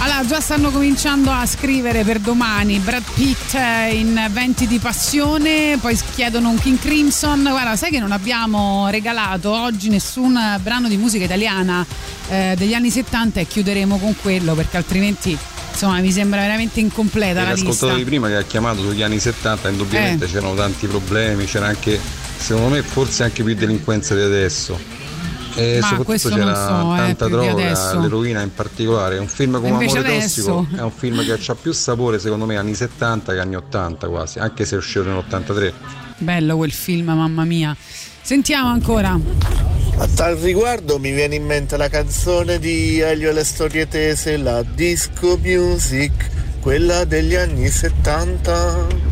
Allora, 0.00 0.22
già 0.26 0.38
stanno 0.38 0.70
cominciando 0.70 1.30
a 1.30 1.46
scrivere 1.46 2.04
per 2.04 2.18
domani 2.18 2.78
Brad 2.78 3.04
Pitt 3.14 3.54
eh, 3.54 3.94
in 3.94 4.28
Venti 4.32 4.66
di 4.66 4.78
Passione, 4.78 5.78
poi 5.80 5.98
chiedono 6.14 6.50
un 6.50 6.58
King 6.58 6.78
Crimson. 6.78 7.40
Guarda, 7.42 7.74
sai 7.76 7.90
che 7.90 7.98
non 7.98 8.12
abbiamo 8.12 8.86
regalato 8.90 9.50
oggi 9.50 9.88
nessun 9.88 10.38
brano 10.60 10.88
di 10.88 10.98
musica 10.98 11.24
italiana 11.24 11.86
eh, 12.28 12.54
degli 12.54 12.74
anni 12.74 12.90
70 12.90 13.40
e 13.40 13.46
chiuderemo 13.46 13.96
con 13.96 14.14
quello 14.20 14.52
perché 14.52 14.76
altrimenti 14.76 15.38
insomma 15.76 16.00
mi 16.00 16.10
sembra 16.10 16.40
veramente 16.40 16.80
incompleta 16.80 17.42
la 17.42 17.52
lista. 17.52 17.66
L'ascoltatore 17.68 17.98
di 17.98 18.04
prima 18.04 18.28
che 18.28 18.36
ha 18.36 18.42
chiamato 18.42 18.80
sugli 18.80 19.02
anni 19.02 19.18
70 19.18 19.68
indubbiamente 19.68 20.24
Eh. 20.24 20.28
c'erano 20.28 20.54
tanti 20.54 20.86
problemi, 20.86 21.44
c'era 21.44 21.66
anche, 21.66 22.00
secondo 22.36 22.68
me, 22.70 22.82
forse 22.82 23.22
anche 23.24 23.42
più 23.42 23.54
delinquenza 23.54 24.14
di 24.14 24.22
adesso. 24.22 24.78
E 25.58 25.78
Ma 25.80 25.86
soprattutto 25.86 26.04
questo 26.04 26.28
c'era 26.28 26.54
so, 26.54 26.94
eh, 26.94 26.96
tanta 26.98 27.24
di 27.24 27.30
droga, 27.30 27.94
l'eroina 28.00 28.42
in 28.42 28.52
particolare. 28.52 29.16
Un 29.16 29.26
film 29.26 29.54
come 29.56 29.68
Invece 29.68 29.98
Amore 29.98 30.14
adesso- 30.16 30.42
Tossico 30.42 30.76
è 30.76 30.82
un 30.82 30.90
film 30.90 31.24
che 31.24 31.32
ha 31.50 31.54
più 31.54 31.72
sapore, 31.72 32.18
secondo 32.18 32.44
me, 32.44 32.56
anni 32.58 32.74
70 32.74 33.32
che 33.32 33.38
anni 33.40 33.56
80 33.56 34.06
quasi, 34.08 34.38
anche 34.38 34.66
se 34.66 34.74
è 34.74 34.78
uscito 34.78 35.04
nell'83. 35.04 35.72
Bello 36.18 36.56
quel 36.56 36.72
film, 36.72 37.06
mamma 37.06 37.44
mia. 37.44 37.74
Sentiamo 38.20 38.68
ancora. 38.68 39.18
A 39.98 40.06
tal 40.14 40.36
riguardo 40.36 40.98
mi 40.98 41.12
viene 41.12 41.36
in 41.36 41.46
mente 41.46 41.78
la 41.78 41.88
canzone 41.88 42.58
di 42.58 42.98
Elio 42.98 43.30
e 43.30 43.32
le 43.32 43.44
storie 43.44 43.88
tese, 43.88 44.36
la 44.36 44.62
disco 44.62 45.38
music, 45.42 46.28
quella 46.60 47.04
degli 47.04 47.34
anni 47.34 47.68
70. 47.70 49.05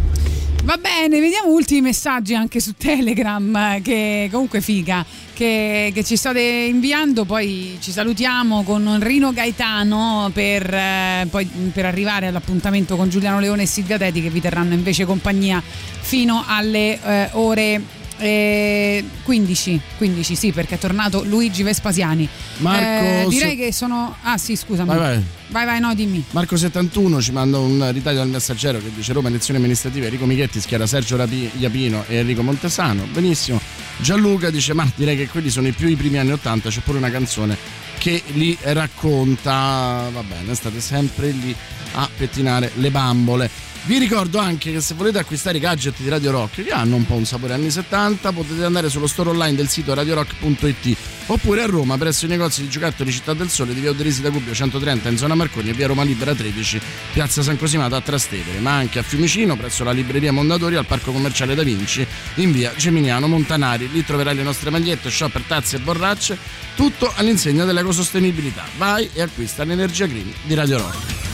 Va 0.65 0.79
bene, 0.79 1.21
vediamo 1.21 1.51
ultimi 1.51 1.83
messaggi 1.83 2.35
anche 2.35 2.59
su 2.59 2.73
Telegram, 2.75 3.83
che 3.83 4.31
comunque 4.33 4.63
figa, 4.63 5.05
che, 5.35 5.91
che 5.93 6.03
ci 6.03 6.17
state 6.17 6.41
inviando. 6.41 7.27
Poi 7.27 7.77
ci 7.81 7.93
salutiamo 7.93 8.63
con 8.63 8.99
Rino 9.03 9.35
Gaetano 9.35 10.31
per, 10.33 10.73
eh, 10.73 11.27
poi, 11.29 11.45
per 11.71 11.85
arrivare 11.85 12.29
all'appuntamento 12.29 12.97
con 12.97 13.11
Giuliano 13.11 13.41
Leone 13.41 13.65
e 13.65 13.67
Silvia 13.67 13.99
Teti 13.99 14.23
che 14.23 14.31
vi 14.31 14.41
terranno 14.41 14.73
invece 14.73 15.05
compagnia 15.05 15.63
fino 16.01 16.43
alle 16.47 16.99
eh, 16.99 17.29
ore 17.33 17.83
eh, 18.17 19.05
15, 19.23 19.81
15 19.99 20.35
sì 20.35 20.51
perché 20.53 20.77
è 20.77 20.79
tornato 20.79 21.25
Luigi 21.25 21.63
Vespasiani. 21.63 22.27
Marco, 22.59 23.05
Eh, 23.05 23.27
direi 23.29 23.55
che 23.55 23.71
sono... 23.71 24.17
Ah 24.23 24.39
sì 24.39 24.57
scusami. 24.57 24.89
Vai, 24.89 24.99
vai. 24.99 25.25
Vai, 25.55 25.65
vai, 25.65 25.79
no 25.79 25.95
dimmi. 25.95 26.25
Marco71 26.33 27.21
ci 27.21 27.31
manda 27.31 27.59
un 27.59 27.89
ritaglio 27.93 28.21
al 28.21 28.29
messaggero 28.29 28.79
che 28.79 28.91
dice 28.93 29.13
Roma 29.13 29.29
elezioni 29.29 29.61
amministrative 29.61 30.07
Enrico 30.07 30.27
Michetti 30.27 30.61
schiera 30.61 30.85
Sergio 30.85 31.17
Rapi- 31.17 31.49
Iapino 31.59 32.05
e 32.09 32.17
Enrico 32.17 32.43
Montesano. 32.43 33.07
Benissimo. 33.13 33.61
Gianluca 33.99 34.51
dice 34.51 34.75
ma 34.75 34.91
direi 34.97 35.17
che 35.17 35.29
quelli 35.29 35.51
sono 35.51 35.69
i 35.69 35.73
più 35.73 35.87
i 35.87 35.95
primi 35.95 36.19
anni 36.19 36.33
80 36.33 36.69
c'è 36.69 36.81
pure 36.81 36.99
una 36.99 37.11
canzone 37.11 37.57
che 37.99 38.21
li 38.33 38.59
racconta. 38.63 40.09
Va 40.13 40.23
bene 40.25 40.57
state 40.57 40.81
sempre 40.81 41.31
lì 41.31 41.55
a 41.93 42.09
pettinare 42.17 42.73
le 42.75 42.91
bambole 42.91 43.49
vi 43.87 43.99
ricordo 43.99 44.39
anche 44.39 44.73
che 44.73 44.81
se 44.81 44.95
volete 44.95 45.19
acquistare 45.19 45.59
i 45.59 45.61
gadget 45.61 45.97
di 45.99 46.09
Radio 46.09 46.31
Rock 46.31 46.65
che 46.65 46.71
hanno 46.71 46.97
un 46.97 47.05
po' 47.05 47.15
un 47.15 47.27
sapore 47.27 47.53
anni 47.53 47.71
70 47.71 48.33
potete 48.33 48.65
andare 48.65 48.89
sullo 48.89 49.07
store 49.07 49.31
online 49.31 49.57
del 49.57 49.69
sito 49.69 49.93
radiorock.it 49.93 50.97
oppure 51.27 51.63
a 51.63 51.67
Roma 51.67 51.99
presso 51.99 52.25
i 52.25 52.29
negozi 52.29 52.63
di 52.63 52.69
giocattoli 52.71 53.13
Città 53.13 53.35
del 53.35 53.51
Sole 53.51 53.75
di 53.75 53.81
via 53.81 53.91
Oderisi 53.91 54.23
da 54.23 54.31
Gubbio 54.31 54.55
130 54.55 55.11
in 55.11 55.19
zona 55.19 55.35
Marconi 55.35 55.69
e 55.69 55.73
via 55.75 55.87
Roma 55.87 56.03
Libera 56.03 56.35
13 56.35 56.81
piazza 57.13 57.43
San 57.43 57.59
Cosimato 57.59 57.95
a 57.95 58.01
Trastevere 58.01 58.59
ma 58.59 58.73
anche 58.73 59.01
a 59.01 59.03
Fiumicino 59.03 59.55
presso 59.55 59.85
la 59.85 59.93
libreria 59.93 60.33
Mondadori 60.33 60.77
al 60.77 60.87
parco 60.87 61.13
commerciale 61.13 61.55
Da 61.55 61.63
Vinci 61.63 62.07
in 62.37 62.53
via 62.53 62.73
Geminiano 62.77 63.27
Montanari. 63.27 63.91
Lì 63.91 64.03
troverai 64.03 64.35
le 64.35 64.43
nostre 64.43 64.71
magliette, 64.71 65.11
shopper, 65.11 65.43
tazze 65.43 65.77
e 65.77 65.81
borracce 65.81 66.39
tutto 66.75 67.13
all'insegna 67.15 67.65
dell'ecosostenibilità. 67.65 68.65
Vai 68.79 69.11
e 69.13 69.21
acquista 69.21 69.65
l'energia 69.65 70.07
green 70.07 70.33
di 70.43 70.55
Radio 70.55 70.79
Rock 70.79 71.34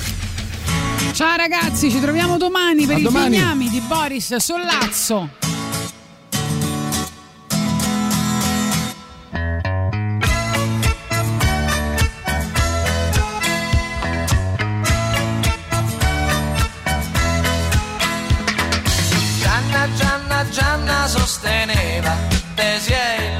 Ciao 1.13 1.37
ragazzi, 1.37 1.91
ci 1.91 2.01
troviamo 2.01 2.39
domani 2.39 2.87
per 2.87 2.97
A 2.97 2.99
i 2.99 3.03
domani. 3.03 3.37
bignami 3.37 3.69
di 3.69 3.81
Boris 3.81 4.35
Sollazzo. 4.37 5.29
Gianna, 19.41 19.89
Gianna, 19.97 20.49
Gianna 20.51 21.07
sosteneva 21.07 22.17
tesi 22.55 22.93
e 22.93 23.40